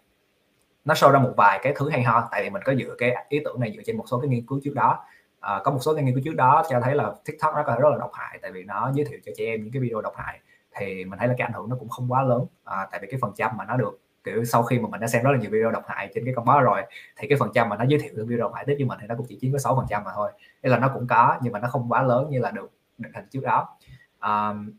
nó 0.84 0.94
show 0.94 1.10
ra 1.10 1.18
một 1.18 1.32
vài 1.36 1.60
cái 1.62 1.72
thứ 1.76 1.90
hay 1.90 2.02
ho 2.02 2.28
tại 2.30 2.42
vì 2.42 2.50
mình 2.50 2.62
có 2.64 2.74
dựa 2.74 2.94
cái 2.98 3.26
ý 3.28 3.40
tưởng 3.44 3.60
này 3.60 3.72
dựa 3.76 3.82
trên 3.86 3.96
một 3.96 4.04
số 4.06 4.20
cái 4.20 4.28
nghiên 4.28 4.46
cứu 4.46 4.60
trước 4.64 4.74
đó. 4.74 5.04
À, 5.40 5.60
có 5.64 5.70
một 5.70 5.78
số 5.80 5.94
cái 5.94 6.04
nghiên 6.04 6.14
cứu 6.14 6.22
trước 6.24 6.34
đó 6.36 6.62
cho 6.70 6.80
thấy 6.80 6.94
là 6.94 7.12
TikTok 7.24 7.54
nó 7.54 7.62
có 7.66 7.76
rất 7.80 7.88
là 7.90 7.96
độc 7.98 8.10
hại 8.12 8.38
tại 8.42 8.52
vì 8.52 8.64
nó 8.64 8.90
giới 8.94 9.04
thiệu 9.04 9.18
cho 9.24 9.32
trẻ 9.36 9.44
em 9.44 9.62
những 9.62 9.72
cái 9.72 9.82
video 9.82 10.00
độc 10.00 10.14
hại 10.16 10.40
thì 10.76 11.04
mình 11.04 11.18
thấy 11.18 11.28
là 11.28 11.34
cái 11.38 11.46
ảnh 11.46 11.52
hưởng 11.52 11.68
nó 11.70 11.76
cũng 11.80 11.88
không 11.88 12.12
quá 12.12 12.22
lớn. 12.22 12.46
À, 12.64 12.88
tại 12.90 13.00
vì 13.02 13.08
cái 13.10 13.18
phần 13.22 13.32
trăm 13.36 13.56
mà 13.56 13.64
nó 13.64 13.76
được 13.76 14.00
kiểu 14.24 14.44
sau 14.44 14.62
khi 14.62 14.78
mà 14.78 14.88
mình 14.88 15.00
đã 15.00 15.06
xem 15.06 15.22
rất 15.22 15.30
là 15.30 15.38
nhiều 15.38 15.50
video 15.50 15.70
độc 15.70 15.82
hại 15.86 16.10
trên 16.14 16.24
cái 16.24 16.34
con 16.36 16.44
báo 16.44 16.60
rồi 16.60 16.82
thì 17.16 17.28
cái 17.28 17.38
phần 17.38 17.50
trăm 17.54 17.68
mà 17.68 17.76
nó 17.76 17.84
giới 17.88 18.00
thiệu 18.00 18.12
những 18.16 18.26
video 18.26 18.40
độc 18.40 18.54
hại 18.54 18.64
tới 18.66 18.76
với 18.76 18.84
mình 18.84 18.98
thì 19.00 19.06
nó 19.06 19.14
cũng 19.14 19.26
chỉ 19.28 19.38
chiếm 19.40 19.52
có 19.52 19.58
sáu 19.58 19.76
phần 19.76 19.86
trăm 19.88 20.04
mà 20.04 20.10
thôi. 20.14 20.32
Nên 20.62 20.72
là 20.72 20.78
nó 20.78 20.90
cũng 20.94 21.06
có 21.06 21.36
nhưng 21.42 21.52
mà 21.52 21.58
nó 21.58 21.68
không 21.68 21.92
quá 21.92 22.02
lớn 22.02 22.30
như 22.30 22.38
là 22.38 22.50
được 22.50 22.70
định 22.98 23.12
hình 23.14 23.24
trước 23.30 23.40
đó. 23.42 23.76
Um, 24.22 24.72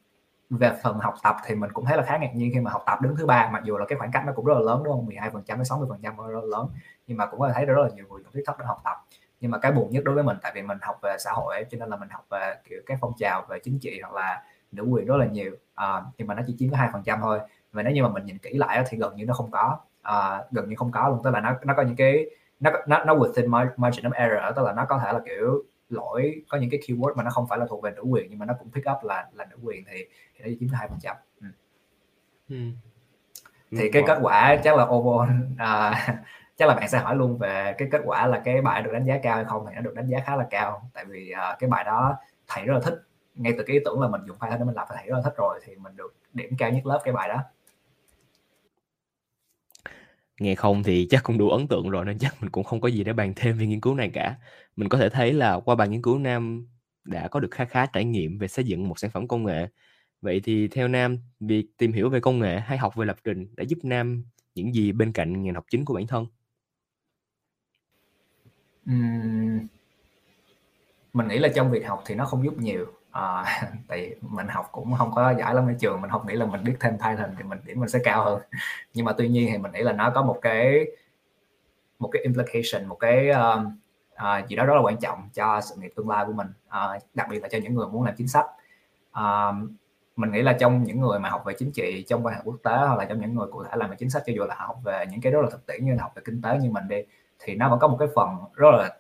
về 0.50 0.72
phần 0.84 1.00
học 1.00 1.14
tập 1.24 1.36
thì 1.46 1.56
mình 1.56 1.72
cũng 1.72 1.86
thấy 1.86 1.98
là 1.98 2.04
khá 2.04 2.18
ngạc 2.18 2.36
nhiên 2.36 2.52
khi 2.54 2.60
mà 2.60 2.72
học 2.72 2.84
tập 2.86 3.02
đứng 3.02 3.16
thứ 3.18 3.26
ba 3.26 3.50
mặc 3.54 3.64
dù 3.64 3.78
là 3.78 3.86
cái 3.86 3.98
khoảng 3.98 4.12
cách 4.12 4.24
nó 4.26 4.34
cũng 4.36 4.46
rất 4.46 4.54
là 4.54 4.60
lớn 4.60 4.84
đúng 4.84 4.94
không? 4.94 5.06
12 5.06 5.30
phần 5.30 5.44
trăm 5.44 5.58
đến 5.58 5.66
60 5.66 5.88
phần 5.90 6.00
trăm 6.04 6.18
rất 6.18 6.40
là 6.42 6.58
lớn 6.58 6.68
nhưng 7.08 7.18
mà 7.18 7.26
cũng 7.26 7.40
có 7.40 7.48
thể 7.48 7.54
thấy 7.54 7.66
rất 7.66 7.84
là 7.84 7.90
nhiều 7.96 8.06
người 8.10 8.22
dùng 8.24 8.32
TikTok 8.34 8.60
để 8.60 8.66
học 8.66 8.82
tập. 8.84 8.98
Nhưng 9.40 9.52
mà 9.52 9.58
cái 9.58 9.72
buồn 9.72 9.92
nhất 9.92 10.04
đối 10.04 10.16
với 10.16 10.24
mình 10.24 10.38
tại 10.42 10.52
vì 10.56 10.62
mình 10.62 10.78
học 10.82 11.00
về 11.02 11.16
xã 11.20 11.32
hội 11.32 11.56
ấy, 11.56 11.66
cho 11.72 11.78
nên 11.78 11.90
là 11.90 11.98
mình 11.98 12.10
học 12.10 12.26
về 12.30 12.56
kiểu 12.70 12.82
các 12.86 12.98
phong 13.02 13.14
trào 13.20 13.46
về 13.50 13.60
chính 13.64 13.80
trị 13.80 14.00
hoặc 14.02 14.14
là 14.14 14.44
nữ 14.72 14.84
quyền 14.84 15.06
rất 15.06 15.16
là 15.18 15.26
nhiều. 15.26 15.52
À, 15.76 16.02
nhưng 16.18 16.28
mà 16.28 16.36
nó 16.36 16.42
chỉ 16.48 16.56
chiếm 16.60 16.72
có 16.72 16.78
hai 16.78 16.90
phần 16.94 17.04
trăm 17.04 17.20
thôi. 17.22 17.40
Và 17.72 17.84
nếu 17.84 17.94
như 17.94 18.04
mà 18.04 18.10
mình 18.10 18.26
nhìn 18.26 18.38
kỹ 18.38 18.54
lại 18.54 18.84
thì 18.90 18.98
gần 18.98 19.16
như 19.16 19.26
nó 19.26 19.34
không 19.34 19.52
có 19.52 19.78
à, 20.02 20.44
gần 20.52 20.70
như 20.70 20.76
không 20.76 20.92
có 20.92 21.10
luôn. 21.10 21.22
Tức 21.24 21.32
là 21.32 21.42
nó 21.42 21.54
nó 21.64 21.74
có 21.78 21.84
những 21.84 21.96
cái 21.96 22.26
nó 22.60 22.72
nó 22.88 23.04
nó 23.06 23.16
within 23.16 23.50
margin 23.78 24.06
of 24.06 24.12
error 24.12 24.56
tức 24.56 24.66
là 24.66 24.74
nó 24.74 24.86
có 24.86 25.00
thể 25.04 25.14
là 25.14 25.20
kiểu 25.26 25.64
lỗi 25.90 26.44
có 26.50 26.58
những 26.58 26.70
cái 26.70 26.80
keyword 26.80 27.16
mà 27.16 27.24
nó 27.24 27.30
không 27.30 27.48
phải 27.48 27.60
là 27.60 27.66
thuộc 27.70 27.84
về 27.84 27.92
nữ 27.92 28.02
quyền 28.02 28.28
nhưng 28.30 28.40
mà 28.40 28.46
nó 28.46 28.54
cũng 28.60 28.72
pick 28.72 28.90
up 28.92 29.04
là 29.04 29.28
là 29.34 29.46
nữ 29.46 29.58
quyền 29.64 29.84
thì, 29.86 30.06
thì 30.36 30.46
nó 30.46 30.58
chiếm 30.60 30.70
hai 30.70 30.88
phần 30.88 31.00
trăm. 31.02 31.16
Ừ. 31.42 31.48
ừ. 32.50 32.56
thì 33.78 33.92
cái 33.92 34.04
kết 34.08 34.18
quả 34.22 34.58
chắc 34.64 34.78
là 34.78 34.84
overall 34.84 35.32
à, 35.58 35.94
chắc 36.58 36.68
là 36.68 36.76
bạn 36.76 36.90
sẽ 36.90 36.98
hỏi 36.98 37.16
luôn 37.16 37.38
về 37.38 37.74
cái 37.78 37.88
kết 37.92 38.02
quả 38.06 38.28
là 38.28 38.42
cái 38.46 38.62
bài 38.62 38.82
được 38.82 38.92
đánh 38.94 39.06
giá 39.06 39.20
cao 39.24 39.36
hay 39.36 39.46
không 39.46 39.66
thì 39.70 39.76
nó 39.76 39.82
được 39.82 39.94
đánh 39.96 40.08
giá 40.08 40.20
khá 40.26 40.36
là 40.36 40.48
cao. 40.50 40.90
Tại 40.94 41.06
vì 41.06 41.34
uh, 41.34 41.60
cái 41.60 41.70
bài 41.70 41.84
đó 41.84 42.16
thầy 42.48 42.66
rất 42.66 42.74
là 42.74 42.80
thích. 42.80 43.02
Ngay 43.36 43.54
từ 43.58 43.64
cái 43.64 43.74
ý 43.74 43.82
tưởng 43.86 44.02
là 44.02 44.08
mình 44.08 44.22
dùng 44.28 44.38
Python 44.40 44.60
để 44.60 44.66
mình 44.66 44.76
làm 44.76 44.88
thầy 44.90 45.08
rất 45.08 45.16
là 45.16 45.22
thích 45.24 45.34
rồi 45.38 45.60
thì 45.66 45.76
mình 45.76 45.96
được 45.96 46.16
điểm 46.34 46.56
cao 46.58 46.70
nhất 46.70 46.86
lớp 46.86 47.02
cái 47.04 47.14
bài 47.14 47.30
đó 47.30 47.44
nghe 50.40 50.56
không 50.56 50.84
thì 50.84 51.08
chắc 51.10 51.24
cũng 51.24 51.38
đủ 51.38 51.50
ấn 51.50 51.68
tượng 51.68 51.90
rồi 51.90 52.06
nên 52.06 52.18
chắc 52.20 52.42
mình 52.42 52.50
cũng 52.50 52.64
không 52.64 52.82
có 52.82 52.88
gì 52.88 53.04
để 53.04 53.14
bàn 53.14 53.34
thêm 53.36 53.58
về 53.58 53.66
nghiên 53.68 53.82
cứu 53.82 53.96
này 53.96 54.10
cả. 54.14 54.36
Mình 54.76 54.90
có 54.90 54.98
thể 54.98 55.10
thấy 55.10 55.34
là 55.34 55.60
qua 55.60 55.76
bài 55.76 55.88
nghiên 55.88 56.02
cứu 56.02 56.20
nam 56.20 56.68
đã 57.04 57.28
có 57.28 57.40
được 57.40 57.52
khá 57.52 57.66
khá 57.66 57.86
trải 57.86 58.06
nghiệm 58.06 58.38
về 58.38 58.48
xây 58.48 58.66
dựng 58.66 58.88
một 58.88 59.00
sản 59.00 59.12
phẩm 59.12 59.28
công 59.28 59.44
nghệ. 59.44 59.68
Vậy 60.22 60.42
thì 60.44 60.68
theo 60.68 60.88
nam 60.88 61.18
việc 61.40 61.66
tìm 61.78 61.94
hiểu 61.94 62.10
về 62.10 62.20
công 62.20 62.40
nghệ 62.40 62.60
hay 62.60 62.78
học 62.78 62.96
về 62.96 63.06
lập 63.06 63.18
trình 63.24 63.56
đã 63.56 63.64
giúp 63.64 63.80
nam 63.84 64.26
những 64.56 64.74
gì 64.74 64.92
bên 64.92 65.12
cạnh 65.12 65.44
ngành 65.44 65.56
học 65.56 65.66
chính 65.70 65.86
của 65.86 65.94
bản 65.94 66.08
thân? 66.08 66.26
Uhm, 68.92 69.68
mình 71.14 71.28
nghĩ 71.28 71.38
là 71.38 71.50
trong 71.56 71.72
việc 71.72 71.88
học 71.88 72.04
thì 72.06 72.16
nó 72.16 72.26
không 72.26 72.44
giúp 72.46 72.58
nhiều 72.58 72.86
à, 73.16 73.46
tại 73.88 74.16
mình 74.22 74.48
học 74.48 74.70
cũng 74.72 74.94
không 74.98 75.12
có 75.16 75.34
giỏi 75.40 75.56
lắm 75.56 75.68
ở 75.68 75.74
trường 75.80 76.02
mình 76.02 76.12
không 76.12 76.28
nghĩ 76.28 76.34
là 76.34 76.46
mình 76.46 76.64
biết 76.64 76.76
thêm 76.80 76.94
Python 76.94 77.36
thì 77.38 77.44
mình 77.44 77.60
điểm 77.66 77.80
mình 77.80 77.90
sẽ 77.90 78.00
cao 78.04 78.24
hơn. 78.24 78.42
Nhưng 78.94 79.06
mà 79.06 79.14
tuy 79.18 79.28
nhiên 79.30 79.50
thì 79.52 79.58
mình 79.58 79.72
nghĩ 79.72 79.82
là 79.82 79.94
nó 79.94 80.10
có 80.10 80.22
một 80.24 80.40
cái 80.42 80.86
một 82.00 82.10
cái 82.12 82.22
implication 82.24 82.88
một 82.88 82.96
cái 82.96 83.30
uh, 83.30 83.62
uh, 84.14 84.48
gì 84.50 84.56
đó 84.56 84.66
rất 84.66 84.74
là 84.74 84.82
quan 84.82 84.98
trọng 84.98 85.30
cho 85.34 85.62
sự 85.62 85.76
nghiệp 85.76 85.94
tương 85.96 86.10
lai 86.10 86.26
của 86.26 86.34
mình 86.34 86.48
uh, 86.68 87.04
đặc 87.14 87.28
biệt 87.30 87.42
là 87.42 87.48
cho 87.48 87.58
những 87.64 87.76
người 87.76 87.88
muốn 87.88 88.04
làm 88.04 88.16
chính 88.16 88.28
sách. 88.28 88.46
Uh, 89.20 89.56
mình 90.16 90.32
nghĩ 90.32 90.42
là 90.42 90.54
trong 90.60 90.84
những 90.84 91.00
người 91.00 91.20
mà 91.20 91.30
học 91.30 91.44
về 91.46 91.54
chính 91.60 91.72
trị 91.72 92.06
trong 92.08 92.26
quan 92.26 92.36
hệ 92.36 92.42
quốc 92.44 92.58
tế 92.64 92.72
hoặc 92.72 92.98
là 92.98 93.06
trong 93.06 93.22
những 93.22 93.36
người 93.36 93.48
cụ 93.52 93.64
thể 93.64 93.72
làm 93.76 93.90
về 93.90 93.96
chính 94.00 94.10
sách 94.10 94.24
cho 94.26 94.34
dù 94.36 94.44
là 94.44 94.56
học 94.58 94.78
về 94.84 95.06
những 95.12 95.22
cái 95.22 95.32
rất 95.32 95.42
là 95.42 95.50
thực 95.52 95.66
tiễn 95.66 95.86
như 95.86 95.94
là 95.96 96.04
học 96.04 96.12
về 96.16 96.22
kinh 96.26 96.42
tế 96.42 96.58
như 96.58 96.72
mình 96.72 96.88
đi 96.88 96.98
thì 97.40 97.56
nó 97.56 97.70
vẫn 97.70 97.80
có 97.80 97.88
một 97.88 97.98
cái 98.00 98.08
phần 98.16 98.30
rất 98.54 98.72
là 98.72 98.98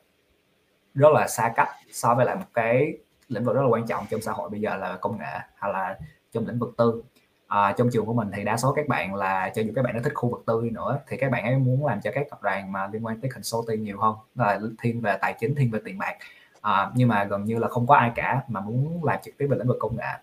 rất 0.93 1.10
là 1.13 1.28
xa 1.28 1.54
cách 1.56 1.69
so 1.91 2.15
với 2.15 2.25
lại 2.25 2.36
một 2.36 2.45
cái 2.54 2.97
lĩnh 3.27 3.43
vực 3.43 3.55
rất 3.55 3.61
là 3.61 3.67
quan 3.67 3.88
trọng 3.88 4.05
trong 4.09 4.21
xã 4.21 4.31
hội 4.31 4.49
bây 4.49 4.61
giờ 4.61 4.75
là 4.75 4.97
công 5.01 5.17
nghệ 5.17 5.39
hay 5.55 5.73
là 5.73 5.97
trong 6.31 6.47
lĩnh 6.47 6.59
vực 6.59 6.73
tư. 6.77 7.03
À, 7.47 7.73
trong 7.77 7.89
trường 7.93 8.05
của 8.05 8.13
mình 8.13 8.31
thì 8.35 8.43
đa 8.43 8.57
số 8.57 8.73
các 8.73 8.88
bạn 8.88 9.15
là 9.15 9.51
cho 9.55 9.61
dù 9.61 9.71
các 9.75 9.81
bạn 9.85 9.93
đã 9.93 10.01
thích 10.03 10.13
khu 10.15 10.29
vực 10.29 10.43
tư 10.45 10.69
nữa 10.71 10.99
thì 11.07 11.17
các 11.17 11.31
bạn 11.31 11.43
ấy 11.43 11.57
muốn 11.57 11.85
làm 11.85 12.01
cho 12.01 12.11
các 12.13 12.27
tập 12.29 12.41
đoàn 12.41 12.71
mà 12.71 12.88
liên 12.88 13.05
quan 13.05 13.21
tới 13.21 13.31
consulting 13.31 13.83
nhiều 13.83 13.99
hơn 13.99 14.15
là 14.35 14.59
thiên 14.81 15.01
về 15.01 15.17
tài 15.21 15.35
chính 15.39 15.55
thiên 15.55 15.71
về 15.71 15.79
tiền 15.85 15.97
bạc. 15.97 16.13
À, 16.61 16.91
nhưng 16.95 17.09
mà 17.09 17.23
gần 17.23 17.45
như 17.45 17.57
là 17.59 17.67
không 17.67 17.88
có 17.88 17.95
ai 17.95 18.11
cả 18.15 18.41
mà 18.47 18.59
muốn 18.59 19.03
làm 19.03 19.19
trực 19.23 19.38
tiếp 19.38 19.47
về 19.49 19.57
lĩnh 19.57 19.67
vực 19.67 19.77
công 19.79 19.97
nghệ. 19.97 20.13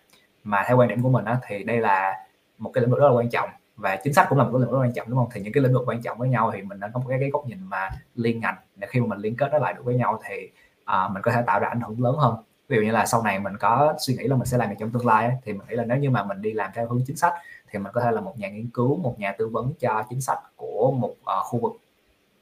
Mà 0.43 0.63
theo 0.67 0.77
quan 0.77 0.89
điểm 0.89 1.03
của 1.03 1.09
mình 1.09 1.25
á, 1.25 1.37
thì 1.47 1.63
đây 1.63 1.77
là 1.77 2.13
một 2.57 2.71
cái 2.73 2.81
lĩnh 2.81 2.91
vực 2.91 2.99
rất 2.99 3.07
là 3.07 3.13
quan 3.13 3.29
trọng 3.29 3.49
và 3.75 3.95
chính 3.95 4.13
sách 4.13 4.25
cũng 4.29 4.37
là 4.37 4.43
một 4.43 4.49
cái 4.53 4.59
lĩnh 4.59 4.69
vực 4.69 4.73
rất 4.73 4.85
quan 4.85 4.93
trọng 4.93 5.09
đúng 5.09 5.19
không? 5.19 5.29
Thì 5.33 5.41
những 5.41 5.53
cái 5.53 5.63
lĩnh 5.63 5.73
vực 5.73 5.83
quan 5.85 6.01
trọng 6.01 6.17
với 6.17 6.29
nhau 6.29 6.51
thì 6.53 6.61
mình 6.61 6.79
đã 6.79 6.89
có 6.93 6.99
một 6.99 7.05
cái, 7.09 7.19
cái 7.19 7.29
góc 7.29 7.47
nhìn 7.47 7.63
mà 7.63 7.89
liên 8.15 8.39
ngành. 8.39 8.55
Để 8.75 8.87
khi 8.91 8.99
mà 8.99 9.05
mình 9.07 9.19
liên 9.19 9.35
kết 9.35 9.51
nó 9.51 9.57
lại 9.57 9.73
được 9.73 9.81
với 9.85 9.95
nhau 9.95 10.19
thì 10.27 10.49
à, 10.85 11.07
mình 11.07 11.21
có 11.21 11.31
thể 11.31 11.41
tạo 11.41 11.59
ra 11.59 11.67
ảnh 11.67 11.81
hưởng 11.81 12.03
lớn 12.03 12.15
hơn 12.17 12.35
ví 12.69 12.77
dụ 12.77 12.83
như 12.83 12.91
là 12.91 13.05
sau 13.05 13.23
này 13.23 13.39
mình 13.39 13.57
có 13.57 13.93
suy 13.99 14.15
nghĩ 14.15 14.23
là 14.23 14.35
mình 14.35 14.45
sẽ 14.45 14.57
làm 14.57 14.69
việc 14.69 14.75
trong 14.79 14.91
tương 14.91 15.05
lai 15.05 15.25
ấy, 15.25 15.35
thì 15.45 15.53
mình 15.53 15.67
nghĩ 15.69 15.75
là 15.75 15.85
nếu 15.85 15.97
như 15.97 16.09
mà 16.09 16.23
mình 16.23 16.41
đi 16.41 16.53
làm 16.53 16.71
theo 16.75 16.87
hướng 16.87 17.01
chính 17.07 17.15
sách 17.15 17.33
thì 17.71 17.79
mình 17.79 17.91
có 17.93 18.01
thể 18.01 18.11
là 18.11 18.21
một 18.21 18.33
nhà 18.37 18.49
nghiên 18.49 18.69
cứu 18.69 18.97
một 18.97 19.19
nhà 19.19 19.35
tư 19.37 19.47
vấn 19.47 19.73
cho 19.79 20.03
chính 20.09 20.21
sách 20.21 20.39
của 20.55 20.91
một 20.91 21.11
uh, 21.11 21.43
khu 21.43 21.59
vực 21.59 21.73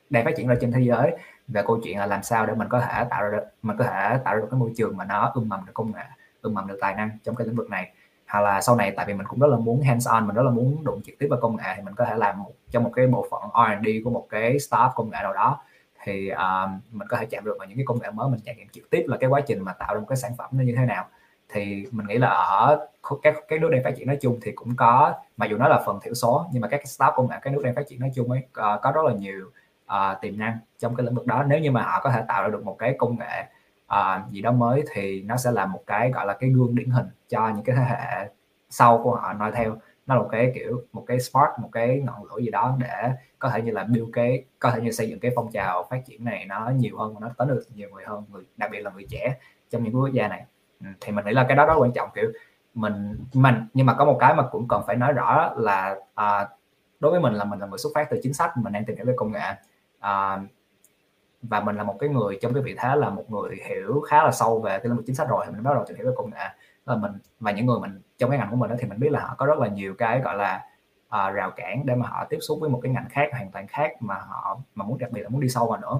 đang 0.09 0.25
phát 0.25 0.31
triển 0.37 0.47
ra 0.47 0.55
trên 0.61 0.71
thế 0.71 0.81
giới 0.81 1.17
về 1.47 1.63
câu 1.67 1.79
chuyện 1.83 1.97
là 1.97 2.05
làm 2.05 2.23
sao 2.23 2.45
để 2.45 2.53
mình 2.53 2.69
có 2.69 2.79
thể 2.79 3.03
tạo 3.09 3.23
ra 3.23 3.37
được 3.37 3.43
mình 3.61 3.77
có 3.77 3.85
thể 3.85 4.17
tạo 4.23 4.35
ra 4.35 4.41
được 4.41 4.47
cái 4.51 4.59
môi 4.59 4.71
trường 4.77 4.97
mà 4.97 5.05
nó 5.05 5.31
ươm 5.35 5.49
mầm 5.49 5.65
được 5.65 5.73
công 5.73 5.91
nghệ 5.91 6.03
ươm 6.41 6.53
mầm 6.53 6.67
được 6.67 6.77
tài 6.81 6.95
năng 6.95 7.09
trong 7.23 7.35
cái 7.35 7.47
lĩnh 7.47 7.55
vực 7.55 7.69
này. 7.69 7.91
Hoặc 8.27 8.41
là 8.41 8.61
sau 8.61 8.75
này 8.75 8.91
tại 8.91 9.05
vì 9.05 9.13
mình 9.13 9.27
cũng 9.27 9.39
rất 9.39 9.47
là 9.47 9.57
muốn 9.57 9.81
hands 9.81 10.07
on 10.07 10.27
mình 10.27 10.35
rất 10.35 10.43
là 10.43 10.51
muốn 10.51 10.83
đụng 10.83 11.01
trực 11.05 11.15
tiếp 11.19 11.27
vào 11.29 11.39
công 11.41 11.55
nghệ 11.55 11.73
thì 11.75 11.81
mình 11.81 11.95
có 11.95 12.05
thể 12.05 12.15
làm 12.15 12.43
một, 12.43 12.51
trong 12.71 12.83
một 12.83 12.91
cái 12.95 13.07
bộ 13.07 13.27
phận 13.31 13.41
R&D 13.53 13.87
của 14.03 14.09
một 14.09 14.27
cái 14.29 14.59
startup 14.59 14.91
công 14.95 15.09
nghệ 15.09 15.17
nào 15.23 15.33
đó 15.33 15.61
thì 16.03 16.31
uh, 16.31 16.69
mình 16.91 17.07
có 17.07 17.17
thể 17.17 17.25
chạm 17.25 17.45
được 17.45 17.55
vào 17.59 17.67
những 17.67 17.77
cái 17.77 17.85
công 17.85 17.99
nghệ 18.01 18.11
mới 18.11 18.29
mình 18.29 18.39
trải 18.45 18.55
nghiệm 18.55 18.67
trực 18.69 18.89
tiếp 18.89 19.05
là 19.07 19.17
cái 19.17 19.29
quá 19.29 19.41
trình 19.41 19.63
mà 19.63 19.73
tạo 19.73 19.93
ra 19.93 19.99
một 19.99 20.05
cái 20.09 20.17
sản 20.17 20.31
phẩm 20.37 20.49
nó 20.51 20.63
như 20.63 20.75
thế 20.77 20.85
nào. 20.85 21.07
Thì 21.53 21.85
mình 21.91 22.07
nghĩ 22.07 22.17
là 22.17 22.27
ở 22.27 22.87
các 23.21 23.35
các 23.47 23.61
nước 23.61 23.69
đang 23.71 23.83
phát 23.83 23.91
triển 23.97 24.07
nói 24.07 24.17
chung 24.21 24.39
thì 24.41 24.51
cũng 24.51 24.75
có 24.75 25.13
mặc 25.37 25.49
dù 25.49 25.57
nó 25.57 25.67
là 25.67 25.83
phần 25.85 25.99
thiểu 26.03 26.13
số 26.13 26.45
nhưng 26.51 26.61
mà 26.61 26.67
các 26.67 26.87
startup 26.87 27.13
công 27.15 27.29
nghệ 27.29 27.35
các 27.41 27.53
nước 27.53 27.61
đang 27.63 27.75
phát 27.75 27.87
triển 27.87 27.99
nói 27.99 28.11
chung 28.15 28.31
ấy 28.31 28.39
uh, 28.39 28.81
có 28.81 28.91
rất 28.95 29.05
là 29.05 29.13
nhiều 29.13 29.51
uh, 29.85 30.21
tiềm 30.21 30.39
năng 30.39 30.57
trong 30.79 30.95
cái 30.95 31.05
lĩnh 31.05 31.15
vực 31.15 31.25
đó. 31.25 31.43
Nếu 31.43 31.59
như 31.59 31.71
mà 31.71 31.81
họ 31.83 31.99
có 32.03 32.11
thể 32.11 32.23
tạo 32.27 32.43
ra 32.43 32.49
được 32.49 32.65
một 32.65 32.75
cái 32.79 32.95
công 32.97 33.19
nghệ 33.19 33.45
uh, 33.93 34.31
gì 34.31 34.41
đó 34.41 34.51
mới 34.51 34.83
thì 34.93 35.21
nó 35.21 35.37
sẽ 35.37 35.51
là 35.51 35.65
một 35.65 35.83
cái 35.87 36.11
gọi 36.11 36.25
là 36.25 36.33
cái 36.33 36.49
gương 36.49 36.75
điển 36.75 36.89
hình 36.89 37.05
cho 37.29 37.49
những 37.49 37.63
cái 37.63 37.75
thế 37.75 37.83
hệ 37.83 38.29
sau 38.69 39.01
của 39.03 39.15
họ 39.15 39.33
nói 39.33 39.51
theo 39.55 39.77
nó 40.11 40.15
là 40.15 40.21
một 40.21 40.29
cái 40.31 40.51
kiểu 40.55 40.83
một 40.93 41.03
cái 41.07 41.19
spark 41.19 41.59
một 41.59 41.69
cái 41.71 42.01
ngọn 42.05 42.23
lửa 42.23 42.39
gì 42.41 42.49
đó 42.49 42.77
để 42.79 43.11
có 43.39 43.49
thể 43.49 43.61
như 43.61 43.71
là 43.71 43.83
build 43.83 44.09
cái 44.13 44.45
có 44.59 44.71
thể 44.71 44.81
như 44.81 44.91
xây 44.91 45.09
dựng 45.09 45.19
cái 45.19 45.31
phong 45.35 45.51
trào 45.51 45.87
phát 45.89 46.05
triển 46.05 46.25
này 46.25 46.45
nó 46.45 46.71
nhiều 46.75 46.97
hơn 46.97 47.13
và 47.13 47.19
nó 47.19 47.29
tới 47.37 47.47
được 47.47 47.63
nhiều 47.75 47.89
người 47.93 48.03
hơn 48.07 48.23
người 48.31 48.43
đặc 48.57 48.71
biệt 48.71 48.79
là 48.79 48.91
người 48.91 49.05
trẻ 49.09 49.35
trong 49.69 49.83
những 49.83 49.95
quốc 49.95 50.09
gia 50.13 50.27
này. 50.27 50.45
Ừ, 50.79 50.87
thì 51.01 51.11
mình 51.11 51.25
nghĩ 51.25 51.31
là 51.31 51.45
cái 51.47 51.57
đó 51.57 51.65
rất 51.65 51.73
quan 51.77 51.91
trọng 51.91 52.09
kiểu 52.15 52.31
mình 52.73 53.25
mình 53.33 53.55
nhưng 53.73 53.85
mà 53.85 53.93
có 53.93 54.05
một 54.05 54.17
cái 54.19 54.35
mà 54.35 54.43
cũng 54.51 54.67
cần 54.67 54.81
phải 54.87 54.95
nói 54.95 55.13
rõ 55.13 55.53
là 55.57 55.95
à, 56.15 56.47
đối 56.99 57.11
với 57.11 57.19
mình 57.19 57.33
là 57.33 57.45
mình 57.45 57.59
là 57.59 57.67
người 57.67 57.77
xuất 57.77 57.89
phát 57.95 58.07
từ 58.09 58.19
chính 58.23 58.33
sách 58.33 58.57
mình 58.57 58.73
đang 58.73 58.85
tìm 58.85 58.95
hiểu 58.95 59.05
về 59.05 59.13
công 59.17 59.31
nghệ 59.31 59.53
à, 59.99 60.39
và 61.41 61.59
mình 61.59 61.75
là 61.75 61.83
một 61.83 61.95
cái 61.99 62.09
người 62.09 62.39
trong 62.41 62.53
cái 62.53 62.63
vị 62.63 62.75
thế 62.77 62.95
là 62.95 63.09
một 63.09 63.31
người 63.31 63.57
hiểu 63.69 64.01
khá 64.01 64.23
là 64.23 64.31
sâu 64.31 64.61
về 64.61 64.77
cái 64.77 64.85
lĩnh 64.85 64.95
vực 64.95 65.05
chính 65.05 65.15
sách 65.15 65.29
rồi 65.29 65.45
thì 65.45 65.51
mình 65.51 65.63
bắt 65.63 65.73
đầu 65.73 65.85
tìm 65.87 65.97
hiểu 65.97 66.05
về 66.05 66.13
công 66.15 66.29
nghệ 66.29 66.47
là 66.85 66.95
mình 66.95 67.11
và 67.39 67.51
những 67.51 67.65
người 67.65 67.79
mình 67.79 68.01
trong 68.17 68.29
cái 68.29 68.39
ngành 68.39 68.49
của 68.51 68.55
mình 68.55 68.69
đó 68.69 68.75
thì 68.79 68.87
mình 68.87 68.99
biết 68.99 69.11
là 69.11 69.19
họ 69.19 69.35
có 69.37 69.45
rất 69.45 69.59
là 69.59 69.67
nhiều 69.67 69.93
cái 69.97 70.21
gọi 70.21 70.35
là 70.35 70.65
uh, 71.07 71.33
rào 71.33 71.51
cản 71.51 71.85
để 71.85 71.95
mà 71.95 72.07
họ 72.07 72.25
tiếp 72.29 72.37
xúc 72.41 72.57
với 72.61 72.69
một 72.69 72.79
cái 72.83 72.91
ngành 72.91 73.09
khác 73.09 73.29
hoàn 73.31 73.51
toàn 73.51 73.67
khác 73.67 73.91
mà 73.99 74.15
họ 74.15 74.59
mà 74.75 74.85
muốn 74.85 74.97
đặc 74.97 75.11
biệt 75.11 75.21
là 75.21 75.29
muốn 75.29 75.41
đi 75.41 75.49
sâu 75.49 75.67
vào 75.67 75.79
nữa. 75.81 75.99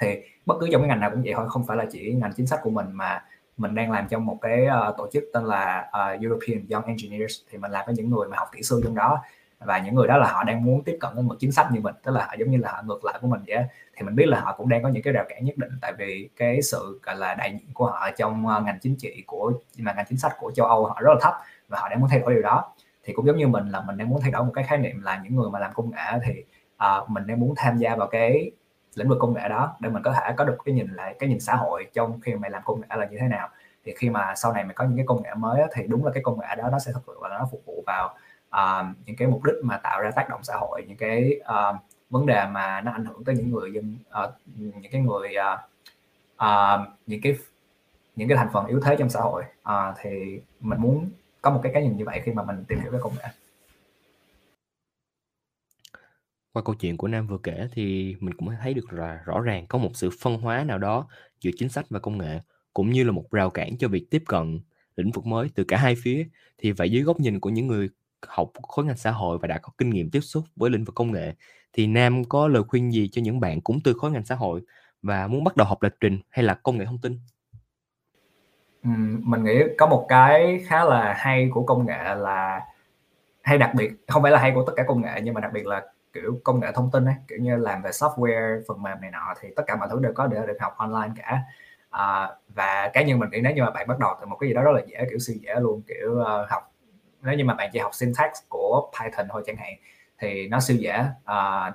Thì 0.00 0.20
bất 0.46 0.54
cứ 0.60 0.68
trong 0.72 0.82
cái 0.82 0.88
ngành 0.88 1.00
nào 1.00 1.10
cũng 1.10 1.22
vậy 1.22 1.32
thôi 1.36 1.46
không 1.48 1.66
phải 1.66 1.76
là 1.76 1.84
chỉ 1.90 2.14
ngành 2.14 2.32
chính 2.32 2.46
sách 2.46 2.60
của 2.62 2.70
mình 2.70 2.92
mà 2.92 3.24
mình 3.56 3.74
đang 3.74 3.90
làm 3.90 4.08
trong 4.08 4.26
một 4.26 4.38
cái 4.40 4.66
uh, 4.66 4.96
tổ 4.96 5.08
chức 5.12 5.24
tên 5.32 5.44
là 5.44 5.88
uh, 5.88 6.20
European 6.22 6.66
Young 6.70 6.84
Engineers. 6.84 7.34
Thì 7.50 7.58
mình 7.58 7.70
làm 7.70 7.86
với 7.86 7.94
những 7.94 8.10
người 8.10 8.28
mà 8.28 8.36
học 8.36 8.48
kỹ 8.52 8.62
sư 8.62 8.80
trong 8.84 8.94
đó 8.94 9.18
và 9.60 9.78
những 9.78 9.94
người 9.94 10.08
đó 10.08 10.16
là 10.16 10.32
họ 10.32 10.44
đang 10.44 10.64
muốn 10.64 10.84
tiếp 10.84 10.96
cận 11.00 11.14
với 11.14 11.22
một 11.22 11.36
chính 11.38 11.52
sách 11.52 11.66
như 11.72 11.80
mình 11.80 11.94
tức 12.02 12.12
là 12.12 12.26
họ 12.26 12.34
giống 12.38 12.50
như 12.50 12.58
là 12.58 12.72
họ 12.72 12.82
ngược 12.82 13.04
lại 13.04 13.18
của 13.20 13.28
mình 13.28 13.40
vậy 13.46 13.64
thì 13.96 14.02
mình 14.02 14.16
biết 14.16 14.26
là 14.26 14.40
họ 14.40 14.54
cũng 14.56 14.68
đang 14.68 14.82
có 14.82 14.88
những 14.88 15.02
cái 15.02 15.12
rào 15.12 15.24
cản 15.28 15.44
nhất 15.44 15.56
định 15.56 15.70
tại 15.80 15.92
vì 15.98 16.28
cái 16.36 16.62
sự 16.62 17.00
gọi 17.02 17.16
là 17.16 17.34
đại 17.34 17.52
diện 17.52 17.68
của 17.74 17.86
họ 17.86 18.10
trong 18.16 18.46
ờ, 18.46 18.60
ngành 18.60 18.78
chính 18.80 18.96
trị 18.96 19.22
của 19.26 19.52
mà 19.78 19.92
ngành 19.92 20.06
chính 20.08 20.18
sách 20.18 20.32
của 20.40 20.52
châu 20.54 20.66
Âu 20.66 20.86
họ 20.86 21.00
rất 21.00 21.10
là 21.12 21.18
thấp 21.20 21.34
và 21.68 21.80
họ 21.80 21.88
đang 21.88 22.00
muốn 22.00 22.08
thay 22.08 22.18
đổi 22.18 22.34
điều 22.34 22.42
đó. 22.42 22.74
Thì 23.04 23.12
cũng 23.12 23.26
giống 23.26 23.36
như 23.36 23.48
mình 23.48 23.68
là 23.68 23.80
mình 23.80 23.96
đang 23.96 24.08
muốn 24.08 24.20
thay 24.20 24.30
đổi 24.30 24.44
một 24.44 24.52
cái 24.54 24.64
khái 24.64 24.78
niệm 24.78 25.02
là 25.02 25.20
những 25.24 25.36
người 25.36 25.50
mà 25.50 25.58
làm 25.58 25.72
công 25.74 25.90
nghệ 25.90 26.18
thì 26.24 26.44
uh, 26.76 27.10
mình 27.10 27.26
đang 27.26 27.40
muốn 27.40 27.54
tham 27.56 27.76
gia 27.76 27.96
vào 27.96 28.08
cái 28.08 28.50
lĩnh 28.94 29.08
vực 29.08 29.18
công 29.20 29.34
nghệ 29.34 29.48
đó 29.48 29.76
để 29.80 29.88
mình 29.88 30.02
có 30.02 30.12
thể 30.12 30.32
có 30.36 30.44
được 30.44 30.56
cái 30.64 30.74
nhìn 30.74 30.92
lại 30.92 31.14
cái 31.18 31.28
nhìn 31.28 31.40
xã 31.40 31.54
hội 31.54 31.86
trong 31.92 32.20
khi 32.20 32.34
mày 32.34 32.50
làm 32.50 32.62
công 32.64 32.80
nghệ 32.80 32.86
là 32.90 33.06
như 33.06 33.16
thế 33.20 33.28
nào. 33.28 33.48
Thì 33.84 33.94
khi 33.98 34.10
mà 34.10 34.34
sau 34.34 34.52
này 34.52 34.64
mày 34.64 34.74
có 34.74 34.84
những 34.84 34.96
cái 34.96 35.06
công 35.06 35.22
nghệ 35.22 35.30
mới 35.34 35.62
thì 35.74 35.82
đúng 35.86 36.04
là 36.04 36.10
cái 36.14 36.22
công 36.22 36.40
nghệ 36.40 36.46
đó 36.58 36.68
nó 36.72 36.78
sẽ 36.78 36.92
thực 36.92 37.02
sự 37.06 37.12
là 37.22 37.28
nó 37.28 37.48
phục 37.50 37.62
vụ 37.66 37.82
vào 37.86 38.14
uh, 38.56 38.96
những 39.06 39.16
cái 39.16 39.28
mục 39.28 39.44
đích 39.44 39.54
mà 39.62 39.76
tạo 39.76 40.00
ra 40.02 40.10
tác 40.10 40.28
động 40.30 40.40
xã 40.44 40.54
hội 40.56 40.84
những 40.88 40.96
cái 40.96 41.40
uh, 41.40 41.76
vấn 42.10 42.26
đề 42.26 42.46
mà 42.46 42.80
nó 42.80 42.92
ảnh 42.92 43.04
hưởng 43.04 43.24
tới 43.24 43.34
những 43.34 43.50
người 43.50 43.72
dân 43.72 43.96
uh, 44.24 44.34
những 44.56 44.92
cái 44.92 45.00
người 45.00 45.34
uh, 45.54 45.60
uh, 46.34 46.88
những 47.06 47.20
cái 47.20 47.36
những 48.16 48.28
cái 48.28 48.36
thành 48.36 48.48
phần 48.52 48.66
yếu 48.66 48.80
thế 48.80 48.96
trong 48.98 49.10
xã 49.10 49.20
hội. 49.20 49.44
Uh, 49.60 49.96
thì 50.02 50.40
mình 50.60 50.80
muốn 50.80 51.10
có 51.42 51.50
một 51.50 51.60
cái 51.62 51.72
cái 51.72 51.82
nhìn 51.82 51.96
như 51.96 52.04
vậy 52.04 52.20
khi 52.24 52.32
mà 52.32 52.44
mình 52.44 52.64
tìm 52.68 52.80
hiểu 52.80 52.90
về 52.90 52.98
công 53.02 53.12
nghệ. 53.18 53.28
Qua 56.52 56.62
câu 56.64 56.74
chuyện 56.74 56.96
của 56.96 57.08
Nam 57.08 57.26
vừa 57.26 57.38
kể 57.38 57.68
thì 57.72 58.16
mình 58.20 58.34
cũng 58.34 58.48
thấy 58.62 58.74
được 58.74 58.92
là 58.92 59.22
rõ 59.24 59.40
ràng 59.40 59.66
có 59.66 59.78
một 59.78 59.90
sự 59.94 60.10
phân 60.20 60.40
hóa 60.40 60.64
nào 60.64 60.78
đó 60.78 61.08
giữa 61.40 61.50
chính 61.56 61.68
sách 61.68 61.84
và 61.90 61.98
công 62.00 62.18
nghệ 62.18 62.40
cũng 62.74 62.90
như 62.90 63.04
là 63.04 63.12
một 63.12 63.24
rào 63.30 63.50
cản 63.50 63.76
cho 63.78 63.88
việc 63.88 64.06
tiếp 64.10 64.22
cận 64.26 64.60
lĩnh 64.96 65.10
vực 65.10 65.26
mới 65.26 65.48
từ 65.54 65.64
cả 65.64 65.76
hai 65.76 65.94
phía. 66.02 66.26
Thì 66.58 66.72
vậy 66.72 66.90
dưới 66.90 67.02
góc 67.02 67.20
nhìn 67.20 67.40
của 67.40 67.50
những 67.50 67.66
người 67.66 67.88
học 68.26 68.50
khối 68.62 68.84
ngành 68.84 68.96
xã 68.96 69.10
hội 69.10 69.38
và 69.38 69.48
đã 69.48 69.58
có 69.58 69.72
kinh 69.78 69.90
nghiệm 69.90 70.10
tiếp 70.10 70.20
xúc 70.20 70.44
với 70.56 70.70
lĩnh 70.70 70.84
vực 70.84 70.94
công 70.94 71.12
nghệ 71.12 71.34
thì 71.72 71.86
Nam 71.86 72.24
có 72.24 72.48
lời 72.48 72.62
khuyên 72.68 72.92
gì 72.92 73.08
cho 73.12 73.22
những 73.22 73.40
bạn 73.40 73.60
cũng 73.60 73.80
từ 73.84 73.94
khối 73.94 74.10
ngành 74.10 74.24
xã 74.24 74.34
hội 74.34 74.62
và 75.02 75.26
muốn 75.26 75.44
bắt 75.44 75.56
đầu 75.56 75.66
học 75.66 75.82
lập 75.82 75.94
trình 76.00 76.18
hay 76.30 76.44
là 76.44 76.54
công 76.54 76.78
nghệ 76.78 76.84
thông 76.84 76.98
tin? 76.98 77.18
mình 79.24 79.44
nghĩ 79.44 79.62
có 79.78 79.86
một 79.86 80.06
cái 80.08 80.64
khá 80.66 80.84
là 80.84 81.14
hay 81.18 81.50
của 81.54 81.62
công 81.62 81.86
nghệ 81.86 82.14
là 82.14 82.60
hay 83.42 83.58
đặc 83.58 83.70
biệt 83.74 83.90
không 84.08 84.22
phải 84.22 84.32
là 84.32 84.38
hay 84.38 84.52
của 84.54 84.64
tất 84.66 84.72
cả 84.76 84.82
công 84.88 85.02
nghệ 85.02 85.20
nhưng 85.22 85.34
mà 85.34 85.40
đặc 85.40 85.52
biệt 85.52 85.66
là 85.66 85.82
kiểu 86.12 86.40
công 86.44 86.60
nghệ 86.60 86.72
thông 86.74 86.90
tin 86.90 87.04
ấy 87.04 87.14
kiểu 87.28 87.38
như 87.38 87.56
làm 87.56 87.82
về 87.82 87.90
software 87.90 88.60
phần 88.68 88.82
mềm 88.82 89.00
này 89.00 89.10
nọ 89.10 89.34
thì 89.40 89.48
tất 89.56 89.62
cả 89.66 89.76
mọi 89.76 89.88
thứ 89.90 90.00
đều 90.00 90.12
có 90.12 90.26
để 90.26 90.46
được 90.46 90.56
học 90.60 90.74
online 90.76 91.14
cả 91.16 91.42
à, 91.90 92.30
và 92.54 92.90
cá 92.92 93.02
nhân 93.02 93.18
mình 93.18 93.30
nghĩ 93.30 93.40
nếu 93.40 93.54
như 93.54 93.62
mà 93.62 93.70
bạn 93.70 93.88
bắt 93.88 93.98
đầu 93.98 94.14
từ 94.20 94.26
một 94.26 94.36
cái 94.36 94.48
gì 94.48 94.54
đó 94.54 94.62
rất 94.62 94.72
là 94.72 94.82
dễ 94.86 95.06
kiểu 95.10 95.18
siêu 95.18 95.36
dễ 95.40 95.54
luôn 95.60 95.82
kiểu 95.88 96.12
uh, 96.12 96.48
học 96.50 96.72
nếu 97.22 97.34
như 97.34 97.44
mà 97.44 97.54
bạn 97.54 97.70
chỉ 97.72 97.78
học 97.78 97.94
syntax 97.94 98.30
của 98.48 98.90
Python 99.00 99.26
thôi 99.30 99.42
chẳng 99.46 99.56
hạn 99.56 99.72
thì 100.18 100.48
nó 100.48 100.60
siêu 100.60 100.76
dễ 100.76 101.04
à, 101.24 101.72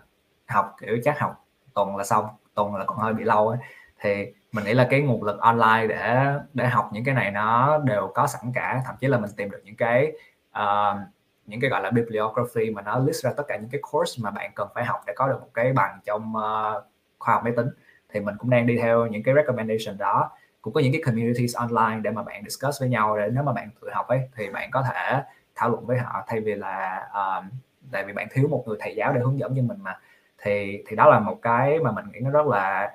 học 0.47 0.75
kiểu 0.81 0.97
chắc 1.03 1.19
học 1.19 1.45
tuần 1.73 1.95
là 1.95 2.03
xong 2.03 2.25
tuần 2.53 2.75
là 2.75 2.85
còn 2.85 2.97
hơi 2.97 3.13
bị 3.13 3.23
lâu 3.23 3.49
ấy. 3.49 3.57
thì 3.99 4.25
mình 4.51 4.65
nghĩ 4.65 4.73
là 4.73 4.87
cái 4.89 5.01
nguồn 5.01 5.23
lực 5.23 5.39
online 5.39 5.87
để 5.87 6.33
để 6.53 6.67
học 6.67 6.89
những 6.93 7.05
cái 7.05 7.15
này 7.15 7.31
nó 7.31 7.77
đều 7.77 8.11
có 8.15 8.27
sẵn 8.27 8.51
cả 8.55 8.81
thậm 8.85 8.95
chí 8.99 9.07
là 9.07 9.17
mình 9.17 9.31
tìm 9.37 9.51
được 9.51 9.61
những 9.63 9.75
cái 9.75 10.11
uh, 10.59 10.97
những 11.45 11.61
cái 11.61 11.69
gọi 11.69 11.81
là 11.81 11.91
bibliography 11.91 12.69
mà 12.69 12.81
nó 12.81 12.99
list 12.99 13.23
ra 13.23 13.31
tất 13.37 13.43
cả 13.47 13.57
những 13.57 13.69
cái 13.69 13.81
course 13.91 14.23
mà 14.23 14.31
bạn 14.31 14.51
cần 14.55 14.67
phải 14.75 14.85
học 14.85 15.01
để 15.07 15.13
có 15.15 15.27
được 15.27 15.37
một 15.41 15.49
cái 15.53 15.73
bằng 15.73 15.99
trong 16.05 16.33
uh, 16.35 16.83
khoa 17.19 17.33
học 17.33 17.43
máy 17.43 17.53
tính 17.55 17.67
thì 18.09 18.19
mình 18.19 18.35
cũng 18.37 18.49
đang 18.49 18.67
đi 18.67 18.77
theo 18.77 19.05
những 19.05 19.23
cái 19.23 19.35
recommendation 19.35 19.97
đó 19.97 20.31
cũng 20.63 20.73
có 20.73 20.81
những 20.81 20.91
cái 20.91 21.01
communities 21.05 21.55
online 21.55 21.99
để 22.01 22.11
mà 22.11 22.23
bạn 22.23 22.43
discuss 22.43 22.79
với 22.79 22.89
nhau 22.89 23.17
để 23.17 23.29
nếu 23.33 23.43
mà 23.43 23.53
bạn 23.53 23.69
tự 23.81 23.89
học 23.93 24.07
ấy 24.07 24.29
thì 24.35 24.49
bạn 24.49 24.71
có 24.71 24.83
thể 24.83 25.23
thảo 25.55 25.69
luận 25.69 25.85
với 25.85 25.97
họ. 25.97 26.23
Thay 26.27 26.41
vì 26.41 26.55
là 26.55 27.07
uh, 27.09 27.45
tại 27.91 28.03
vì 28.03 28.13
bạn 28.13 28.27
thiếu 28.31 28.47
một 28.47 28.63
người 28.67 28.77
thầy 28.79 28.95
giáo 28.95 29.13
để 29.13 29.21
hướng 29.21 29.39
dẫn 29.39 29.55
cho 29.55 29.61
mình 29.61 29.77
mà 29.81 29.99
thì 30.37 30.83
thì 30.87 30.95
đó 30.95 31.09
là 31.09 31.19
một 31.19 31.39
cái 31.41 31.79
mà 31.79 31.91
mình 31.91 32.05
nghĩ 32.13 32.19
nó 32.19 32.29
rất 32.29 32.45
là 32.45 32.91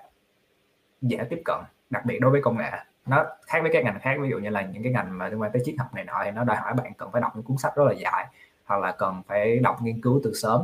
dễ 1.02 1.18
tiếp 1.30 1.42
cận 1.44 1.58
đặc 1.90 2.04
biệt 2.04 2.18
đối 2.20 2.30
với 2.30 2.42
công 2.42 2.58
nghệ. 2.58 2.70
Nó 3.06 3.24
khác 3.46 3.58
với 3.62 3.70
các 3.72 3.84
ngành 3.84 4.00
khác 4.00 4.16
ví 4.20 4.28
dụ 4.28 4.38
như 4.38 4.50
là 4.50 4.62
những 4.62 4.82
cái 4.82 4.92
ngành 4.92 5.18
mà 5.18 5.28
liên 5.28 5.40
quan 5.40 5.52
tới 5.52 5.62
triết 5.64 5.74
học 5.78 5.94
này 5.94 6.04
nọ 6.04 6.20
thì 6.24 6.30
nó 6.30 6.44
đòi 6.44 6.56
hỏi 6.56 6.74
bạn 6.74 6.92
cần 6.94 7.10
phải 7.12 7.20
đọc 7.20 7.32
những 7.34 7.44
cuốn 7.44 7.56
sách 7.56 7.76
rất 7.76 7.84
là 7.84 7.92
dài 7.92 8.26
hoặc 8.64 8.80
là 8.80 8.92
cần 8.92 9.22
phải 9.28 9.58
đọc 9.58 9.82
nghiên 9.82 10.00
cứu 10.00 10.20
từ 10.24 10.32
sớm. 10.34 10.62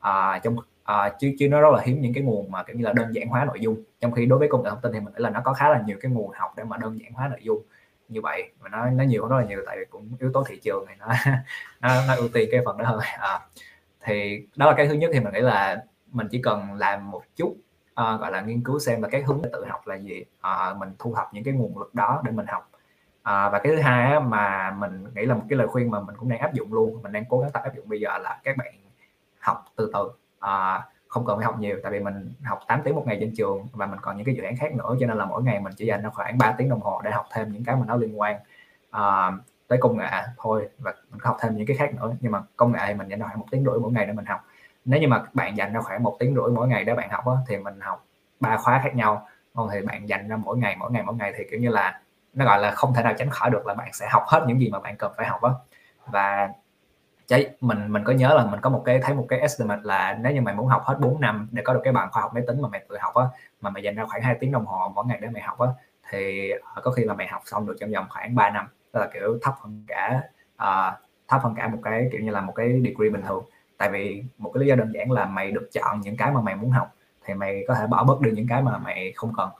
À, 0.00 0.38
trong 0.42 0.56
à, 0.86 1.12
chứ 1.18 1.32
chứ 1.38 1.48
nó 1.48 1.60
rất 1.60 1.68
là 1.72 1.82
hiếm 1.84 2.00
những 2.00 2.14
cái 2.14 2.22
nguồn 2.22 2.50
mà 2.50 2.62
kiểu 2.62 2.76
như 2.76 2.84
là 2.84 2.92
đơn 2.92 3.14
giản 3.14 3.28
hóa 3.28 3.44
nội 3.44 3.60
dung. 3.60 3.82
Trong 4.00 4.12
khi 4.12 4.26
đối 4.26 4.38
với 4.38 4.48
công 4.48 4.62
nghệ 4.62 4.70
thông 4.70 4.80
tin 4.82 4.92
thì 4.92 5.00
mình 5.00 5.14
nghĩ 5.14 5.22
là 5.22 5.30
nó 5.30 5.40
có 5.44 5.52
khá 5.52 5.68
là 5.68 5.82
nhiều 5.86 5.96
cái 6.00 6.10
nguồn 6.10 6.30
học 6.34 6.54
để 6.56 6.64
mà 6.64 6.76
đơn 6.76 7.00
giản 7.00 7.12
hóa 7.12 7.28
nội 7.28 7.40
dung. 7.42 7.62
Như 8.08 8.20
vậy 8.20 8.50
mà 8.60 8.68
nó 8.68 8.90
nó 8.90 9.04
nhiều 9.04 9.28
rất 9.28 9.36
là 9.36 9.44
nhiều 9.44 9.62
tại 9.66 9.76
vì 9.78 9.84
cũng 9.90 10.08
yếu 10.20 10.32
tố 10.32 10.44
thị 10.44 10.60
trường 10.62 10.86
này 10.86 10.96
nó 10.98 11.06
nó, 11.80 12.06
nó 12.08 12.14
ưu 12.14 12.28
tiên 12.28 12.48
cái 12.52 12.60
phần 12.64 12.78
đó 12.78 12.84
hơn. 12.84 13.00
À, 13.18 13.40
thì 14.00 14.46
đó 14.56 14.66
là 14.66 14.74
cái 14.76 14.88
thứ 14.88 14.94
nhất 14.94 15.10
thì 15.14 15.20
mình 15.20 15.32
nghĩ 15.34 15.40
là 15.40 15.84
mình 16.12 16.28
chỉ 16.30 16.42
cần 16.42 16.74
làm 16.74 17.10
một 17.10 17.22
chút 17.36 17.56
uh, 17.90 18.20
gọi 18.20 18.32
là 18.32 18.40
nghiên 18.40 18.62
cứu 18.64 18.78
xem 18.78 19.02
là 19.02 19.08
cái 19.08 19.22
hướng 19.22 19.42
tự 19.52 19.64
học 19.68 19.86
là 19.86 19.94
gì. 19.94 20.24
Uh, 20.38 20.76
mình 20.76 20.88
thu 20.98 21.14
thập 21.14 21.34
những 21.34 21.44
cái 21.44 21.54
nguồn 21.54 21.78
lực 21.78 21.94
đó 21.94 22.22
để 22.24 22.32
mình 22.32 22.46
học. 22.46 22.70
Uh, 23.20 23.52
và 23.52 23.60
cái 23.62 23.72
thứ 23.76 23.82
hai 23.82 24.12
á, 24.12 24.20
mà 24.20 24.70
mình 24.70 25.04
nghĩ 25.14 25.26
là 25.26 25.34
một 25.34 25.44
cái 25.48 25.58
lời 25.58 25.66
khuyên 25.66 25.90
mà 25.90 26.00
mình 26.00 26.16
cũng 26.18 26.28
đang 26.28 26.38
áp 26.38 26.54
dụng 26.54 26.72
luôn 26.72 27.02
mình 27.02 27.12
đang 27.12 27.24
cố 27.28 27.40
gắng 27.40 27.50
tập 27.52 27.62
áp 27.64 27.76
dụng 27.76 27.88
bây 27.88 28.00
giờ 28.00 28.18
là 28.18 28.40
các 28.44 28.56
bạn 28.56 28.74
học 29.38 29.64
từ 29.76 29.90
từ 29.94 30.10
à, 30.46 30.84
không 31.08 31.26
cần 31.26 31.36
phải 31.38 31.44
học 31.44 31.58
nhiều 31.58 31.78
tại 31.82 31.92
vì 31.92 32.00
mình 32.00 32.32
học 32.44 32.60
8 32.66 32.82
tiếng 32.84 32.94
một 32.94 33.06
ngày 33.06 33.16
trên 33.20 33.34
trường 33.36 33.66
và 33.72 33.86
mình 33.86 33.98
còn 34.02 34.16
những 34.16 34.26
cái 34.26 34.34
dự 34.34 34.42
án 34.42 34.56
khác 34.56 34.74
nữa 34.74 34.96
cho 35.00 35.06
nên 35.06 35.16
là 35.16 35.24
mỗi 35.24 35.42
ngày 35.42 35.60
mình 35.60 35.72
chỉ 35.76 35.86
dành 35.86 36.02
ra 36.02 36.10
khoảng 36.10 36.38
3 36.38 36.52
tiếng 36.52 36.68
đồng 36.68 36.80
hồ 36.80 37.00
để 37.04 37.10
học 37.10 37.26
thêm 37.32 37.52
những 37.52 37.64
cái 37.64 37.76
mà 37.76 37.82
nó 37.86 37.96
liên 37.96 38.20
quan 38.20 38.36
à, 38.90 39.32
tới 39.68 39.78
công 39.82 39.98
nghệ 39.98 40.08
thôi 40.38 40.68
và 40.78 40.94
mình 41.10 41.20
có 41.20 41.30
học 41.30 41.36
thêm 41.40 41.56
những 41.56 41.66
cái 41.66 41.76
khác 41.76 41.94
nữa. 41.94 42.16
Nhưng 42.20 42.32
mà 42.32 42.42
công 42.56 42.72
nghệ 42.72 42.80
thì 42.86 42.94
mình 42.94 43.08
dành 43.08 43.20
ra 43.20 43.26
khoảng 43.26 43.38
một 43.38 43.46
tiếng 43.50 43.64
rưỡi 43.64 43.78
mỗi 43.80 43.92
ngày 43.92 44.06
để 44.06 44.12
mình 44.12 44.24
học. 44.24 44.44
Nếu 44.84 45.00
như 45.00 45.08
mà 45.08 45.22
bạn 45.34 45.56
dành 45.56 45.72
ra 45.72 45.80
khoảng 45.80 46.02
một 46.02 46.16
tiếng 46.18 46.34
rưỡi 46.34 46.54
mỗi 46.54 46.68
ngày 46.68 46.84
để 46.84 46.94
bạn 46.94 47.10
học 47.10 47.26
đó, 47.26 47.38
thì 47.48 47.56
mình 47.56 47.80
học 47.80 48.04
ba 48.40 48.56
khóa 48.56 48.80
khác 48.84 48.94
nhau. 48.94 49.28
Còn 49.54 49.68
thì 49.72 49.82
bạn 49.82 50.08
dành 50.08 50.28
ra 50.28 50.36
mỗi 50.36 50.58
ngày 50.58 50.76
mỗi 50.78 50.90
ngày 50.90 51.02
mỗi 51.02 51.14
ngày 51.14 51.32
thì 51.36 51.44
kiểu 51.50 51.60
như 51.60 51.68
là 51.68 52.00
nó 52.34 52.44
gọi 52.44 52.58
là 52.58 52.70
không 52.70 52.94
thể 52.94 53.02
nào 53.02 53.14
tránh 53.18 53.30
khỏi 53.30 53.50
được 53.50 53.66
là 53.66 53.74
bạn 53.74 53.92
sẽ 53.92 54.08
học 54.10 54.24
hết 54.26 54.44
những 54.46 54.60
gì 54.60 54.70
mà 54.70 54.78
bạn 54.80 54.96
cần 54.96 55.12
phải 55.16 55.26
học 55.26 55.42
á. 55.42 55.50
Và 56.06 56.48
cháy 57.26 57.50
mình 57.60 57.92
mình 57.92 58.04
có 58.04 58.12
nhớ 58.12 58.34
là 58.34 58.46
mình 58.46 58.60
có 58.60 58.70
một 58.70 58.82
cái 58.84 59.00
thấy 59.02 59.14
một 59.14 59.26
cái 59.28 59.40
estimate 59.40 59.80
là 59.82 60.18
nếu 60.22 60.32
như 60.32 60.40
mày 60.40 60.54
muốn 60.54 60.66
học 60.66 60.82
hết 60.84 60.96
4 61.00 61.20
năm 61.20 61.48
để 61.52 61.62
có 61.62 61.74
được 61.74 61.80
cái 61.84 61.92
bằng 61.92 62.08
khoa 62.12 62.22
học 62.22 62.34
máy 62.34 62.42
tính 62.46 62.62
mà 62.62 62.68
mày 62.68 62.84
tự 62.88 62.96
học 63.00 63.14
á 63.14 63.24
mà 63.60 63.70
mày 63.70 63.82
dành 63.82 63.94
ra 63.94 64.04
khoảng 64.04 64.22
2 64.22 64.36
tiếng 64.40 64.52
đồng 64.52 64.66
hồ 64.66 64.92
mỗi 64.94 65.04
ngày 65.06 65.18
để 65.22 65.28
mày 65.28 65.42
học 65.42 65.58
á 65.58 65.68
thì 66.10 66.50
ờ, 66.50 66.82
có 66.82 66.90
khi 66.90 67.04
là 67.04 67.14
mày 67.14 67.26
học 67.26 67.42
xong 67.44 67.66
được 67.66 67.76
trong 67.80 67.90
vòng 67.90 68.06
khoảng 68.10 68.34
3 68.34 68.50
năm. 68.50 68.66
Tức 68.92 69.00
là 69.00 69.08
kiểu 69.14 69.38
thấp 69.42 69.54
hơn 69.60 69.84
cả 69.86 70.22
uh, 70.54 70.94
thấp 71.28 71.40
hơn 71.42 71.54
cả 71.56 71.68
một 71.68 71.78
cái 71.82 72.08
kiểu 72.12 72.20
như 72.20 72.30
là 72.30 72.40
một 72.40 72.52
cái 72.56 72.80
degree 72.84 73.10
bình 73.10 73.22
thường. 73.28 73.44
Tại 73.78 73.90
vì 73.90 74.24
một 74.38 74.50
cái 74.54 74.60
lý 74.60 74.66
do 74.66 74.74
đơn 74.74 74.92
giản 74.94 75.12
là 75.12 75.24
mày 75.24 75.50
được 75.50 75.68
chọn 75.72 76.00
những 76.00 76.16
cái 76.16 76.30
mà 76.30 76.40
mày 76.40 76.56
muốn 76.56 76.70
học 76.70 76.92
thì 77.24 77.34
mày 77.34 77.64
có 77.68 77.74
thể 77.74 77.86
bỏ 77.86 78.04
bớt 78.04 78.20
đi 78.20 78.30
những 78.30 78.46
cái 78.48 78.62
mà 78.62 78.78
mày 78.78 79.12
không 79.16 79.32
cần. 79.36 79.50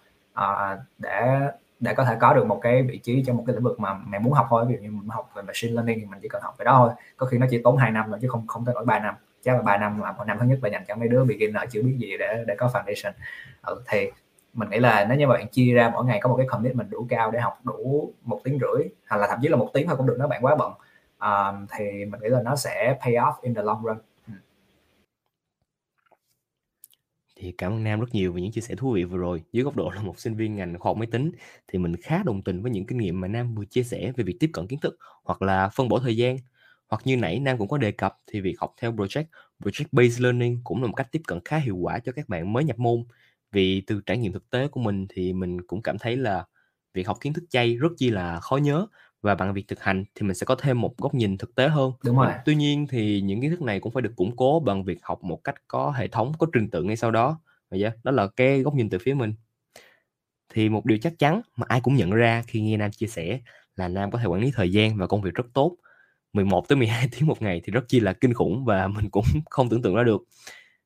Uh, 0.41 0.81
để 0.99 1.41
để 1.81 1.95
có 1.95 2.05
thể 2.05 2.17
có 2.21 2.35
được 2.35 2.47
một 2.47 2.59
cái 2.63 2.83
vị 2.83 2.99
trí 2.99 3.23
trong 3.27 3.37
một 3.37 3.45
cái 3.47 3.55
lĩnh 3.55 3.65
vực 3.65 3.81
mà 3.81 3.95
mày 3.95 4.21
muốn 4.21 4.33
học 4.33 4.47
thôi. 4.51 4.65
Ví 4.69 4.75
dụ 4.75 4.83
như 4.83 4.91
mình 4.91 5.09
học 5.09 5.31
về 5.35 5.43
machine 5.43 5.75
learning 5.75 6.01
thì 6.01 6.07
mình 6.07 6.21
chỉ 6.23 6.29
cần 6.29 6.43
học 6.43 6.55
về 6.59 6.65
đó 6.65 6.75
thôi. 6.79 6.91
Có 7.17 7.27
khi 7.27 7.39
nó 7.39 7.47
chỉ 7.51 7.61
tốn 7.65 7.77
2 7.77 7.91
năm 7.91 8.07
thôi 8.09 8.19
chứ 8.23 8.29
không 8.29 8.47
không 8.47 8.65
tới 8.65 8.75
nổi 8.75 8.85
3 8.85 8.99
năm. 8.99 9.15
Chắc 9.43 9.57
là 9.57 9.63
3 9.63 9.77
năm 9.77 10.01
là 10.03 10.13
một 10.13 10.25
năm 10.27 10.39
thứ 10.41 10.47
nhất 10.47 10.59
là 10.63 10.69
dành 10.69 10.85
cho 10.89 10.95
mấy 10.95 11.09
đứa 11.09 11.25
beginner 11.25 11.63
chưa 11.71 11.83
biết 11.83 11.97
gì 11.99 12.17
để 12.19 12.45
để 12.47 12.55
có 12.59 12.71
foundation. 12.73 13.13
Ừ, 13.63 13.83
thì 13.89 14.11
mình 14.57 14.71
nghĩ 14.71 14.79
là 14.79 15.07
nếu 15.09 15.19
như 15.19 15.27
bạn 15.29 15.49
chia 15.49 15.75
ra 15.75 15.91
mỗi 15.93 16.05
ngày 16.05 16.21
có 16.23 16.29
một 16.29 16.37
cái 16.37 16.47
commitment 16.47 16.91
đủ 16.91 17.07
cao 17.11 17.31
để 17.31 17.41
học 17.41 17.61
đủ 17.65 18.13
một 18.23 18.41
tiếng 18.45 18.59
rưỡi 18.61 18.89
hoặc 19.09 19.17
là 19.17 19.27
thậm 19.29 19.39
chí 19.43 19.49
là 19.49 19.57
một 19.57 19.71
tiếng 19.75 19.87
thôi 19.87 19.97
cũng 19.97 20.07
được 20.07 20.17
nếu 20.19 20.29
bạn 20.29 20.45
quá 20.45 20.57
bận 20.57 20.73
um, 21.21 21.67
thì 21.77 22.05
mình 22.05 22.21
nghĩ 22.21 22.29
là 22.29 22.43
nó 22.43 22.57
sẽ 22.57 22.99
pay 23.05 23.13
off 23.13 23.33
in 23.43 23.55
the 23.55 23.63
long 23.63 23.83
run 23.85 23.99
ừ 24.29 24.33
thì 27.47 27.53
cảm 27.59 27.73
ơn 27.73 27.85
Nam 27.85 28.01
rất 28.01 28.07
nhiều 28.15 28.33
về 28.33 28.43
những 28.43 28.53
chia 28.53 28.61
sẻ 28.61 28.75
thú 28.75 28.93
vị 28.93 29.05
vừa 29.05 29.19
rồi. 29.19 29.43
Dưới 29.53 29.65
góc 29.65 29.77
độ 29.77 29.91
là 29.91 30.03
một 30.03 30.21
sinh 30.21 30.37
viên 30.37 30.57
ngành 30.57 30.79
khoa 30.79 30.91
học 30.91 30.97
máy 30.97 31.09
tính 31.13 31.33
thì 31.69 31.79
mình 31.79 31.97
khá 32.03 32.23
đồng 32.23 32.43
tình 32.43 32.63
với 32.63 32.71
những 32.71 32.87
kinh 32.87 32.99
nghiệm 32.99 33.21
mà 33.21 33.29
Nam 33.29 33.55
vừa 33.55 33.65
chia 33.65 33.83
sẻ 33.83 34.13
về 34.17 34.25
việc 34.25 34.37
tiếp 34.41 34.51
cận 34.53 34.67
kiến 34.67 34.79
thức 34.81 34.97
hoặc 35.25 35.43
là 35.43 35.69
phân 35.69 35.89
bổ 35.89 35.99
thời 35.99 36.17
gian. 36.17 36.37
Hoặc 36.89 37.03
như 37.05 37.17
nãy 37.17 37.41
Nam 37.41 37.59
cũng 37.59 37.69
có 37.69 37.79
đề 37.79 37.93
cập 37.93 38.17
thì 38.27 38.41
việc 38.41 38.61
học 38.61 38.75
theo 38.81 38.93
project, 38.93 39.25
project 39.61 39.85
based 39.93 40.21
learning 40.21 40.61
cũng 40.65 40.83
là 40.83 40.87
một 40.89 40.95
cách 40.97 41.09
tiếp 41.13 41.23
cận 41.27 41.39
khá 41.45 41.57
hiệu 41.59 41.77
quả 41.77 41.99
cho 41.99 42.13
các 42.13 42.29
bạn 42.29 42.53
mới 42.53 42.65
nhập 42.65 42.79
môn. 42.79 43.05
Vì 43.53 43.81
từ 43.87 44.01
trải 44.07 44.19
nghiệm 44.19 44.33
thực 44.33 44.51
tế 44.51 44.69
của 44.69 44.81
mình 44.81 45.07
thì 45.09 45.33
mình 45.33 45.67
cũng 45.67 45.83
cảm 45.83 45.99
thấy 45.99 46.17
là 46.17 46.45
việc 46.95 47.07
học 47.07 47.19
kiến 47.21 47.33
thức 47.33 47.45
chay 47.51 47.77
rất 47.77 47.93
chi 47.97 48.11
là 48.11 48.41
khó 48.41 48.57
nhớ 48.57 48.87
và 49.23 49.35
bằng 49.35 49.55
việc 49.55 49.69
thực 49.69 49.83
hành 49.83 50.05
thì 50.15 50.27
mình 50.27 50.35
sẽ 50.35 50.45
có 50.45 50.55
thêm 50.55 50.81
một 50.81 50.99
góc 50.99 51.15
nhìn 51.15 51.39
thực 51.39 51.55
tế 51.55 51.69
hơn. 51.69 51.93
Đúng 52.05 52.17
rồi. 52.17 52.33
Tuy 52.45 52.55
nhiên 52.55 52.87
thì 52.91 53.21
những 53.21 53.41
kiến 53.41 53.51
thức 53.51 53.63
này 53.63 53.81
cũng 53.81 53.93
phải 53.93 54.03
được 54.03 54.13
củng 54.17 54.37
cố 54.37 54.61
bằng 54.61 54.85
việc 54.85 54.99
học 55.03 55.25
một 55.25 55.45
cách 55.45 55.55
có 55.69 55.91
hệ 55.91 56.09
thống, 56.09 56.33
có 56.39 56.47
trình 56.53 56.71
tự 56.71 56.83
ngay 56.83 56.97
sau 56.97 57.11
đó. 57.11 57.41
Yeah, 57.71 57.95
đó 58.05 58.11
là 58.11 58.27
cái 58.37 58.63
góc 58.63 58.75
nhìn 58.75 58.91
từ 58.91 58.99
phía 58.99 59.15
mình. 59.15 59.35
Thì 60.49 60.69
một 60.69 60.87
điều 60.87 60.99
chắc 60.99 61.19
chắn 61.19 61.41
mà 61.57 61.67
ai 61.69 61.81
cũng 61.81 61.97
nhận 61.97 62.11
ra 62.11 62.43
khi 62.47 62.61
nghe 62.61 62.77
Nam 62.77 62.91
chia 62.91 63.07
sẻ 63.07 63.41
là 63.77 63.89
Nam 63.89 64.11
có 64.11 64.19
thể 64.19 64.27
quản 64.27 64.41
lý 64.41 64.51
thời 64.55 64.73
gian 64.73 64.97
và 64.97 65.07
công 65.07 65.23
việc 65.23 65.35
rất 65.35 65.47
tốt. 65.55 65.77
11 66.33 66.69
tới 66.69 66.77
12 66.77 67.09
tiếng 67.13 67.27
một 67.27 67.43
ngày 67.43 67.61
thì 67.65 67.73
rất 67.73 67.85
chi 67.89 68.01
là 68.01 68.13
kinh 68.13 68.35
khủng 68.35 68.65
và 68.65 68.89
mình 68.95 69.11
cũng 69.11 69.25
không 69.51 69.69
tưởng 69.69 69.83
tượng 69.83 69.95
ra 69.95 70.03
được. 70.03 70.23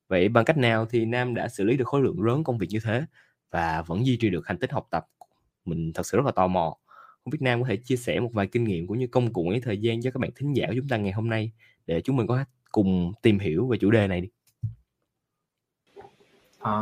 Vậy 0.09 0.29
bằng 0.29 0.45
cách 0.45 0.59
nào 0.59 0.87
thì 0.87 1.05
Nam 1.05 1.35
đã 1.35 1.49
xử 1.49 1.64
lý 1.64 1.77
được 1.77 1.88
khối 1.88 2.03
lượng 2.03 2.23
lớn 2.23 2.45
công 2.45 2.59
việc 2.59 2.66
như 2.71 2.79
thế 2.85 3.03
và 3.51 3.83
vẫn 3.83 4.07
duy 4.07 4.16
trì 4.16 4.31
được 4.31 4.47
hành 4.47 4.59
tích 4.59 4.73
học 4.73 4.87
tập? 4.90 5.07
Mình 5.64 5.93
thật 5.93 6.07
sự 6.07 6.16
rất 6.16 6.27
là 6.27 6.33
tò 6.33 6.47
mò 6.47 6.77
không 7.25 7.31
biết 7.31 7.39
Nam 7.41 7.63
có 7.63 7.69
thể 7.69 7.77
chia 7.77 7.97
sẻ 7.97 8.21
một 8.21 8.31
vài 8.33 8.47
kinh 8.47 8.65
nghiệm 8.65 8.87
cũng 8.87 8.99
như 8.99 9.07
công 9.07 9.33
cụ 9.33 9.49
ấy 9.49 9.61
thời 9.61 9.79
gian 9.79 10.03
cho 10.03 10.11
các 10.11 10.19
bạn 10.21 10.31
thính 10.37 10.53
giả 10.53 10.67
của 10.69 10.75
chúng 10.77 10.89
ta 10.89 10.97
ngày 10.97 11.13
hôm 11.13 11.29
nay 11.29 11.53
để 11.87 12.01
chúng 12.01 12.17
mình 12.17 12.27
có 12.27 12.45
cùng 12.73 13.13
tìm 13.23 13.39
hiểu 13.39 13.67
về 13.67 13.79
chủ 13.81 13.91
đề 13.91 14.07
này 14.07 14.21
đi. 14.21 14.29
À, 16.61 16.73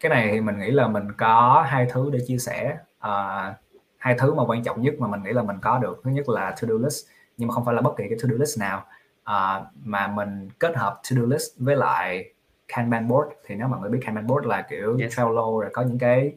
cái 0.00 0.10
này 0.10 0.28
thì 0.32 0.40
mình 0.40 0.58
nghĩ 0.58 0.70
là 0.70 0.88
mình 0.88 1.04
có 1.16 1.64
hai 1.68 1.86
thứ 1.90 2.10
để 2.12 2.18
chia 2.26 2.38
sẻ. 2.38 2.78
À, 2.98 3.54
hai 3.98 4.14
thứ 4.18 4.34
mà 4.34 4.44
quan 4.46 4.62
trọng 4.62 4.82
nhất 4.82 4.94
mà 4.98 5.08
mình 5.08 5.22
nghĩ 5.22 5.32
là 5.32 5.42
mình 5.42 5.56
có 5.62 5.78
được 5.78 6.00
thứ 6.04 6.10
nhất 6.10 6.28
là 6.28 6.50
to 6.50 6.68
do 6.68 6.74
list 6.74 7.06
nhưng 7.36 7.48
mà 7.48 7.54
không 7.54 7.64
phải 7.64 7.74
là 7.74 7.80
bất 7.80 7.94
kỳ 7.96 8.04
cái 8.08 8.18
to 8.22 8.28
do 8.28 8.36
list 8.38 8.58
nào 8.60 8.84
à, 9.24 9.60
mà 9.84 10.06
mình 10.06 10.48
kết 10.58 10.76
hợp 10.76 11.00
to 11.10 11.16
do 11.16 11.22
list 11.22 11.44
với 11.56 11.76
lại 11.76 12.32
Kanban 12.68 13.08
board 13.08 13.28
thì 13.46 13.54
nếu 13.54 13.68
mọi 13.68 13.80
người 13.80 13.90
biết 13.90 13.98
Kanban 14.02 14.26
board 14.26 14.46
là 14.46 14.62
kiểu 14.62 14.96
yes. 15.00 15.16
Trello 15.16 15.60
rồi 15.60 15.70
có 15.72 15.82
những 15.82 15.98
cái 15.98 16.32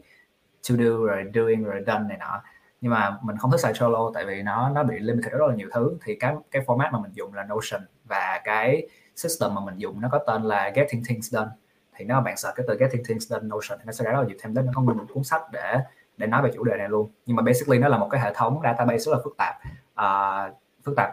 to 0.69 0.75
do 0.75 0.97
rồi 0.97 1.31
doing 1.33 1.63
rồi 1.63 1.83
done 1.87 2.03
này 2.09 2.17
nọ 2.17 2.41
nhưng 2.81 2.91
mà 2.91 3.17
mình 3.21 3.37
không 3.37 3.51
thích 3.51 3.59
xài 3.59 3.73
Trello 3.73 4.11
tại 4.13 4.25
vì 4.25 4.41
nó 4.41 4.69
nó 4.69 4.83
bị 4.83 4.99
limited 4.99 5.31
rất 5.31 5.47
là 5.47 5.55
nhiều 5.55 5.69
thứ. 5.73 5.97
Thì 6.03 6.15
cái 6.15 6.35
cái 6.51 6.61
format 6.65 6.91
mà 6.91 6.99
mình 6.99 7.11
dùng 7.13 7.33
là 7.33 7.43
Notion 7.43 7.81
và 8.05 8.41
cái 8.43 8.87
system 9.15 9.55
mà 9.55 9.61
mình 9.65 9.77
dùng 9.77 10.01
nó 10.01 10.09
có 10.11 10.17
tên 10.27 10.43
là 10.43 10.69
Getting 10.69 11.03
Things 11.07 11.33
Done. 11.33 11.49
Thì 11.95 12.05
nếu 12.05 12.17
mà 12.17 12.21
bạn 12.21 12.37
search 12.37 12.55
cái 12.55 12.65
từ 12.67 12.77
Getting 12.79 13.03
Things 13.05 13.27
Done 13.27 13.43
Notion 13.43 13.79
thì 13.79 13.83
nó 13.85 13.91
sẽ 13.91 14.05
ra 14.05 14.11
rất 14.11 14.19
là 14.19 14.27
nhiều 14.27 14.37
thêm 14.41 14.53
đến 14.53 14.65
nó 14.65 14.71
có 14.75 14.81
một 14.81 14.93
cuốn 15.13 15.23
sách 15.23 15.41
để 15.51 15.77
để 16.17 16.27
nói 16.27 16.41
về 16.41 16.51
chủ 16.53 16.63
đề 16.63 16.77
này 16.77 16.89
luôn. 16.89 17.11
Nhưng 17.25 17.35
mà 17.35 17.43
basically 17.43 17.79
nó 17.79 17.87
là 17.87 17.97
một 17.97 18.07
cái 18.11 18.21
hệ 18.21 18.33
thống 18.33 18.59
database 18.63 18.97
rất 18.97 19.11
là 19.11 19.17
phức 19.23 19.37
tạp. 19.37 19.55
Uh, 20.01 20.57
phức 20.83 20.95
tạp 20.95 21.11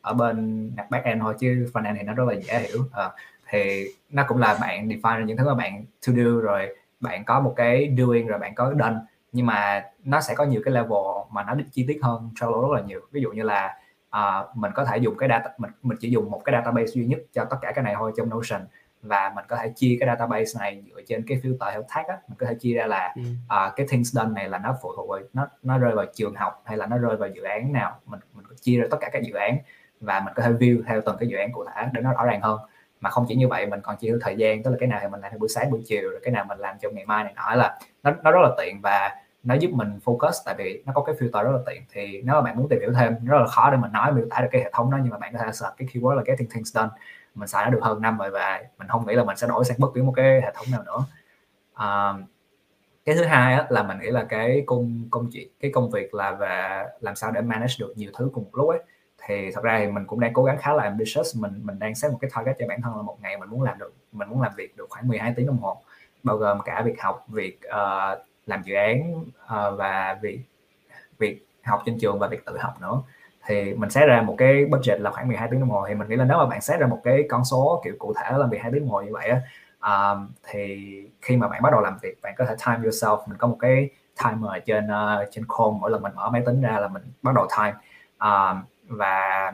ở 0.00 0.14
bên 0.14 0.70
back 0.90 1.04
end 1.04 1.22
thôi 1.22 1.34
chứ 1.38 1.66
front 1.72 1.84
end 1.84 1.98
thì 1.98 2.02
nó 2.02 2.14
rất 2.14 2.24
là 2.28 2.34
dễ 2.34 2.58
hiểu. 2.58 2.80
Uh, 2.80 3.12
thì 3.48 3.86
nó 4.10 4.24
cũng 4.28 4.38
là 4.38 4.58
bạn 4.60 4.88
define 4.88 5.24
những 5.24 5.36
thứ 5.36 5.44
mà 5.44 5.54
bạn 5.54 5.84
to 6.06 6.12
do 6.16 6.40
rồi 6.42 6.76
bạn 7.00 7.24
có 7.24 7.40
một 7.40 7.54
cái 7.56 7.94
doing 7.98 8.26
rồi 8.26 8.38
bạn 8.38 8.54
có 8.54 8.68
cái 8.68 8.78
done 8.78 8.96
nhưng 9.34 9.46
mà 9.46 9.84
nó 10.04 10.20
sẽ 10.20 10.34
có 10.34 10.44
nhiều 10.44 10.62
cái 10.64 10.74
level 10.74 10.98
mà 11.30 11.44
nó 11.44 11.54
chi 11.72 11.84
tiết 11.88 11.98
hơn 12.02 12.30
Trello 12.40 12.60
rất 12.62 12.68
là 12.74 12.80
nhiều. 12.80 13.00
Ví 13.10 13.20
dụ 13.20 13.30
như 13.32 13.42
là 13.42 13.76
uh, 14.16 14.56
mình 14.56 14.72
có 14.74 14.84
thể 14.84 14.98
dùng 14.98 15.16
cái 15.16 15.28
data 15.28 15.50
mình 15.58 15.70
mình 15.82 15.98
chỉ 16.00 16.10
dùng 16.10 16.30
một 16.30 16.40
cái 16.44 16.52
database 16.52 16.86
duy 16.86 17.04
nhất 17.06 17.18
cho 17.32 17.44
tất 17.44 17.56
cả 17.62 17.72
cái 17.72 17.84
này 17.84 17.94
thôi 17.98 18.12
trong 18.16 18.30
Notion. 18.30 18.66
Và 19.02 19.32
mình 19.36 19.44
có 19.48 19.56
thể 19.56 19.72
chia 19.76 19.96
cái 20.00 20.06
database 20.06 20.60
này 20.60 20.82
dựa 20.86 21.02
trên 21.06 21.24
cái 21.28 21.40
filter 21.42 21.72
theo 21.72 21.82
tag 21.94 22.04
á. 22.08 22.18
Mình 22.28 22.38
có 22.38 22.46
thể 22.46 22.54
chia 22.54 22.74
ra 22.74 22.86
là 22.86 23.14
uh, 23.26 23.76
cái 23.76 23.86
things 23.90 24.14
done 24.14 24.30
này 24.34 24.48
là 24.48 24.58
nó 24.58 24.76
phụ 24.82 24.92
thuộc 24.96 25.08
vào 25.08 25.20
nó 25.32 25.48
nó 25.62 25.78
rơi 25.78 25.94
vào 25.94 26.06
trường 26.14 26.34
học 26.34 26.62
hay 26.64 26.76
là 26.76 26.86
nó 26.86 26.98
rơi 26.98 27.16
vào 27.16 27.28
dự 27.28 27.42
án 27.42 27.72
nào. 27.72 28.00
Mình 28.06 28.20
mình 28.34 28.46
chia 28.60 28.80
ra 28.80 28.86
tất 28.90 28.96
cả 29.00 29.08
các 29.12 29.22
dự 29.22 29.34
án 29.34 29.58
và 30.00 30.20
mình 30.20 30.34
có 30.36 30.42
thể 30.42 30.52
view 30.52 30.82
theo 30.86 31.00
từng 31.06 31.16
cái 31.20 31.28
dự 31.28 31.36
án 31.36 31.52
cụ 31.52 31.64
thể 31.74 31.88
để 31.92 32.00
nó 32.00 32.12
rõ 32.12 32.24
ràng 32.24 32.40
hơn. 32.40 32.58
Mà 33.00 33.10
không 33.10 33.24
chỉ 33.28 33.34
như 33.34 33.48
vậy 33.48 33.66
mình 33.66 33.80
còn 33.80 33.96
chia 33.96 34.08
theo 34.08 34.18
thời 34.20 34.36
gian 34.36 34.62
tức 34.62 34.70
là 34.70 34.76
cái 34.80 34.88
nào 34.88 34.98
thì 35.02 35.08
mình 35.08 35.20
làm 35.20 35.30
theo 35.30 35.38
buổi 35.38 35.48
sáng 35.48 35.70
buổi 35.70 35.82
chiều 35.86 36.10
rồi 36.10 36.20
cái 36.24 36.32
nào 36.32 36.44
mình 36.44 36.58
làm 36.58 36.76
trong 36.80 36.94
ngày 36.94 37.06
mai 37.06 37.24
này 37.24 37.32
nọ. 37.36 37.54
Là 37.54 37.78
nó 38.02 38.10
nó 38.22 38.30
rất 38.30 38.40
là 38.42 38.50
tiện 38.58 38.80
và 38.82 39.16
nó 39.44 39.54
giúp 39.54 39.70
mình 39.70 39.98
focus 40.04 40.32
tại 40.44 40.54
vì 40.58 40.82
nó 40.86 40.92
có 40.94 41.02
cái 41.02 41.14
filter 41.14 41.44
rất 41.44 41.50
là 41.50 41.58
tiện 41.66 41.82
thì 41.92 42.22
nếu 42.24 42.34
mà 42.34 42.40
bạn 42.40 42.56
muốn 42.56 42.68
tìm 42.68 42.80
hiểu 42.80 42.92
thêm 42.92 43.24
rất 43.24 43.38
là 43.38 43.46
khó 43.46 43.70
để 43.70 43.76
mình 43.76 43.92
nói 43.92 44.12
miêu 44.12 44.26
tả 44.30 44.40
được 44.40 44.48
cái 44.50 44.62
hệ 44.62 44.70
thống 44.74 44.90
đó 44.90 44.98
nhưng 45.02 45.10
mà 45.10 45.18
bạn 45.18 45.32
có 45.32 45.38
thể 45.38 45.52
search 45.52 45.76
cái 45.76 45.88
keyword 45.92 46.14
là 46.14 46.22
getting 46.26 46.50
things 46.50 46.76
done 46.76 46.88
mình 47.34 47.48
xài 47.48 47.64
nó 47.64 47.70
được 47.70 47.82
hơn 47.82 48.02
năm 48.02 48.18
rồi 48.18 48.30
và 48.30 48.62
mình 48.78 48.88
không 48.88 49.06
nghĩ 49.06 49.14
là 49.14 49.24
mình 49.24 49.36
sẽ 49.36 49.46
đổi 49.46 49.64
sang 49.64 49.76
bất 49.80 49.88
cứ 49.94 50.02
một 50.02 50.12
cái 50.16 50.40
hệ 50.40 50.52
thống 50.54 50.66
nào 50.72 50.82
nữa. 50.82 51.04
Uh, 51.72 52.28
cái 53.04 53.14
thứ 53.14 53.24
hai 53.24 53.54
á, 53.54 53.66
là 53.68 53.82
mình 53.82 53.98
nghĩ 54.00 54.10
là 54.10 54.24
cái 54.24 54.62
công 54.66 55.08
công 55.10 55.30
chuyện 55.32 55.48
cái 55.60 55.70
công 55.74 55.90
việc 55.90 56.14
là 56.14 56.32
về 56.32 56.84
làm 57.00 57.14
sao 57.14 57.30
để 57.30 57.40
manage 57.40 57.74
được 57.78 57.92
nhiều 57.96 58.10
thứ 58.18 58.30
cùng 58.34 58.44
một 58.44 58.50
lúc 58.52 58.68
ấy. 58.68 58.78
Thì 59.26 59.50
thật 59.54 59.64
ra 59.64 59.78
thì 59.78 59.86
mình 59.86 60.06
cũng 60.06 60.20
đang 60.20 60.32
cố 60.32 60.44
gắng 60.44 60.58
khá 60.58 60.72
là 60.72 60.82
ambitious 60.82 61.36
mình 61.36 61.60
mình 61.62 61.78
đang 61.78 61.94
set 61.94 62.12
một 62.12 62.18
cái 62.20 62.30
target 62.34 62.56
cho 62.58 62.66
bản 62.68 62.82
thân 62.82 62.96
là 62.96 63.02
một 63.02 63.16
ngày 63.22 63.38
mình 63.38 63.50
muốn 63.50 63.62
làm 63.62 63.78
được 63.78 63.94
mình 64.12 64.28
muốn 64.28 64.42
làm 64.42 64.52
việc 64.56 64.76
được 64.76 64.86
khoảng 64.90 65.08
12 65.08 65.32
tiếng 65.36 65.46
đồng 65.46 65.58
hồ 65.58 65.82
bao 66.22 66.36
gồm 66.36 66.60
cả 66.64 66.82
việc 66.82 67.00
học 67.00 67.26
việc 67.28 67.60
uh, 67.68 68.18
làm 68.46 68.62
dự 68.62 68.74
án 68.74 69.14
uh, 69.22 69.78
và 69.78 70.18
việc 70.22 70.40
việc 71.18 71.46
học 71.64 71.82
trên 71.86 71.98
trường 71.98 72.18
và 72.18 72.28
việc 72.28 72.44
tự 72.46 72.58
học 72.58 72.80
nữa. 72.80 73.02
Thì 73.46 73.74
mình 73.74 73.90
xét 73.90 74.08
ra 74.08 74.22
một 74.22 74.34
cái 74.38 74.64
budget 74.64 75.00
là 75.00 75.10
khoảng 75.10 75.28
12 75.28 75.48
tiếng 75.50 75.60
đồng 75.60 75.70
hồ. 75.70 75.84
Thì 75.88 75.94
mình 75.94 76.08
nghĩ 76.08 76.16
là 76.16 76.24
nếu 76.24 76.38
mà 76.38 76.46
bạn 76.46 76.60
xét 76.60 76.80
ra 76.80 76.86
một 76.86 77.00
cái 77.04 77.24
con 77.28 77.44
số 77.44 77.82
kiểu 77.84 77.94
cụ 77.98 78.12
thể 78.16 78.38
là 78.38 78.46
12 78.46 78.72
tiếng 78.72 78.80
đồng 78.80 78.90
hồ 78.90 79.02
như 79.02 79.12
vậy 79.12 79.28
á 79.28 79.40
um, 79.84 80.28
thì 80.42 80.90
khi 81.22 81.36
mà 81.36 81.48
bạn 81.48 81.62
bắt 81.62 81.72
đầu 81.72 81.80
làm 81.80 81.98
việc 82.02 82.22
bạn 82.22 82.34
có 82.38 82.44
thể 82.44 82.54
time 82.66 82.88
yourself. 82.88 83.18
Mình 83.26 83.38
có 83.38 83.48
một 83.48 83.56
cái 83.60 83.88
timer 84.24 84.64
trên 84.66 84.86
uh, 84.86 85.28
trên 85.30 85.44
Chrome 85.44 85.78
mỗi 85.80 85.90
lần 85.90 86.02
mình 86.02 86.12
mở 86.14 86.30
máy 86.30 86.42
tính 86.46 86.60
ra 86.60 86.78
là 86.80 86.88
mình 86.88 87.02
bắt 87.22 87.34
đầu 87.34 87.46
time. 87.58 87.74
Um, 88.18 88.62
và 88.88 89.52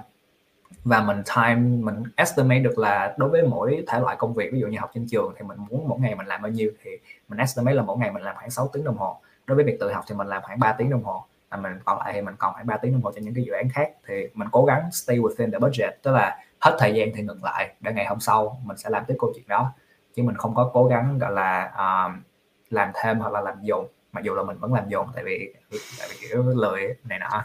và 0.85 1.03
mình 1.03 1.23
time 1.37 1.55
mình 1.55 2.03
estimate 2.17 2.61
được 2.61 2.79
là 2.79 3.15
đối 3.17 3.29
với 3.29 3.43
mỗi 3.43 3.85
thể 3.87 4.01
loại 4.01 4.17
công 4.17 4.35
việc 4.35 4.53
ví 4.53 4.61
dụ 4.61 4.67
như 4.67 4.79
học 4.79 4.91
trên 4.95 5.07
trường 5.11 5.35
thì 5.39 5.43
mình 5.43 5.59
muốn 5.71 5.89
mỗi 5.89 5.99
ngày 6.01 6.15
mình 6.15 6.27
làm 6.27 6.43
bao 6.43 6.53
nhiêu 6.53 6.71
thì 6.83 6.91
mình 7.29 7.39
estimate 7.39 7.75
là 7.75 7.83
mỗi 7.83 7.99
ngày 7.99 8.13
mình 8.13 8.23
làm 8.23 8.37
khoảng 8.37 8.51
6 8.51 8.69
tiếng 8.73 8.85
đồng 8.85 8.97
hồ. 8.97 9.21
Đối 9.47 9.57
với 9.57 9.65
việc 9.65 9.77
tự 9.81 9.93
học 9.93 10.05
thì 10.09 10.15
mình 10.15 10.27
làm 10.27 10.43
khoảng 10.43 10.59
3 10.59 10.73
tiếng 10.73 10.91
đồng 10.91 11.03
hồ. 11.03 11.25
Và 11.51 11.57
mình 11.57 11.73
còn 11.85 11.99
lại 11.99 12.13
thì 12.13 12.23
mình 12.23 12.35
còn 12.39 12.55
khoảng 12.55 12.67
3 12.67 12.77
tiếng 12.77 12.93
đồng 12.93 13.03
hồ 13.03 13.13
cho 13.15 13.21
những 13.21 13.35
cái 13.35 13.45
dự 13.45 13.53
án 13.53 13.69
khác. 13.69 13.93
Thì 14.07 14.29
mình 14.35 14.49
cố 14.53 14.65
gắng 14.65 14.93
stay 14.93 15.19
within 15.19 15.53
the 15.53 15.59
budget 15.59 16.03
tức 16.03 16.13
là 16.13 16.39
hết 16.61 16.77
thời 16.79 16.95
gian 16.95 17.09
thì 17.15 17.23
ngừng 17.23 17.45
lại 17.45 17.75
để 17.81 17.93
ngày 17.93 18.07
hôm 18.07 18.21
sau 18.21 18.61
mình 18.65 18.77
sẽ 18.77 18.91
làm 18.91 19.05
tiếp 19.05 19.15
câu 19.19 19.33
chuyện 19.35 19.49
đó. 19.49 19.73
Chứ 20.17 20.23
mình 20.23 20.37
không 20.37 20.55
có 20.55 20.71
cố 20.73 20.85
gắng 20.85 21.19
gọi 21.19 21.33
là 21.33 21.73
um, 21.77 22.23
làm 22.71 22.91
thêm 22.95 23.19
hoặc 23.19 23.33
là 23.33 23.41
làm 23.41 23.63
dồn. 23.63 23.87
Mặc 24.13 24.25
dù 24.25 24.35
là 24.35 24.43
mình 24.43 24.59
vẫn 24.59 24.75
làm 24.75 24.89
dồn 24.89 25.07
tại 25.15 25.25
vì 25.25 25.55
tại 25.99 26.09
vì 26.11 26.29
kiểu 26.29 26.43
lười 26.43 26.95
này 27.05 27.19
nọ 27.19 27.45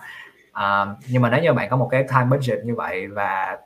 à, 0.55 0.85
nhưng 1.09 1.21
mà 1.21 1.29
nếu 1.29 1.41
như 1.43 1.53
bạn 1.53 1.69
có 1.69 1.77
một 1.77 1.87
cái 1.91 2.03
time 2.03 2.25
budget 2.29 2.59
như 2.65 2.75
vậy 2.75 3.07
và 3.07 3.57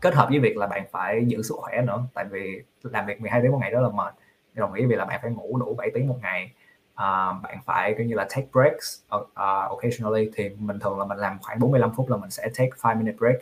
kết 0.00 0.14
hợp 0.14 0.28
với 0.30 0.38
việc 0.38 0.56
là 0.56 0.66
bạn 0.66 0.84
phải 0.92 1.24
giữ 1.26 1.42
sức 1.42 1.54
khỏe 1.58 1.82
nữa 1.82 2.02
tại 2.14 2.24
vì 2.30 2.62
làm 2.82 3.06
việc 3.06 3.20
12 3.20 3.40
tiếng 3.42 3.52
một 3.52 3.58
ngày 3.60 3.70
đó 3.70 3.80
là 3.80 3.88
mệt 3.88 4.14
đồng 4.54 4.72
ý 4.72 4.86
vì 4.86 4.96
là 4.96 5.04
bạn 5.04 5.20
phải 5.22 5.30
ngủ 5.30 5.58
đủ 5.58 5.74
7 5.78 5.90
tiếng 5.94 6.08
một 6.08 6.18
ngày. 6.22 6.50
À, 6.94 7.32
bạn 7.42 7.58
phải 7.64 7.94
coi 7.98 8.06
như 8.06 8.14
là 8.14 8.26
take 8.30 8.46
breaks 8.52 9.00
uh, 9.16 9.22
uh, 9.22 9.70
occasionally 9.70 10.30
thì 10.34 10.48
mình 10.58 10.78
thường 10.78 10.98
là 10.98 11.04
mình 11.04 11.18
làm 11.18 11.38
khoảng 11.42 11.58
45 11.58 11.90
phút 11.96 12.10
là 12.10 12.16
mình 12.16 12.30
sẽ 12.30 12.48
take 12.58 12.70
5 12.84 12.98
minute 12.98 13.16
break. 13.18 13.36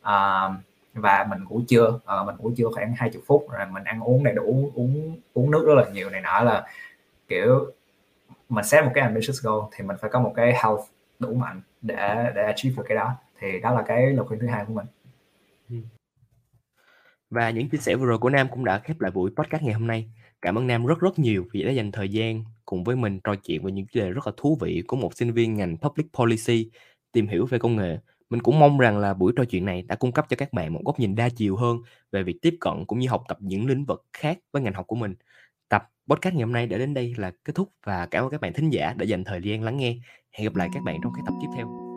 Uh, 0.00 0.62
và 0.94 1.26
mình 1.30 1.44
ngủ 1.44 1.60
trưa 1.68 1.88
uh, 1.88 2.26
mình 2.26 2.36
ngủ 2.38 2.50
trưa 2.56 2.68
khoảng 2.74 2.94
20 2.96 3.22
phút 3.26 3.46
rồi 3.50 3.66
mình 3.66 3.84
ăn 3.84 4.00
uống 4.00 4.24
đầy 4.24 4.34
đủ 4.34 4.72
uống 4.74 5.16
uống 5.34 5.50
nước 5.50 5.64
rất 5.66 5.74
là 5.74 5.84
nhiều 5.92 6.10
này 6.10 6.20
nọ 6.20 6.40
là 6.40 6.66
kiểu 7.28 7.72
mình 8.48 8.64
set 8.64 8.84
một 8.84 8.90
cái 8.94 9.04
ambitious 9.04 9.42
goal 9.42 9.60
thì 9.72 9.84
mình 9.84 9.96
phải 10.00 10.10
có 10.10 10.20
một 10.20 10.32
cái 10.36 10.46
health 10.46 10.82
đủ 11.22 11.34
mạnh 11.34 11.60
để 11.82 12.32
để 12.34 12.42
achieve 12.42 12.76
được 12.76 12.84
cái 12.88 12.96
đó 12.96 13.16
thì 13.40 13.60
đó 13.60 13.74
là 13.74 13.82
cái 13.82 14.12
lời 14.12 14.26
khuyên 14.26 14.40
thứ 14.40 14.46
hai 14.46 14.64
của 14.64 14.74
mình 14.74 14.86
ừ. 15.70 15.76
và 17.30 17.50
những 17.50 17.68
chia 17.68 17.78
sẻ 17.78 17.96
vừa 17.96 18.06
rồi 18.06 18.18
của 18.18 18.30
Nam 18.30 18.48
cũng 18.50 18.64
đã 18.64 18.78
khép 18.78 19.00
lại 19.00 19.10
buổi 19.10 19.30
podcast 19.36 19.62
ngày 19.62 19.74
hôm 19.74 19.86
nay. 19.86 20.10
Cảm 20.42 20.58
ơn 20.58 20.66
Nam 20.66 20.86
rất 20.86 21.00
rất 21.00 21.18
nhiều 21.18 21.46
vì 21.52 21.62
đã 21.62 21.70
dành 21.70 21.92
thời 21.92 22.08
gian 22.08 22.44
cùng 22.64 22.84
với 22.84 22.96
mình 22.96 23.20
trò 23.24 23.34
chuyện 23.34 23.64
về 23.64 23.72
những 23.72 23.86
chủ 23.86 24.00
đề 24.00 24.10
rất 24.10 24.26
là 24.26 24.32
thú 24.36 24.58
vị 24.60 24.82
của 24.86 24.96
một 24.96 25.14
sinh 25.16 25.32
viên 25.32 25.54
ngành 25.54 25.76
Public 25.76 26.06
Policy, 26.12 26.70
tìm 27.12 27.26
hiểu 27.26 27.46
về 27.46 27.58
công 27.58 27.76
nghệ. 27.76 27.98
Mình 28.30 28.42
cũng 28.42 28.60
mong 28.60 28.78
rằng 28.78 28.98
là 28.98 29.14
buổi 29.14 29.32
trò 29.36 29.44
chuyện 29.44 29.64
này 29.64 29.82
đã 29.82 29.94
cung 29.94 30.12
cấp 30.12 30.26
cho 30.28 30.36
các 30.36 30.52
bạn 30.52 30.72
một 30.72 30.80
góc 30.84 31.00
nhìn 31.00 31.14
đa 31.14 31.28
chiều 31.28 31.56
hơn 31.56 31.78
về 32.12 32.22
việc 32.22 32.38
tiếp 32.42 32.56
cận 32.60 32.84
cũng 32.86 32.98
như 32.98 33.08
học 33.08 33.24
tập 33.28 33.38
những 33.40 33.66
lĩnh 33.66 33.84
vực 33.84 34.04
khác 34.12 34.38
với 34.52 34.62
ngành 34.62 34.74
học 34.74 34.86
của 34.86 34.96
mình. 34.96 35.14
Podcast 36.10 36.34
ngày 36.34 36.42
hôm 36.42 36.52
nay 36.52 36.66
đã 36.66 36.78
đến 36.78 36.94
đây 36.94 37.14
là 37.16 37.32
kết 37.44 37.52
thúc 37.54 37.68
và 37.86 38.06
cảm 38.06 38.24
ơn 38.24 38.30
các 38.30 38.40
bạn 38.40 38.52
thính 38.52 38.70
giả 38.70 38.94
đã 38.98 39.04
dành 39.04 39.24
thời 39.24 39.40
gian 39.42 39.62
lắng 39.62 39.76
nghe. 39.76 39.96
Hẹn 40.32 40.44
gặp 40.44 40.56
lại 40.56 40.68
các 40.72 40.82
bạn 40.82 40.96
trong 41.02 41.12
các 41.16 41.22
tập 41.26 41.34
tiếp 41.40 41.48
theo. 41.56 41.91